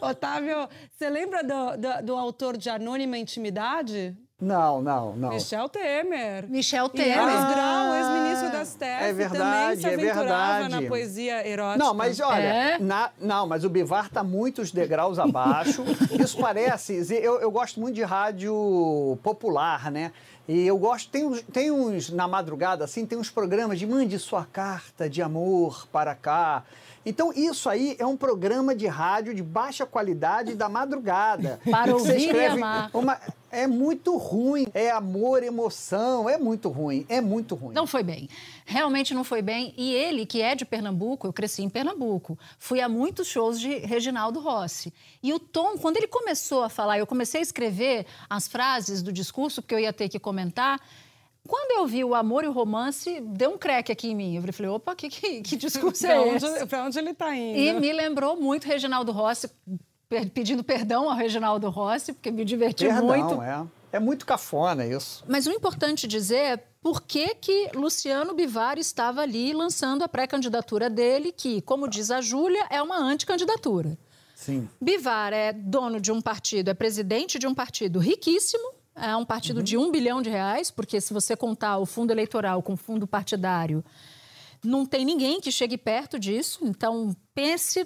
Otávio, 0.00 0.68
você 0.90 1.10
lembra 1.10 1.42
do, 1.42 1.76
do, 1.76 2.06
do 2.06 2.16
autor 2.16 2.56
de 2.56 2.70
Anônima 2.70 3.18
Intimidade? 3.18 4.16
Não, 4.40 4.80
não, 4.80 5.16
não. 5.16 5.30
Michel 5.30 5.68
Temer. 5.68 6.48
Michel 6.48 6.88
Temer. 6.88 7.16
Grau, 7.16 7.94
ex-ministro 7.94 8.52
das 8.52 8.68
STF, 8.68 8.84
é 8.84 9.12
verdade, 9.12 9.82
também 9.82 9.98
se 9.98 10.08
é 10.08 10.14
verdade. 10.14 10.68
na 10.68 10.82
poesia 10.82 11.44
erótica. 11.44 11.84
Não, 11.84 11.92
mas 11.92 12.20
olha, 12.20 12.38
é? 12.38 12.78
na, 12.78 13.10
não, 13.20 13.48
mas 13.48 13.64
o 13.64 13.68
Bivar 13.68 14.06
está 14.06 14.22
muitos 14.22 14.70
degraus 14.70 15.18
abaixo. 15.18 15.82
Isso 16.16 16.38
parece, 16.38 17.04
eu, 17.20 17.40
eu 17.40 17.50
gosto 17.50 17.80
muito 17.80 17.96
de 17.96 18.04
rádio 18.04 19.18
popular, 19.24 19.90
né? 19.90 20.12
E 20.46 20.64
eu 20.64 20.78
gosto, 20.78 21.10
tem 21.10 21.26
uns, 21.26 21.42
tem 21.42 21.72
uns, 21.72 22.08
na 22.08 22.28
madrugada, 22.28 22.84
assim, 22.84 23.04
tem 23.04 23.18
uns 23.18 23.30
programas 23.30 23.76
de 23.76 23.88
mande 23.88 24.20
sua 24.20 24.44
carta 24.44 25.10
de 25.10 25.20
amor 25.20 25.88
para 25.90 26.14
cá. 26.14 26.62
Então, 27.08 27.32
isso 27.32 27.70
aí 27.70 27.96
é 27.98 28.04
um 28.04 28.18
programa 28.18 28.74
de 28.74 28.86
rádio 28.86 29.34
de 29.34 29.42
baixa 29.42 29.86
qualidade 29.86 30.54
da 30.54 30.68
madrugada. 30.68 31.58
Para 31.70 31.94
ouvir 31.94 32.34
e 32.34 32.44
amar. 32.44 32.90
Uma, 32.92 33.18
é 33.50 33.66
muito 33.66 34.14
ruim. 34.18 34.66
É 34.74 34.90
amor, 34.90 35.42
emoção. 35.42 36.28
É 36.28 36.36
muito 36.36 36.68
ruim. 36.68 37.06
É 37.08 37.18
muito 37.18 37.54
ruim. 37.54 37.74
Não 37.74 37.86
foi 37.86 38.02
bem. 38.02 38.28
Realmente 38.66 39.14
não 39.14 39.24
foi 39.24 39.40
bem. 39.40 39.72
E 39.74 39.94
ele, 39.94 40.26
que 40.26 40.42
é 40.42 40.54
de 40.54 40.66
Pernambuco, 40.66 41.26
eu 41.26 41.32
cresci 41.32 41.62
em 41.62 41.70
Pernambuco. 41.70 42.38
Fui 42.58 42.78
a 42.82 42.90
muitos 42.90 43.26
shows 43.26 43.58
de 43.58 43.78
Reginaldo 43.78 44.38
Rossi. 44.38 44.92
E 45.22 45.32
o 45.32 45.38
tom, 45.38 45.78
quando 45.78 45.96
ele 45.96 46.08
começou 46.08 46.62
a 46.62 46.68
falar, 46.68 46.98
eu 46.98 47.06
comecei 47.06 47.40
a 47.40 47.42
escrever 47.42 48.04
as 48.28 48.46
frases 48.46 49.02
do 49.02 49.10
discurso, 49.10 49.62
porque 49.62 49.74
eu 49.74 49.80
ia 49.80 49.94
ter 49.94 50.10
que 50.10 50.18
comentar. 50.18 50.78
Quando 51.48 51.80
eu 51.80 51.86
vi 51.86 52.04
o 52.04 52.14
amor 52.14 52.44
e 52.44 52.46
o 52.46 52.52
romance, 52.52 53.22
deu 53.22 53.52
um 53.52 53.58
creque 53.58 53.90
aqui 53.90 54.08
em 54.08 54.14
mim. 54.14 54.36
Eu 54.36 54.52
falei, 54.52 54.70
opa, 54.70 54.94
que, 54.94 55.08
que, 55.08 55.40
que 55.40 55.56
discurso 55.58 56.06
é 56.06 56.20
onde, 56.20 56.44
esse? 56.44 56.66
Para 56.66 56.84
onde 56.84 56.98
ele 56.98 57.10
está 57.10 57.34
indo? 57.34 57.58
E 57.58 57.72
me 57.72 57.90
lembrou 57.90 58.36
muito 58.36 58.66
Reginaldo 58.66 59.10
Rossi, 59.12 59.50
pedindo 60.34 60.62
perdão 60.62 61.08
ao 61.08 61.16
Reginaldo 61.16 61.70
Rossi, 61.70 62.12
porque 62.12 62.30
me 62.30 62.44
diverti 62.44 62.84
perdão, 62.84 63.06
muito. 63.06 63.42
É. 63.42 63.66
é 63.92 63.98
muito 63.98 64.26
cafona 64.26 64.84
isso. 64.86 65.24
Mas 65.26 65.46
o 65.46 65.50
importante 65.50 66.06
dizer 66.06 66.36
é 66.36 66.56
por 66.82 67.00
que, 67.00 67.34
que 67.36 67.70
Luciano 67.74 68.34
Bivar 68.34 68.78
estava 68.78 69.22
ali 69.22 69.54
lançando 69.54 70.02
a 70.02 70.08
pré-candidatura 70.08 70.90
dele, 70.90 71.32
que, 71.32 71.62
como 71.62 71.88
diz 71.88 72.10
a 72.10 72.20
Júlia, 72.20 72.66
é 72.68 72.82
uma 72.82 72.98
anticandidatura. 72.98 73.96
Sim. 74.34 74.68
Bivar 74.78 75.32
é 75.32 75.52
dono 75.52 75.98
de 75.98 76.12
um 76.12 76.20
partido, 76.20 76.68
é 76.68 76.74
presidente 76.74 77.38
de 77.38 77.46
um 77.46 77.54
partido 77.54 77.98
riquíssimo, 77.98 78.77
é 79.00 79.16
um 79.16 79.24
partido 79.24 79.58
uhum. 79.58 79.62
de 79.62 79.76
um 79.76 79.90
bilhão 79.90 80.22
de 80.22 80.30
reais, 80.30 80.70
porque 80.70 81.00
se 81.00 81.12
você 81.12 81.36
contar 81.36 81.78
o 81.78 81.86
fundo 81.86 82.10
eleitoral 82.10 82.62
com 82.62 82.76
fundo 82.76 83.06
partidário, 83.06 83.84
não 84.64 84.84
tem 84.84 85.04
ninguém 85.04 85.40
que 85.40 85.52
chegue 85.52 85.78
perto 85.78 86.18
disso. 86.18 86.60
Então, 86.62 87.14
pense 87.34 87.84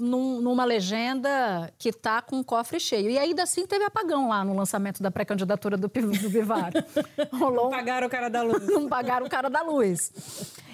num, 0.00 0.40
numa 0.40 0.64
legenda 0.64 1.72
que 1.78 1.90
está 1.90 2.22
com 2.22 2.40
o 2.40 2.44
cofre 2.44 2.80
cheio. 2.80 3.10
E 3.10 3.18
ainda 3.18 3.42
assim 3.42 3.66
teve 3.66 3.84
apagão 3.84 4.28
lá 4.28 4.44
no 4.44 4.54
lançamento 4.54 5.02
da 5.02 5.10
pré-candidatura 5.10 5.76
do, 5.76 5.88
do 5.88 6.30
Bivar. 6.30 6.72
Rolou... 7.32 7.64
Não 7.64 7.70
pagaram 7.70 8.06
o 8.06 8.10
cara 8.10 8.28
da 8.28 8.42
luz. 8.42 8.66
Não 8.66 8.88
pagaram 8.88 9.26
o 9.26 9.30
cara 9.30 9.50
da 9.50 9.62
luz. 9.62 10.12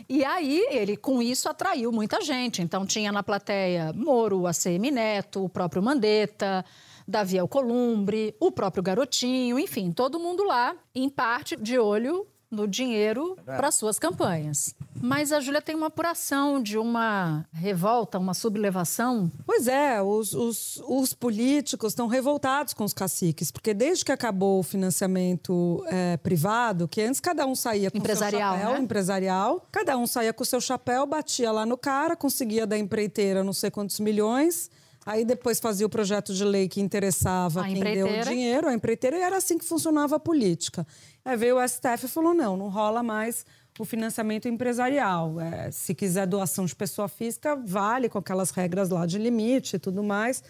E 0.08 0.24
aí, 0.24 0.64
ele, 0.70 0.96
com 0.96 1.20
isso, 1.20 1.48
atraiu 1.48 1.90
muita 1.90 2.20
gente. 2.20 2.62
Então, 2.62 2.86
tinha 2.86 3.10
na 3.10 3.22
plateia 3.22 3.92
Moro, 3.92 4.46
ACM 4.46 4.90
Neto, 4.92 5.44
o 5.44 5.48
próprio 5.48 5.82
Mandetta, 5.82 6.64
Davi 7.06 7.38
Alcolumbre, 7.38 8.34
o 8.40 8.50
próprio 8.50 8.82
Garotinho, 8.82 9.58
enfim, 9.58 9.92
todo 9.92 10.18
mundo 10.18 10.44
lá, 10.44 10.74
em 10.94 11.08
parte 11.08 11.56
de 11.56 11.78
olho 11.78 12.26
no 12.50 12.66
dinheiro 12.66 13.36
para 13.44 13.70
suas 13.70 13.98
campanhas. 13.98 14.74
Mas 15.00 15.32
a 15.32 15.40
Júlia 15.40 15.60
tem 15.60 15.74
uma 15.74 15.88
apuração 15.88 16.62
de 16.62 16.78
uma 16.78 17.44
revolta, 17.52 18.18
uma 18.18 18.34
sublevação. 18.34 19.30
Pois 19.44 19.68
é, 19.68 20.00
os, 20.00 20.32
os, 20.32 20.82
os 20.86 21.12
políticos 21.12 21.92
estão 21.92 22.06
revoltados 22.06 22.72
com 22.72 22.84
os 22.84 22.94
caciques, 22.94 23.50
porque 23.50 23.74
desde 23.74 24.04
que 24.04 24.12
acabou 24.12 24.60
o 24.60 24.62
financiamento 24.62 25.84
é, 25.88 26.16
privado, 26.16 26.88
que 26.88 27.02
antes 27.02 27.20
cada 27.20 27.46
um 27.46 27.54
saía 27.54 27.90
com 27.90 27.98
empresarial, 27.98 28.54
seu 28.54 28.60
chapéu 28.60 28.78
né? 28.78 28.84
empresarial, 28.84 29.66
cada 29.70 29.96
um 29.98 30.06
saía 30.06 30.32
com 30.32 30.42
o 30.42 30.46
seu 30.46 30.60
chapéu, 30.60 31.06
batia 31.06 31.52
lá 31.52 31.66
no 31.66 31.76
cara, 31.76 32.16
conseguia 32.16 32.66
da 32.66 32.78
empreiteira 32.78 33.44
não 33.44 33.52
sei 33.52 33.70
quantos 33.70 34.00
milhões. 34.00 34.70
Aí 35.06 35.24
depois 35.24 35.60
fazia 35.60 35.86
o 35.86 35.88
projeto 35.88 36.34
de 36.34 36.44
lei 36.44 36.68
que 36.68 36.80
interessava 36.80 37.60
a 37.60 37.64
quem 37.64 37.80
deu 37.80 38.08
o 38.08 38.24
dinheiro, 38.24 38.66
a 38.66 38.74
empreiteira, 38.74 39.16
e 39.16 39.20
era 39.20 39.36
assim 39.36 39.56
que 39.56 39.64
funcionava 39.64 40.16
a 40.16 40.18
política. 40.18 40.84
Aí 41.24 41.36
veio 41.36 41.58
o 41.58 41.68
STF 41.68 42.06
e 42.06 42.08
falou: 42.08 42.34
não, 42.34 42.56
não 42.56 42.68
rola 42.68 43.04
mais 43.04 43.46
o 43.78 43.84
financiamento 43.84 44.48
empresarial. 44.48 45.40
É, 45.40 45.70
se 45.70 45.94
quiser 45.94 46.26
doação 46.26 46.64
de 46.64 46.74
pessoa 46.74 47.06
física, 47.06 47.54
vale 47.54 48.08
com 48.08 48.18
aquelas 48.18 48.50
regras 48.50 48.88
lá 48.88 49.06
de 49.06 49.18
limite 49.18 49.76
e 49.76 49.78
tudo 49.78 50.02
mais. 50.02 50.42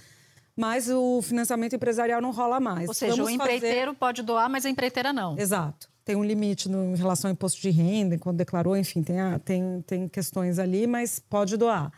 Mas 0.56 0.88
o 0.88 1.20
financiamento 1.20 1.76
empresarial 1.76 2.22
não 2.22 2.30
rola 2.30 2.58
mais. 2.58 2.88
Ou 2.88 2.94
seja, 2.94 3.12
Vamos 3.12 3.30
o 3.30 3.30
empreiteiro 3.30 3.88
fazer... 3.88 3.98
pode 3.98 4.22
doar, 4.22 4.48
mas 4.48 4.64
a 4.64 4.70
empreiteira 4.70 5.12
não. 5.12 5.38
Exato. 5.38 5.86
Tem 6.02 6.16
um 6.16 6.24
limite 6.24 6.66
no, 6.68 6.94
em 6.94 6.96
relação 6.96 7.28
ao 7.28 7.32
imposto 7.32 7.60
de 7.60 7.68
renda, 7.68 8.16
quando 8.16 8.38
declarou, 8.38 8.74
enfim, 8.74 9.02
tem, 9.02 9.20
a, 9.20 9.38
tem, 9.38 9.82
tem 9.86 10.08
questões 10.08 10.58
ali, 10.58 10.86
mas 10.86 11.18
pode 11.18 11.58
doar. 11.58 11.92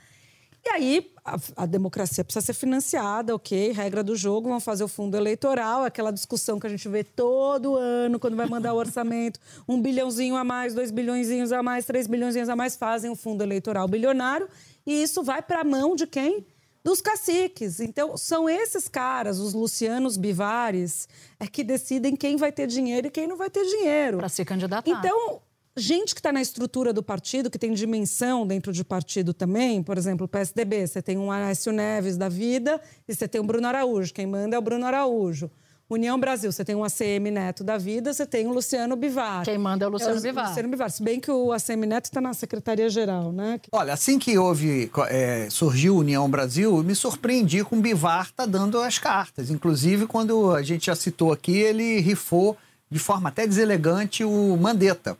E 0.64 0.70
aí 0.70 1.12
a, 1.34 1.62
a, 1.62 1.66
democracia 1.66 2.24
precisa 2.24 2.44
ser 2.44 2.52
financiada, 2.52 3.34
ok? 3.34 3.72
Regra 3.72 4.02
do 4.02 4.16
jogo, 4.16 4.48
vão 4.48 4.60
fazer 4.60 4.84
o 4.84 4.88
fundo 4.88 5.16
eleitoral, 5.16 5.84
aquela 5.84 6.10
discussão 6.10 6.58
que 6.58 6.66
a 6.66 6.70
gente 6.70 6.88
vê 6.88 7.04
todo 7.04 7.76
ano 7.76 8.18
quando 8.18 8.36
vai 8.36 8.46
mandar 8.46 8.72
o 8.74 8.76
orçamento, 8.78 9.38
um 9.68 9.80
bilhãozinho 9.80 10.36
a 10.36 10.44
mais, 10.44 10.74
dois 10.74 10.90
bilhõezinhos 10.90 11.52
a 11.52 11.62
mais, 11.62 11.84
três 11.84 12.06
bilhõezinhos 12.06 12.48
a 12.48 12.56
mais, 12.56 12.76
fazem 12.76 13.10
o 13.10 13.16
fundo 13.16 13.42
eleitoral 13.42 13.86
bilionário 13.86 14.48
e 14.86 15.02
isso 15.02 15.22
vai 15.22 15.42
para 15.42 15.60
a 15.60 15.64
mão 15.64 15.94
de 15.94 16.06
quem? 16.06 16.46
Dos 16.82 17.00
caciques. 17.02 17.80
Então, 17.80 18.16
são 18.16 18.48
esses 18.48 18.88
caras, 18.88 19.38
os 19.38 19.52
Lucianos 19.52 20.16
Bivares, 20.16 21.08
é 21.38 21.46
que 21.46 21.62
decidem 21.62 22.16
quem 22.16 22.36
vai 22.36 22.50
ter 22.50 22.66
dinheiro 22.66 23.08
e 23.08 23.10
quem 23.10 23.26
não 23.26 23.36
vai 23.36 23.50
ter 23.50 23.64
dinheiro. 23.64 24.16
Para 24.18 24.28
se 24.28 24.44
candidatar. 24.44 24.90
Então, 24.90 25.42
gente 25.78 26.14
que 26.14 26.20
está 26.20 26.32
na 26.32 26.42
estrutura 26.42 26.92
do 26.92 27.02
partido, 27.02 27.50
que 27.50 27.58
tem 27.58 27.72
dimensão 27.72 28.46
dentro 28.46 28.72
de 28.72 28.84
partido 28.84 29.32
também, 29.32 29.82
por 29.82 29.96
exemplo, 29.96 30.26
o 30.26 30.28
PSDB, 30.28 30.86
você 30.86 31.00
tem 31.00 31.16
um 31.16 31.30
Aécio 31.30 31.72
Neves 31.72 32.16
da 32.16 32.28
vida 32.28 32.80
e 33.06 33.14
você 33.14 33.26
tem 33.26 33.40
o 33.40 33.44
Bruno 33.44 33.66
Araújo. 33.66 34.12
Quem 34.12 34.26
manda 34.26 34.56
é 34.56 34.58
o 34.58 34.62
Bruno 34.62 34.84
Araújo. 34.84 35.50
União 35.90 36.20
Brasil, 36.20 36.52
você 36.52 36.62
tem 36.62 36.74
um 36.74 36.84
ACM 36.84 37.30
Neto 37.30 37.64
da 37.64 37.78
vida, 37.78 38.12
você 38.12 38.26
tem 38.26 38.46
o 38.46 38.52
Luciano 38.52 38.94
Bivar. 38.94 39.44
Quem 39.44 39.56
manda 39.56 39.86
é 39.86 39.88
o 39.88 39.90
Luciano 39.90 40.16
é 40.16 40.18
o 40.18 40.22
Bivar. 40.22 40.48
Luciano 40.48 40.68
Bivar. 40.68 40.90
Se 40.90 41.02
bem 41.02 41.18
que 41.18 41.30
o 41.30 41.50
ACM 41.50 41.86
Neto 41.86 42.04
está 42.04 42.20
na 42.20 42.34
Secretaria-Geral, 42.34 43.32
né? 43.32 43.58
Olha, 43.72 43.94
assim 43.94 44.18
que 44.18 44.36
houve, 44.36 44.90
é, 45.08 45.48
surgiu 45.50 45.96
União 45.96 46.28
Brasil, 46.28 46.82
me 46.82 46.94
surpreendi 46.94 47.64
com 47.64 47.76
o 47.76 47.80
Bivar 47.80 48.30
tá 48.32 48.44
dando 48.44 48.78
as 48.82 48.98
cartas. 48.98 49.48
Inclusive, 49.48 50.06
quando 50.06 50.54
a 50.54 50.62
gente 50.62 50.86
já 50.86 50.94
citou 50.94 51.32
aqui, 51.32 51.56
ele 51.56 52.00
rifou 52.00 52.54
de 52.90 52.98
forma 52.98 53.30
até 53.30 53.46
deselegante 53.46 54.22
o 54.24 54.58
Mandetta. 54.58 55.16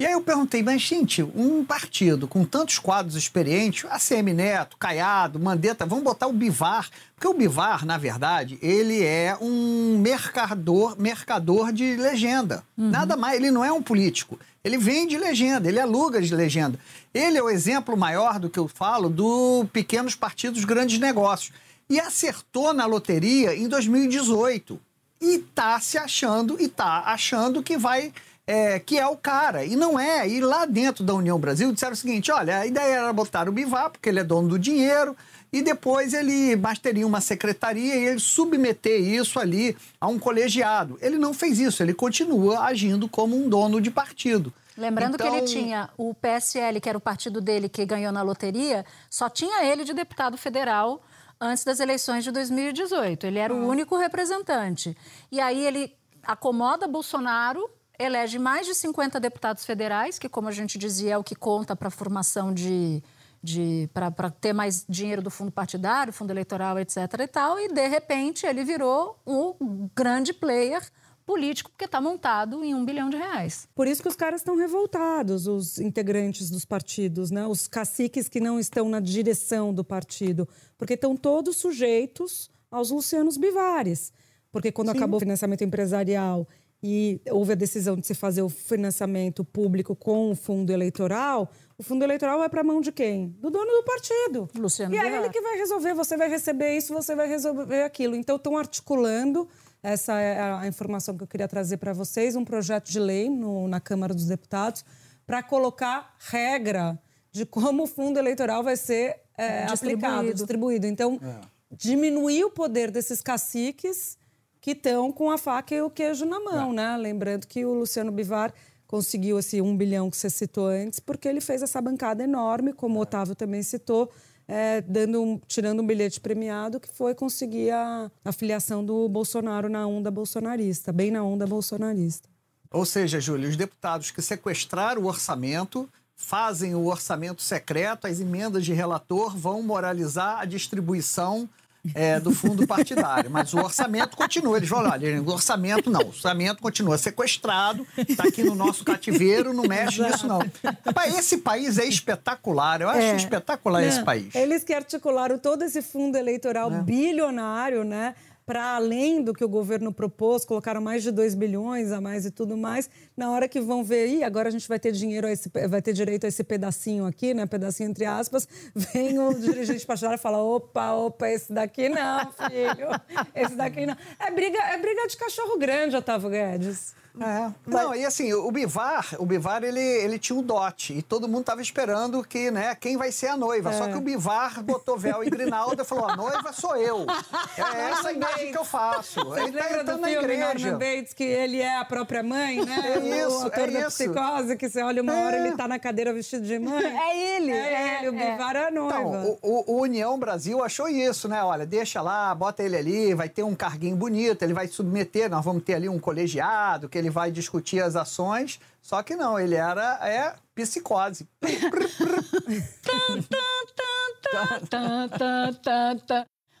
E 0.00 0.06
aí 0.06 0.12
eu 0.14 0.22
perguntei, 0.22 0.62
mas 0.62 0.80
gente, 0.80 1.22
um 1.22 1.62
partido 1.62 2.26
com 2.26 2.42
tantos 2.42 2.78
quadros 2.78 3.16
experientes, 3.16 3.84
ACM 3.84 4.32
Neto, 4.32 4.78
Caiado, 4.78 5.38
Mandetta, 5.38 5.84
vamos 5.84 6.02
botar 6.02 6.26
o 6.26 6.32
Bivar, 6.32 6.88
porque 7.14 7.28
o 7.28 7.34
Bivar, 7.34 7.84
na 7.84 7.98
verdade, 7.98 8.58
ele 8.62 9.04
é 9.04 9.36
um 9.38 9.98
mercador, 9.98 10.98
mercador 10.98 11.70
de 11.70 11.96
legenda. 11.96 12.64
Uhum. 12.78 12.88
Nada 12.88 13.14
mais, 13.14 13.36
ele 13.36 13.50
não 13.50 13.62
é 13.62 13.70
um 13.70 13.82
político. 13.82 14.40
Ele 14.64 14.78
vende 14.78 15.18
legenda, 15.18 15.68
ele 15.68 15.78
aluga 15.78 16.22
de 16.22 16.34
legenda. 16.34 16.78
Ele 17.12 17.36
é 17.36 17.42
o 17.42 17.50
exemplo 17.50 17.94
maior 17.94 18.38
do 18.38 18.48
que 18.48 18.58
eu 18.58 18.68
falo 18.68 19.10
do 19.10 19.66
pequenos 19.70 20.14
partidos, 20.14 20.64
grandes 20.64 20.98
negócios. 20.98 21.52
E 21.90 22.00
acertou 22.00 22.72
na 22.72 22.86
loteria 22.86 23.54
em 23.54 23.68
2018. 23.68 24.80
E 25.20 25.40
tá 25.54 25.78
se 25.78 25.98
achando, 25.98 26.56
e 26.58 26.68
tá 26.68 27.02
achando 27.04 27.62
que 27.62 27.76
vai 27.76 28.10
é, 28.46 28.78
que 28.78 28.98
é 28.98 29.06
o 29.06 29.16
cara. 29.16 29.64
E 29.64 29.76
não 29.76 29.98
é. 29.98 30.28
E 30.28 30.40
lá 30.40 30.64
dentro 30.66 31.04
da 31.04 31.14
União 31.14 31.38
Brasil 31.38 31.72
disseram 31.72 31.92
o 31.92 31.96
seguinte: 31.96 32.30
olha, 32.30 32.58
a 32.58 32.66
ideia 32.66 32.96
era 32.96 33.12
botar 33.12 33.48
o 33.48 33.52
Bivar, 33.52 33.90
porque 33.90 34.08
ele 34.08 34.20
é 34.20 34.24
dono 34.24 34.48
do 34.48 34.58
dinheiro, 34.58 35.16
e 35.52 35.62
depois 35.62 36.14
ele 36.14 36.54
basteria 36.56 37.06
uma 37.06 37.20
secretaria 37.20 37.96
e 37.96 38.04
ele 38.06 38.20
submeter 38.20 39.00
isso 39.00 39.38
ali 39.38 39.76
a 40.00 40.06
um 40.06 40.18
colegiado. 40.18 40.98
Ele 41.00 41.18
não 41.18 41.34
fez 41.34 41.58
isso, 41.58 41.82
ele 41.82 41.94
continua 41.94 42.60
agindo 42.60 43.08
como 43.08 43.36
um 43.36 43.48
dono 43.48 43.80
de 43.80 43.90
partido. 43.90 44.52
Lembrando 44.76 45.14
então... 45.14 45.26
que 45.26 45.36
ele 45.36 45.44
então 45.44 45.62
tinha 45.62 45.90
o 45.98 46.14
PSL, 46.14 46.80
que 46.80 46.88
era 46.88 46.96
o 46.96 47.00
partido 47.00 47.40
dele 47.40 47.68
que 47.68 47.84
ganhou 47.84 48.12
na 48.12 48.22
loteria, 48.22 48.84
só 49.10 49.28
tinha 49.28 49.64
ele 49.64 49.84
de 49.84 49.92
deputado 49.92 50.38
federal 50.38 51.02
antes 51.40 51.64
das 51.64 51.80
eleições 51.80 52.22
de 52.22 52.30
2018. 52.30 53.26
Ele 53.26 53.38
era 53.38 53.52
o 53.52 53.66
único 53.66 53.96
representante. 53.96 54.96
E 55.32 55.40
aí 55.40 55.66
ele 55.66 55.92
acomoda 56.22 56.86
Bolsonaro 56.86 57.68
elege 58.00 58.38
mais 58.38 58.66
de 58.66 58.74
50 58.74 59.20
deputados 59.20 59.64
federais, 59.64 60.18
que, 60.18 60.28
como 60.28 60.48
a 60.48 60.52
gente 60.52 60.78
dizia, 60.78 61.14
é 61.14 61.18
o 61.18 61.24
que 61.24 61.34
conta 61.34 61.76
para 61.76 61.88
a 61.88 61.90
formação 61.90 62.52
de. 62.52 63.02
de 63.42 63.88
para 63.92 64.30
ter 64.30 64.52
mais 64.52 64.84
dinheiro 64.88 65.22
do 65.22 65.30
fundo 65.30 65.52
partidário, 65.52 66.12
fundo 66.12 66.30
eleitoral, 66.30 66.78
etc. 66.78 66.96
e 67.20 67.26
tal, 67.26 67.58
e 67.58 67.68
de 67.68 67.86
repente 67.86 68.46
ele 68.46 68.64
virou 68.64 69.18
um 69.26 69.88
grande 69.94 70.32
player 70.32 70.82
político 71.26 71.70
porque 71.70 71.84
está 71.84 72.00
montado 72.00 72.64
em 72.64 72.74
um 72.74 72.84
bilhão 72.84 73.08
de 73.08 73.16
reais. 73.16 73.68
Por 73.72 73.86
isso 73.86 74.02
que 74.02 74.08
os 74.08 74.16
caras 74.16 74.40
estão 74.40 74.56
revoltados, 74.56 75.46
os 75.46 75.78
integrantes 75.78 76.50
dos 76.50 76.64
partidos, 76.64 77.30
né? 77.30 77.46
os 77.46 77.68
caciques 77.68 78.28
que 78.28 78.40
não 78.40 78.58
estão 78.58 78.88
na 78.88 78.98
direção 78.98 79.72
do 79.72 79.84
partido, 79.84 80.48
porque 80.76 80.94
estão 80.94 81.16
todos 81.16 81.56
sujeitos 81.56 82.50
aos 82.68 82.90
Lucianos 82.90 83.36
Bivares. 83.36 84.12
Porque 84.50 84.72
quando 84.72 84.90
Sim. 84.90 84.96
acabou 84.96 85.18
o 85.18 85.20
financiamento 85.20 85.62
empresarial 85.62 86.48
e 86.82 87.20
houve 87.30 87.52
a 87.52 87.54
decisão 87.54 87.96
de 87.96 88.06
se 88.06 88.14
fazer 88.14 88.42
o 88.42 88.48
financiamento 88.48 89.44
público 89.44 89.94
com 89.94 90.30
o 90.30 90.34
fundo 90.34 90.72
eleitoral, 90.72 91.50
o 91.76 91.82
fundo 91.82 92.02
eleitoral 92.02 92.38
vai 92.38 92.48
para 92.48 92.62
a 92.62 92.64
mão 92.64 92.80
de 92.80 92.90
quem? 92.90 93.28
Do 93.38 93.50
dono 93.50 93.70
do 93.70 93.82
partido. 93.84 94.48
Luciano 94.54 94.94
e 94.94 94.98
é 94.98 95.16
ele 95.16 95.28
que 95.28 95.40
vai 95.40 95.56
resolver, 95.56 95.92
você 95.94 96.16
vai 96.16 96.28
receber 96.28 96.76
isso, 96.76 96.94
você 96.94 97.14
vai 97.14 97.28
resolver 97.28 97.82
aquilo. 97.82 98.14
Então, 98.14 98.36
estão 98.36 98.56
articulando, 98.56 99.46
essa 99.82 100.18
é 100.18 100.40
a 100.40 100.66
informação 100.66 101.16
que 101.16 101.22
eu 101.22 101.26
queria 101.26 101.48
trazer 101.48 101.76
para 101.76 101.92
vocês, 101.92 102.34
um 102.34 102.44
projeto 102.44 102.90
de 102.90 102.98
lei 102.98 103.28
no, 103.28 103.68
na 103.68 103.80
Câmara 103.80 104.14
dos 104.14 104.26
Deputados 104.26 104.84
para 105.26 105.42
colocar 105.42 106.14
regra 106.18 106.98
de 107.30 107.46
como 107.46 107.84
o 107.84 107.86
fundo 107.86 108.18
eleitoral 108.18 108.62
vai 108.62 108.76
ser 108.76 109.20
é, 109.36 109.66
distribuído. 109.66 110.06
aplicado, 110.06 110.34
distribuído. 110.34 110.86
Então, 110.86 111.20
é. 111.22 111.40
diminuir 111.70 112.44
o 112.44 112.50
poder 112.50 112.90
desses 112.90 113.22
caciques 113.22 114.18
que 114.60 114.72
estão 114.72 115.10
com 115.10 115.30
a 115.30 115.38
faca 115.38 115.74
e 115.74 115.80
o 115.80 115.90
queijo 115.90 116.24
na 116.24 116.38
mão, 116.38 116.70
é. 116.72 116.74
né? 116.74 116.96
Lembrando 116.96 117.46
que 117.46 117.64
o 117.64 117.72
Luciano 117.72 118.12
Bivar 118.12 118.52
conseguiu 118.86 119.38
esse 119.38 119.60
um 119.60 119.76
bilhão 119.76 120.10
que 120.10 120.16
você 120.16 120.28
citou 120.28 120.66
antes, 120.66 120.98
porque 120.98 121.28
ele 121.28 121.40
fez 121.40 121.62
essa 121.62 121.80
bancada 121.80 122.24
enorme, 122.24 122.72
como 122.72 122.98
o 122.98 123.02
Otávio 123.02 123.34
também 123.34 123.62
citou, 123.62 124.10
é, 124.48 124.80
dando 124.80 125.22
um, 125.22 125.38
tirando 125.46 125.80
um 125.80 125.86
bilhete 125.86 126.20
premiado, 126.20 126.80
que 126.80 126.88
foi 126.88 127.14
conseguir 127.14 127.70
a, 127.70 128.10
a 128.24 128.32
filiação 128.32 128.84
do 128.84 129.08
Bolsonaro 129.08 129.68
na 129.68 129.86
onda 129.86 130.10
bolsonarista, 130.10 130.92
bem 130.92 131.10
na 131.10 131.22
onda 131.22 131.46
bolsonarista. 131.46 132.28
Ou 132.72 132.84
seja, 132.84 133.20
Júlio, 133.20 133.48
os 133.48 133.56
deputados 133.56 134.10
que 134.10 134.20
sequestraram 134.20 135.02
o 135.02 135.06
orçamento 135.06 135.88
fazem 136.16 136.74
o 136.74 136.86
orçamento 136.86 137.42
secreto, 137.42 138.06
as 138.06 138.20
emendas 138.20 138.64
de 138.64 138.72
relator 138.72 139.36
vão 139.36 139.62
moralizar 139.62 140.40
a 140.40 140.44
distribuição 140.44 141.48
é, 141.94 142.18
do 142.20 142.30
fundo 142.32 142.66
partidário. 142.66 143.30
Mas 143.30 143.52
o 143.54 143.58
orçamento 143.58 144.16
continua. 144.16 144.56
Eles 144.56 144.68
falam, 144.68 144.90
olha, 144.92 145.22
o 145.22 145.30
orçamento 145.30 145.90
não, 145.90 146.00
o 146.00 146.08
orçamento 146.08 146.60
continua 146.62 146.98
sequestrado, 146.98 147.86
está 147.96 148.24
aqui 148.24 148.42
no 148.42 148.54
nosso 148.54 148.84
cativeiro, 148.84 149.52
não 149.52 149.64
mexe 149.64 150.02
nisso 150.02 150.26
não. 150.26 150.40
Rapaz, 150.84 151.16
esse 151.18 151.38
país 151.38 151.78
é 151.78 151.84
espetacular, 151.84 152.80
eu 152.80 152.88
acho 152.88 153.00
É. 153.00 153.16
espetacular 153.16 153.82
esse 153.84 153.98
Não, 153.98 154.04
país. 154.04 154.34
Eles 154.34 154.64
que 154.64 154.72
articularam 154.72 155.38
todo 155.38 155.62
esse 155.62 155.80
fundo 155.82 156.16
eleitoral 156.16 156.70
bilionário, 156.70 157.84
né? 157.84 158.14
Para 158.50 158.74
além 158.74 159.22
do 159.22 159.32
que 159.32 159.44
o 159.44 159.48
governo 159.48 159.92
propôs, 159.92 160.44
colocaram 160.44 160.80
mais 160.80 161.04
de 161.04 161.12
2 161.12 161.36
bilhões 161.36 161.92
a 161.92 162.00
mais 162.00 162.26
e 162.26 162.32
tudo 162.32 162.56
mais. 162.56 162.90
Na 163.16 163.30
hora 163.30 163.48
que 163.48 163.60
vão 163.60 163.84
ver, 163.84 164.08
Ih, 164.08 164.24
agora 164.24 164.48
a 164.48 164.50
gente 164.50 164.68
vai 164.68 164.76
ter 164.76 164.90
dinheiro, 164.90 165.28
esse, 165.28 165.48
vai 165.68 165.80
ter 165.80 165.92
direito 165.92 166.24
a 166.24 166.28
esse 166.28 166.42
pedacinho 166.42 167.06
aqui, 167.06 167.32
né? 167.32 167.46
Pedacinho 167.46 167.88
entre 167.88 168.04
aspas. 168.04 168.48
Vem 168.74 169.20
o 169.20 169.32
dirigente 169.34 169.86
partidário 169.86 170.16
e 170.16 170.20
fala: 170.20 170.42
opa, 170.42 170.94
opa, 170.94 171.28
esse 171.28 171.52
daqui 171.52 171.88
não, 171.88 172.32
filho. 172.32 172.88
Esse 173.36 173.54
daqui 173.54 173.86
não. 173.86 173.96
É 174.18 174.32
briga, 174.32 174.58
é 174.58 174.78
briga 174.78 175.06
de 175.06 175.16
cachorro 175.16 175.56
grande, 175.56 175.94
Otávio 175.94 176.28
Guedes. 176.28 176.92
É. 177.20 177.50
Não, 177.66 177.94
e 177.94 178.04
assim, 178.06 178.32
o 178.32 178.50
Bivar, 178.50 179.14
o 179.18 179.26
Bivar 179.26 179.62
ele, 179.62 179.78
ele 179.78 180.18
tinha 180.18 180.38
um 180.38 180.42
dote 180.42 180.94
e 180.94 181.02
todo 181.02 181.28
mundo 181.28 181.44
tava 181.44 181.60
esperando 181.60 182.24
que, 182.24 182.50
né, 182.50 182.74
quem 182.80 182.96
vai 182.96 183.12
ser 183.12 183.26
a 183.28 183.36
noiva. 183.36 183.72
Só 183.72 183.88
que 183.88 183.96
o 183.96 184.00
Bivar 184.00 184.62
botou 184.62 184.96
véu 184.96 185.22
e 185.22 185.28
grinalda 185.30 185.82
e 185.82 185.84
falou: 185.84 186.06
a 186.08 186.16
noiva 186.16 186.52
sou 186.52 186.76
eu. 186.76 187.04
É 187.58 187.90
essa 187.90 188.08
a 188.08 188.12
imagem 188.12 188.52
que 188.52 188.58
eu 188.58 188.64
faço. 188.64 189.22
Vocês 189.24 189.48
Ele 189.48 189.58
tá 189.58 189.64
lembram 189.64 189.80
entrando 189.82 190.00
do 190.00 190.06
filme. 190.08 190.36
Norman 190.38 190.78
Bates, 190.78 191.12
que 191.12 191.24
ele 191.24 191.60
é 191.60 191.76
a 191.78 191.84
própria 191.84 192.22
mãe, 192.22 192.64
né? 192.64 192.76
É 192.96 193.18
isso, 193.26 193.44
o 193.44 193.46
ator 193.46 193.68
é 193.68 193.72
da 193.72 193.78
isso. 193.80 193.90
psicose, 193.98 194.56
que 194.56 194.68
você 194.68 194.82
olha 194.82 195.02
uma 195.02 195.12
hora, 195.14 195.36
É. 195.36 195.46
ele 195.46 195.56
tá 195.56 195.68
na 195.68 195.78
cadeira 195.78 196.12
vestido 196.12 196.46
de 196.46 196.58
mãe. 196.58 196.82
É 196.84 197.36
ele. 197.36 197.50
É 197.52 197.98
ele, 197.98 198.08
o 198.08 198.12
Bivar 198.12 198.56
é 198.56 198.66
a 198.68 198.70
noiva. 198.70 198.98
Então, 198.98 199.38
o, 199.42 199.60
o- 199.72 199.76
o 199.76 199.80
União 199.82 200.18
Brasil 200.18 200.62
achou 200.64 200.88
isso, 200.88 201.28
né? 201.28 201.42
Olha, 201.44 201.66
deixa 201.66 202.00
lá, 202.00 202.34
bota 202.34 202.62
ele 202.62 202.76
ali, 202.76 203.14
vai 203.14 203.28
ter 203.28 203.42
um 203.42 203.54
carguinho 203.54 203.96
bonito, 203.96 204.42
ele 204.42 204.54
vai 204.54 204.66
submeter, 204.68 205.28
nós 205.28 205.44
vamos 205.44 205.62
ter 205.62 205.74
ali 205.74 205.88
um 205.88 205.98
colegiado 205.98 206.88
que 206.88 206.96
ele 206.96 207.09
vai 207.10 207.30
discutir 207.30 207.82
as 207.82 207.96
ações. 207.96 208.60
Só 208.80 209.02
que 209.02 209.14
não, 209.14 209.38
ele 209.38 209.56
era 209.56 209.98
é 210.06 210.34
psicose. 210.54 211.28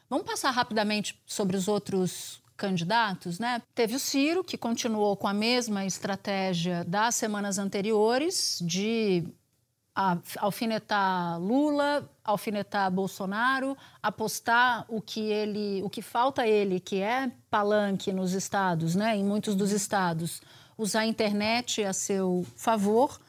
Vamos 0.08 0.26
passar 0.26 0.50
rapidamente 0.50 1.20
sobre 1.24 1.56
os 1.56 1.68
outros 1.68 2.42
candidatos, 2.56 3.38
né? 3.38 3.62
Teve 3.74 3.96
o 3.96 3.98
Ciro, 3.98 4.44
que 4.44 4.58
continuou 4.58 5.16
com 5.16 5.26
a 5.26 5.32
mesma 5.32 5.86
estratégia 5.86 6.84
das 6.84 7.14
semanas 7.14 7.58
anteriores, 7.58 8.58
de 8.60 9.24
alfinetar 10.38 11.38
Lula, 11.40 12.08
alfinetar 12.24 12.90
Bolsonaro, 12.90 13.76
apostar 14.02 14.84
o 14.88 15.00
que 15.00 15.20
ele, 15.20 15.82
o 15.82 15.90
que 15.90 16.00
falta 16.00 16.42
a 16.42 16.48
ele, 16.48 16.80
que 16.80 17.00
é 17.00 17.30
palanque 17.50 18.12
nos 18.12 18.32
estados, 18.32 18.94
né? 18.94 19.16
Em 19.16 19.24
muitos 19.24 19.54
dos 19.54 19.72
estados, 19.72 20.40
usar 20.76 21.00
a 21.00 21.06
internet 21.06 21.84
a 21.84 21.92
seu 21.92 22.46
favor. 22.56 23.20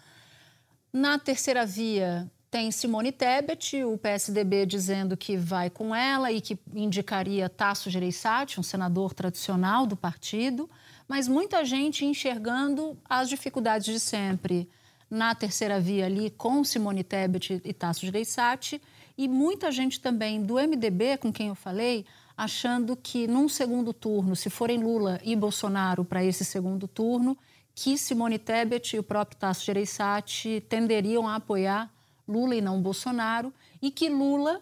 Na 0.94 1.20
terceira 1.20 1.66
via 1.66 2.30
tem 2.50 2.70
Simone 2.70 3.14
Tebet, 3.14 3.82
o 3.86 3.98
PSDB 3.98 4.66
dizendo 4.66 5.16
que 5.16 5.38
vai 5.38 5.70
com 5.70 5.96
ela 5.96 6.34
e 6.34 6.42
que 6.42 6.60
indicaria 6.74 7.48
Tasso 7.48 7.90
Gereissati, 7.90 8.60
um 8.60 8.64
senador 8.64 9.14
tradicional 9.14 9.86
do 9.86 9.96
partido, 9.96 10.70
mas 11.08 11.30
muita 11.30 11.64
gente 11.64 12.06
enxergando 12.06 12.98
as 13.10 13.30
dificuldades 13.30 13.86
de 13.86 14.00
sempre 14.02 14.70
na 15.12 15.36
terceira 15.36 15.80
via 15.80 16.06
ali 16.06 16.30
com 16.32 16.64
Simone 16.64 17.04
Tebet 17.04 17.62
e 17.66 17.74
Tasso 17.74 18.06
Gereissati 18.06 18.82
e 19.18 19.28
muita 19.28 19.72
gente 19.72 20.00
também 20.00 20.42
do 20.42 20.56
MDB, 20.56 21.18
com 21.18 21.32
quem 21.32 21.50
eu 21.50 21.56
falei, 21.56 22.06
achando 22.36 22.96
que 22.96 23.28
num 23.28 23.50
segundo 23.50 23.94
turno, 23.94 24.36
se 24.36 24.50
forem 24.50 24.82
Lula 24.82 25.20
e 25.24 25.36
Bolsonaro 25.36 26.06
para 26.06 26.24
esse 26.24 26.46
segundo 26.46 26.88
turno, 26.88 27.38
que 27.76 27.98
Simone 27.98 28.40
Tebet 28.40 28.96
e 28.96 29.00
o 29.00 29.04
próprio 29.04 29.38
Tasso 29.38 29.66
Gereissati 29.66 30.64
tenderiam 30.68 31.28
a 31.28 31.36
apoiar 31.36 31.92
Lula 32.28 32.56
e 32.56 32.62
não 32.62 32.82
Bolsonaro, 32.82 33.54
e 33.82 33.92
que 33.92 34.10
Lula 34.10 34.62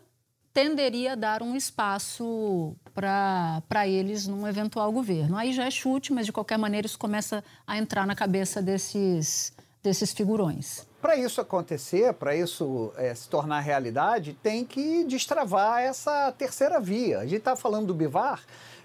tenderia 0.52 1.14
a 1.14 1.16
dar 1.16 1.44
um 1.44 1.56
espaço 1.56 2.76
para 2.94 3.88
eles 3.88 4.28
num 4.28 4.48
eventual 4.48 4.92
governo. 4.92 5.38
Aí 5.38 5.54
já 5.54 5.66
é 5.66 5.72
chute, 5.72 6.12
mas 6.12 6.26
de 6.26 6.34
qualquer 6.34 6.58
maneira 6.58 6.88
isso 6.88 6.98
começa 6.98 7.44
a 7.66 7.78
entrar 7.78 8.06
na 8.06 8.16
cabeça 8.16 8.62
desses, 8.62 9.54
desses 9.82 10.12
figurões. 10.12 10.88
Para 11.02 11.16
isso 11.16 11.40
acontecer, 11.40 12.14
para 12.14 12.36
isso 12.36 12.92
eh, 12.98 13.16
se 13.16 13.30
tornar 13.30 13.62
realidade, 13.62 14.38
tem 14.44 14.66
que 14.66 15.06
destravar 15.06 15.82
essa 15.82 16.32
terceira 16.38 16.80
via. 16.80 17.20
A 17.20 17.24
gente 17.26 17.38
está 17.38 17.56
falando 17.56 17.88
do 17.88 17.94
Bivar. 17.94 18.42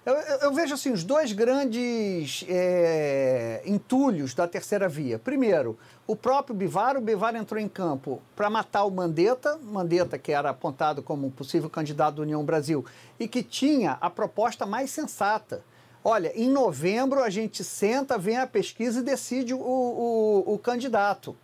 Eu, 0.07 0.14
eu- 0.14 0.38
eu 0.42 0.52
vejo 0.52 0.74
assim 0.74 0.92
os 0.92 1.02
dois 1.02 1.33
grandes 1.33 2.44
eh, 2.48 3.62
entulhos 3.66 4.33
da 4.35 4.46
terceira 4.46 4.88
via. 4.88 5.18
Primeiro, 5.18 5.76
o 6.07 6.14
próprio 6.14 6.54
Bivar. 6.54 6.96
O 6.96 7.00
Bivar 7.00 7.35
entrou 7.35 7.61
em 7.61 7.68
campo 7.68 8.22
para 8.37 8.48
matar 8.48 8.85
o 8.85 8.90
Mandetta, 8.90 9.59
Mandetta 9.61 10.16
que 10.16 10.30
era 10.30 10.50
apontado 10.50 11.02
como 11.02 11.26
um 11.26 11.30
possível 11.30 11.68
candidato 11.68 12.16
da 12.16 12.22
União 12.22 12.44
Brasil 12.44 12.85
e 13.18 13.26
que 13.26 13.42
tinha 13.42 13.98
a 14.00 14.09
proposta 14.09 14.64
mais 14.64 14.90
sensata. 14.90 15.62
Olha, 16.06 16.30
em 16.38 16.50
novembro 16.50 17.22
a 17.22 17.30
gente 17.30 17.64
senta, 17.64 18.18
vem 18.18 18.36
a 18.36 18.46
pesquisa 18.46 19.00
e 19.00 19.02
decide 19.02 19.54
o- 19.54 19.58
o- 19.58 20.54
o 20.54 20.58
candidato. 20.58 21.34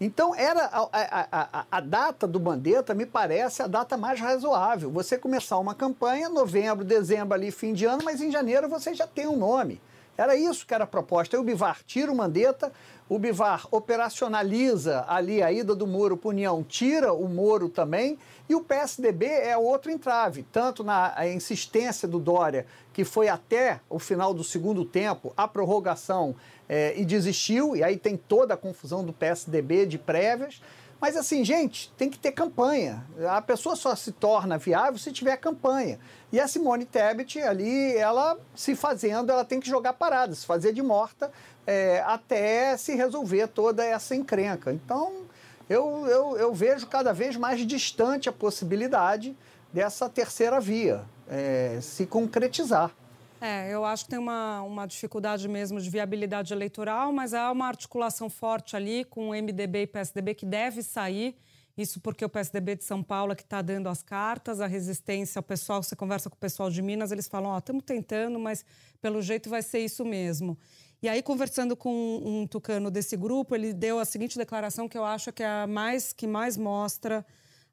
Então, 0.00 0.34
era 0.34 0.64
a, 0.66 0.88
a- 0.92 1.48
a- 1.60 1.66
a 1.70 1.80
data 1.80 2.26
do 2.26 2.38
Mandetta 2.40 2.92
me 2.94 3.06
parece 3.06 3.62
a 3.62 3.66
data 3.68 3.96
mais 3.96 4.20
razoável. 4.20 4.90
Você 4.90 5.16
começar 5.16 5.56
uma 5.58 5.74
campanha, 5.74 6.28
novembro, 6.28 6.84
dezembro, 6.84 7.32
ali, 7.32 7.50
fim 7.50 7.72
de 7.72 7.84
ano, 7.86 8.02
mas 8.04 8.20
em 8.20 8.30
janeiro 8.30 8.68
você 8.68 8.92
já 8.92 9.06
tem 9.06 9.26
um 9.26 9.36
nome. 9.36 9.80
Era 10.18 10.34
isso 10.34 10.66
que 10.66 10.74
era 10.74 10.84
a 10.84 10.86
proposta. 10.86 11.38
O 11.38 11.44
Bivar 11.44 11.78
tira 11.86 12.10
o 12.10 12.16
Mandetta, 12.16 12.72
o 13.08 13.18
Bivar 13.18 13.66
operacionaliza 13.70 15.04
ali 15.08 15.42
a 15.42 15.52
ida 15.52 15.74
do 15.74 15.86
Moro 15.86 16.16
para 16.16 16.30
União, 16.30 16.62
tira 16.62 17.12
o 17.12 17.28
Moro 17.28 17.68
também, 17.68 18.18
e 18.48 18.54
o 18.54 18.60
PSDB 18.60 19.26
é 19.26 19.56
outro 19.56 19.90
entrave, 19.90 20.44
tanto 20.52 20.82
na 20.82 21.14
insistência 21.28 22.08
do 22.08 22.18
Dória, 22.18 22.66
que 22.92 23.04
foi 23.04 23.28
até 23.28 23.80
o 23.88 23.98
final 23.98 24.34
do 24.34 24.42
segundo 24.42 24.84
tempo, 24.84 25.32
a 25.36 25.46
prorrogação 25.46 26.34
eh, 26.68 26.94
e 26.96 27.04
desistiu, 27.04 27.76
e 27.76 27.82
aí 27.82 27.96
tem 27.96 28.16
toda 28.16 28.54
a 28.54 28.56
confusão 28.56 29.04
do 29.04 29.12
PSDB 29.12 29.86
de 29.86 29.98
prévias. 29.98 30.60
Mas 31.00 31.16
assim, 31.16 31.44
gente, 31.44 31.92
tem 31.96 32.08
que 32.08 32.18
ter 32.18 32.32
campanha. 32.32 33.04
A 33.28 33.42
pessoa 33.42 33.76
só 33.76 33.94
se 33.94 34.12
torna 34.12 34.56
viável 34.56 34.98
se 34.98 35.12
tiver 35.12 35.36
campanha. 35.36 35.98
E 36.32 36.40
a 36.40 36.48
Simone 36.48 36.84
Tebet 36.84 37.40
ali, 37.40 37.94
ela 37.96 38.38
se 38.54 38.74
fazendo, 38.74 39.30
ela 39.30 39.44
tem 39.44 39.60
que 39.60 39.68
jogar 39.68 39.92
parada, 39.92 40.34
se 40.34 40.46
fazer 40.46 40.72
de 40.72 40.82
morta 40.82 41.30
eh, 41.66 42.02
até 42.06 42.76
se 42.76 42.94
resolver 42.94 43.48
toda 43.48 43.84
essa 43.84 44.14
encrenca. 44.16 44.72
Então, 44.72 45.26
eu, 45.68 46.06
eu, 46.06 46.36
eu 46.38 46.54
vejo 46.54 46.86
cada 46.86 47.12
vez 47.12 47.36
mais 47.36 47.64
distante 47.66 48.28
a 48.28 48.32
possibilidade 48.32 49.36
dessa 49.72 50.08
terceira 50.08 50.60
via 50.60 51.04
eh, 51.28 51.78
se 51.82 52.06
concretizar. 52.06 52.90
É, 53.40 53.72
eu 53.72 53.84
acho 53.84 54.04
que 54.04 54.10
tem 54.10 54.18
uma, 54.18 54.62
uma 54.62 54.86
dificuldade 54.86 55.46
mesmo 55.48 55.80
de 55.80 55.90
viabilidade 55.90 56.54
eleitoral, 56.54 57.12
mas 57.12 57.34
há 57.34 57.50
uma 57.52 57.66
articulação 57.66 58.30
forte 58.30 58.74
ali 58.74 59.04
com 59.04 59.30
o 59.30 59.34
MDB 59.34 59.82
e 59.82 59.86
PSDB 59.86 60.34
que 60.34 60.46
deve 60.46 60.82
sair. 60.82 61.36
Isso 61.76 62.00
porque 62.00 62.24
o 62.24 62.28
PSDB 62.28 62.76
de 62.76 62.84
São 62.84 63.02
Paulo 63.02 63.32
é 63.32 63.34
que 63.34 63.42
está 63.42 63.60
dando 63.60 63.90
as 63.90 64.02
cartas, 64.02 64.62
a 64.62 64.66
resistência, 64.66 65.40
o 65.40 65.42
pessoal, 65.42 65.82
você 65.82 65.94
conversa 65.94 66.30
com 66.30 66.36
o 66.36 66.38
pessoal 66.38 66.70
de 66.70 66.80
Minas, 66.80 67.12
eles 67.12 67.28
falam, 67.28 67.50
ó, 67.50 67.58
estamos 67.58 67.84
tentando, 67.84 68.38
mas 68.38 68.64
pelo 69.02 69.20
jeito 69.20 69.50
vai 69.50 69.62
ser 69.62 69.80
isso 69.80 70.02
mesmo. 70.02 70.56
E 71.02 71.08
aí, 71.08 71.22
conversando 71.22 71.76
com 71.76 71.92
um 72.24 72.46
tucano 72.46 72.90
desse 72.90 73.14
grupo, 73.18 73.54
ele 73.54 73.74
deu 73.74 73.98
a 73.98 74.06
seguinte 74.06 74.38
declaração 74.38 74.88
que 74.88 74.96
eu 74.96 75.04
acho 75.04 75.30
que 75.30 75.42
é 75.42 75.46
a 75.46 75.66
mais, 75.66 76.14
que 76.14 76.26
mais 76.26 76.56
mostra 76.56 77.24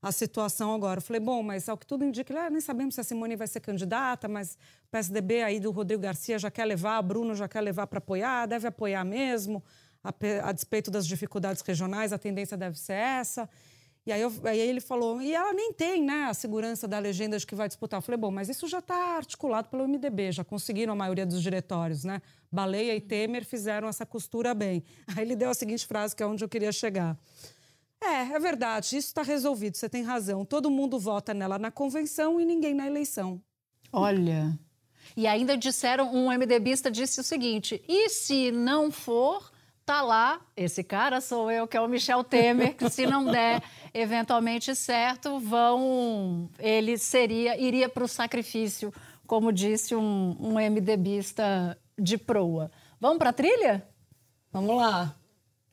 a 0.03 0.11
situação 0.11 0.73
agora. 0.75 0.97
Eu 0.97 1.01
falei, 1.01 1.21
bom, 1.21 1.41
mas 1.41 1.69
ao 1.69 1.77
que 1.77 1.87
tudo 1.87 2.03
indica, 2.03 2.37
ah, 2.37 2.49
nem 2.49 2.59
sabemos 2.59 2.93
se 2.95 3.01
a 3.01 3.03
Simone 3.05 3.37
vai 3.37 3.47
ser 3.47 3.61
candidata, 3.61 4.27
mas 4.27 4.55
o 4.85 4.91
PSDB 4.91 5.41
aí 5.41 5.59
do 5.61 5.71
Rodrigo 5.71 6.01
Garcia 6.01 6.37
já 6.37 6.51
quer 6.51 6.65
levar, 6.65 7.01
Bruno 7.01 7.33
já 7.33 7.47
quer 7.47 7.61
levar 7.61 7.87
para 7.87 7.99
apoiar, 7.99 8.45
deve 8.45 8.67
apoiar 8.67 9.05
mesmo, 9.05 9.63
a, 10.03 10.13
a 10.43 10.51
despeito 10.51 10.91
das 10.91 11.07
dificuldades 11.07 11.61
regionais, 11.61 12.11
a 12.11 12.17
tendência 12.17 12.57
deve 12.57 12.77
ser 12.77 12.93
essa. 12.93 13.49
E 14.05 14.11
aí, 14.11 14.19
eu- 14.19 14.33
aí 14.43 14.59
ele 14.59 14.81
falou, 14.81 15.21
e 15.21 15.33
ela 15.33 15.53
nem 15.53 15.71
tem 15.71 16.03
né, 16.03 16.25
a 16.25 16.33
segurança 16.33 16.85
da 16.85 16.99
legenda 16.99 17.39
de 17.39 17.47
que 17.47 17.55
vai 17.55 17.69
disputar. 17.69 17.99
Eu 17.99 18.01
falei, 18.01 18.17
bom, 18.19 18.29
mas 18.29 18.49
isso 18.49 18.67
já 18.67 18.79
está 18.79 19.15
articulado 19.15 19.69
pelo 19.69 19.87
MDB, 19.87 20.33
já 20.33 20.43
conseguiram 20.43 20.91
a 20.91 20.95
maioria 20.97 21.25
dos 21.25 21.41
diretórios, 21.41 22.03
né? 22.03 22.21
Baleia 22.51 22.93
e 22.93 22.99
Temer 22.99 23.45
fizeram 23.45 23.87
essa 23.87 24.05
costura 24.05 24.53
bem. 24.53 24.83
Aí 25.15 25.23
ele 25.23 25.37
deu 25.37 25.49
a 25.49 25.53
seguinte 25.53 25.87
frase, 25.87 26.13
que 26.13 26.21
é 26.21 26.25
onde 26.27 26.43
eu 26.43 26.49
queria 26.49 26.73
chegar. 26.73 27.17
É, 28.03 28.33
é 28.33 28.39
verdade, 28.39 28.97
isso 28.97 29.07
está 29.07 29.21
resolvido, 29.21 29.77
você 29.77 29.87
tem 29.87 30.03
razão. 30.03 30.43
Todo 30.43 30.69
mundo 30.69 30.99
vota 30.99 31.33
nela 31.33 31.57
na 31.57 31.71
convenção 31.71 32.39
e 32.39 32.45
ninguém 32.45 32.73
na 32.73 32.85
eleição. 32.85 33.41
Olha. 33.91 34.57
E 35.15 35.27
ainda 35.27 35.55
disseram, 35.55 36.13
um 36.13 36.31
MDBista 36.31 36.91
disse 36.91 37.19
o 37.21 37.23
seguinte: 37.23 37.81
e 37.87 38.09
se 38.09 38.51
não 38.51 38.91
for, 38.91 39.51
tá 39.85 40.01
lá, 40.01 40.41
esse 40.55 40.83
cara 40.83 41.21
sou 41.21 41.51
eu, 41.51 41.67
que 41.67 41.77
é 41.77 41.81
o 41.81 41.87
Michel 41.87 42.23
Temer, 42.23 42.75
que 42.75 42.89
se 42.89 43.05
não 43.05 43.25
der 43.25 43.61
eventualmente 43.93 44.75
certo, 44.75 45.39
vão 45.39 46.49
ele 46.59 46.97
seria 46.97 47.57
iria 47.57 47.87
para 47.87 48.03
o 48.03 48.07
sacrifício, 48.07 48.93
como 49.27 49.51
disse 49.51 49.95
um, 49.95 50.35
um 50.39 50.53
MDBista 50.55 51.77
de 51.97 52.17
proa. 52.17 52.71
Vamos 52.99 53.17
para 53.17 53.29
a 53.29 53.33
trilha? 53.33 53.87
Vamos 54.51 54.75
lá. 54.77 55.15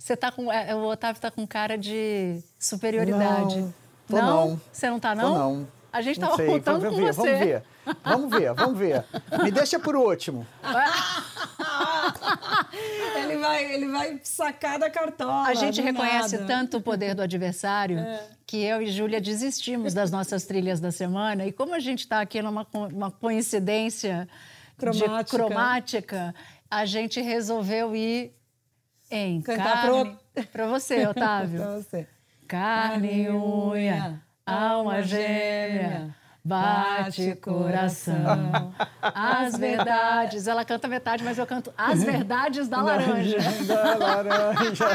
Você 0.01 0.17
tá 0.17 0.33
com 0.33 0.51
é, 0.51 0.75
o 0.75 0.85
Otávio 0.87 1.19
está 1.19 1.31
com 1.31 1.47
cara 1.47 1.77
de 1.77 2.41
superioridade. 2.59 3.61
Não, 3.61 3.75
tô 4.09 4.17
não. 4.17 4.61
Você 4.73 4.89
não 4.89 4.99
tá 4.99 5.15
não? 5.15 5.33
Tô 5.33 5.39
não. 5.39 5.69
A 5.93 6.01
gente 6.03 6.21
Não 6.21 6.29
estava 6.29 6.37
sei, 6.43 6.47
contando 6.47 6.81
vamos 6.83 6.99
com 6.99 7.05
ver, 7.05 7.13
você. 7.13 7.63
Vamos 8.03 8.31
ver, 8.31 8.31
vamos 8.31 8.31
ver, 8.31 8.55
vamos 8.55 8.79
ver. 8.79 9.05
Me 9.43 9.51
deixa 9.51 9.79
por 9.79 9.97
último. 9.97 10.47
Ele 13.17 13.37
vai, 13.39 13.75
ele 13.75 13.89
vai 13.89 14.21
sacar 14.23 14.79
da 14.79 14.91
cartola. 14.91 15.49
A 15.49 15.55
gente 15.55 15.81
reconhece 15.81 16.37
nada. 16.37 16.47
tanto 16.47 16.77
o 16.79 16.81
poder 16.81 17.15
do 17.15 17.23
adversário 17.23 17.99
É. 18.11 18.25
que 18.47 18.59
eu 18.63 18.83
e 18.83 18.91
Júlia 18.91 19.21
desistimos 19.21 19.95
das 19.95 20.11
nossas 20.11 20.45
trilhas 20.45 20.81
da 20.81 20.91
semana. 20.91 21.47
E 21.47 21.53
como 21.53 21.75
a 21.75 21.79
gente 21.81 22.01
está 22.01 22.21
aqui 22.21 22.41
numa 22.43 22.67
uma 22.73 23.11
coincidência 23.11 24.29
de 24.79 25.03
Cromática. 25.03 25.37
cromática, 25.37 26.35
a 26.71 26.85
gente 26.87 27.21
resolveu 27.21 27.95
ir 27.95 28.33
em 29.11 29.43
Cantar 29.43 29.83
carne... 29.83 30.19
Para 30.53 30.67
você, 30.67 31.07
Otávio. 31.07 31.61
Pra 31.61 31.77
você. 31.77 32.07
Carne 32.47 33.25
e 33.25 33.31
unha, 33.31 34.21
alma 34.45 35.03
gêmea, 35.03 36.15
bate 36.45 37.37
coração. 37.37 38.75
As 39.01 39.57
verdades. 39.57 40.49
Ela 40.49 40.65
canta 40.65 40.89
metade, 40.89 41.23
mas 41.23 41.39
eu 41.39 41.47
canto 41.47 41.73
as 41.79 42.03
verdades 42.03 42.67
da 42.69 42.83
laranja. 42.83 43.39
Da 43.69 43.95
laranja. 43.95 44.87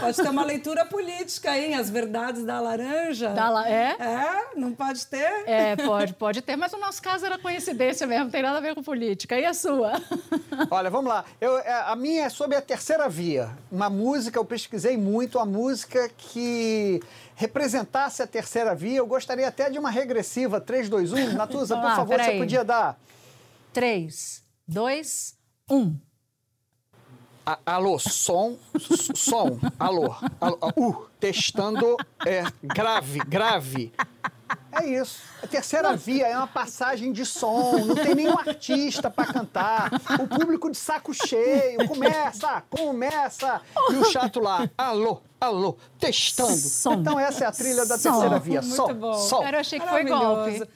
Pode 0.00 0.16
ter 0.16 0.28
uma 0.28 0.44
leitura 0.44 0.84
política, 0.84 1.56
hein? 1.56 1.74
As 1.74 1.90
verdades 1.90 2.44
da 2.44 2.60
laranja. 2.60 3.30
Da 3.30 3.50
la- 3.50 3.68
é? 3.68 3.96
É? 3.98 4.56
Não 4.56 4.72
pode 4.72 5.06
ter? 5.06 5.44
É, 5.46 5.76
pode, 5.76 6.14
pode 6.14 6.42
ter, 6.42 6.56
mas 6.56 6.72
o 6.72 6.78
nosso 6.78 7.00
caso 7.02 7.26
era 7.26 7.38
coincidência 7.38 8.06
mesmo, 8.06 8.24
não 8.24 8.30
tem 8.30 8.42
nada 8.42 8.58
a 8.58 8.60
ver 8.60 8.74
com 8.74 8.82
política. 8.82 9.38
E 9.38 9.44
a 9.44 9.52
sua? 9.54 9.92
Olha, 10.70 10.90
vamos 10.90 11.08
lá. 11.10 11.24
Eu, 11.40 11.58
é, 11.58 11.72
a 11.86 11.94
minha 11.96 12.24
é 12.24 12.28
sobre 12.28 12.56
a 12.56 12.62
terceira 12.62 13.08
via. 13.08 13.50
Uma 13.70 13.90
música, 13.90 14.38
eu 14.38 14.44
pesquisei 14.44 14.96
muito, 14.96 15.38
uma 15.38 15.46
música 15.46 16.08
que 16.16 17.00
representasse 17.34 18.22
a 18.22 18.26
terceira 18.26 18.74
via. 18.74 18.98
Eu 18.98 19.06
gostaria 19.06 19.48
até 19.48 19.70
de 19.70 19.78
uma 19.78 19.90
regressiva 19.90 20.60
3, 20.60 20.88
2, 20.88 21.12
1. 21.12 21.32
Natuza, 21.34 21.74
por 21.76 21.84
lá, 21.84 21.96
favor, 21.96 22.20
você 22.20 22.38
podia 22.38 22.64
dar. 22.64 22.98
3, 23.72 24.42
2, 24.66 25.34
1. 25.70 25.96
A- 27.50 27.58
alô, 27.66 27.98
som, 27.98 28.56
som, 29.14 29.58
alô, 29.76 30.14
alô, 30.40 30.58
uh, 30.76 31.06
testando, 31.18 31.96
é, 32.24 32.44
grave, 32.62 33.18
grave. 33.26 33.92
É 34.70 34.86
isso. 34.86 35.20
A 35.42 35.48
terceira 35.48 35.96
via 35.96 36.28
é 36.28 36.36
uma 36.36 36.46
passagem 36.46 37.12
de 37.12 37.26
som, 37.26 37.76
não 37.84 37.96
tem 37.96 38.14
nenhum 38.14 38.38
artista 38.38 39.10
para 39.10 39.32
cantar. 39.32 39.90
O 40.20 40.28
público 40.28 40.70
de 40.70 40.76
saco 40.76 41.12
cheio, 41.12 41.88
começa, 41.88 42.62
começa. 42.70 43.60
E 43.90 43.96
o 43.96 44.04
chato 44.04 44.38
lá, 44.38 44.68
alô, 44.78 45.20
alô, 45.40 45.76
testando. 45.98 46.54
Som. 46.56 46.94
Então 46.94 47.18
essa 47.18 47.44
é 47.44 47.46
a 47.48 47.52
trilha 47.52 47.84
da 47.84 47.98
Som. 47.98 48.10
terceira 48.12 48.38
via. 48.38 48.62
Muito 48.62 48.76
Som, 48.76 48.94
bom. 48.94 49.14
som. 49.14 49.40
Cara, 49.40 49.56
eu 49.56 49.60
achei 49.60 49.80
que 49.80 49.88
foi 49.88 50.04
golpe. 50.04 50.68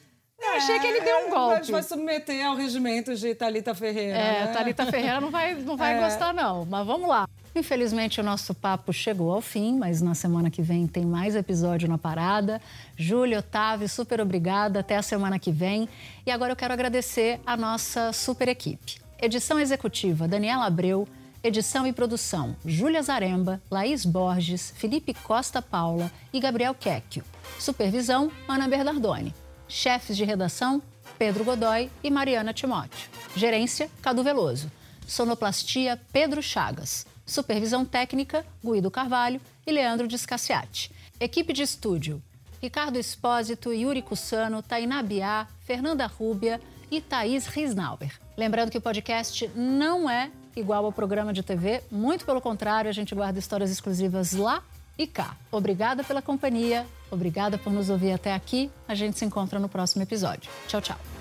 Eu 0.54 0.58
achei 0.58 0.78
que 0.78 0.86
ele 0.86 1.00
deu 1.00 1.16
um 1.16 1.26
É, 1.26 1.30
golpe. 1.30 1.62
Vai, 1.62 1.70
vai 1.72 1.82
submeter 1.82 2.46
ao 2.46 2.54
regimento 2.54 3.14
de 3.14 3.34
Thalita 3.34 3.74
Ferreira. 3.74 4.16
É, 4.16 4.44
né? 4.46 4.52
Thalita 4.52 4.86
Ferreira 4.86 5.20
não 5.20 5.30
vai, 5.30 5.54
não 5.54 5.76
vai 5.76 5.96
É. 5.98 6.00
gostar, 6.00 6.32
não. 6.32 6.64
Mas 6.64 6.86
vamos 6.86 7.08
lá. 7.08 7.28
Infelizmente, 7.56 8.20
o 8.20 8.24
nosso 8.24 8.52
papo 8.52 8.92
chegou 8.92 9.32
ao 9.32 9.40
fim, 9.40 9.78
mas 9.78 10.00
na 10.02 10.14
semana 10.14 10.50
que 10.50 10.60
vem 10.60 10.86
tem 10.88 11.04
mais 11.04 11.36
episódio 11.36 11.88
na 11.88 11.96
parada. 11.98 12.60
Júlia, 12.96 13.38
Otávio, 13.38 13.88
super 13.88 14.20
obrigada. 14.20 14.80
Até 14.80 14.96
a 14.96 15.02
semana 15.02 15.38
que 15.38 15.52
vem. 15.52 15.88
E 16.26 16.30
agora 16.30 16.52
eu 16.52 16.56
quero 16.56 16.72
agradecer 16.72 17.40
a 17.46 17.56
nossa 17.56 18.12
super 18.12 18.48
equipe. 18.48 18.96
Edição 19.20 19.58
executiva, 19.60 20.26
Daniela 20.26 20.66
Abreu. 20.66 21.06
Edição 21.44 21.86
e 21.86 21.92
produção, 21.92 22.56
Júlia 22.64 23.02
Zaremba, 23.02 23.60
Laís 23.70 24.06
Borges, 24.06 24.72
Felipe 24.78 25.12
Costa 25.12 25.60
Paula 25.60 26.10
e 26.32 26.40
Gabriel 26.40 26.74
Quecchio. 26.74 27.22
Supervisão, 27.58 28.32
Ana 28.48 28.66
Bernardoni. 28.66 29.34
Chefes 29.68 30.16
de 30.16 30.24
redação, 30.24 30.82
Pedro 31.18 31.44
Godoy 31.44 31.90
e 32.02 32.10
Mariana 32.10 32.52
Timóteo. 32.52 33.08
Gerência, 33.36 33.90
Cadu 34.02 34.22
Veloso. 34.22 34.70
Sonoplastia, 35.06 36.00
Pedro 36.12 36.42
Chagas. 36.42 37.06
Supervisão 37.26 37.84
técnica, 37.84 38.44
Guido 38.62 38.90
Carvalho 38.90 39.40
e 39.66 39.72
Leandro 39.72 40.06
Descaciati. 40.06 40.90
Equipe 41.18 41.52
de 41.52 41.62
estúdio, 41.62 42.22
Ricardo 42.60 42.98
Espósito, 42.98 43.72
Yuri 43.72 44.02
Cussano, 44.02 44.62
Tainá 44.62 45.02
Biá, 45.02 45.46
Fernanda 45.60 46.06
Rúbia 46.06 46.60
e 46.90 47.00
Thaís 47.00 47.46
Risnauer. 47.46 48.18
Lembrando 48.36 48.70
que 48.70 48.78
o 48.78 48.80
podcast 48.80 49.50
não 49.54 50.08
é 50.08 50.30
igual 50.56 50.84
ao 50.84 50.92
programa 50.92 51.32
de 51.32 51.42
TV, 51.42 51.82
muito 51.90 52.24
pelo 52.24 52.40
contrário, 52.40 52.88
a 52.88 52.92
gente 52.92 53.14
guarda 53.14 53.38
histórias 53.38 53.70
exclusivas 53.70 54.32
lá 54.32 54.62
e 54.98 55.06
cá. 55.06 55.36
Obrigada 55.50 56.04
pela 56.04 56.22
companhia, 56.22 56.86
obrigada 57.10 57.58
por 57.58 57.72
nos 57.72 57.90
ouvir 57.90 58.12
até 58.12 58.34
aqui. 58.34 58.70
A 58.86 58.94
gente 58.94 59.18
se 59.18 59.24
encontra 59.24 59.58
no 59.58 59.68
próximo 59.68 60.02
episódio. 60.02 60.50
Tchau, 60.68 60.80
tchau. 60.80 61.13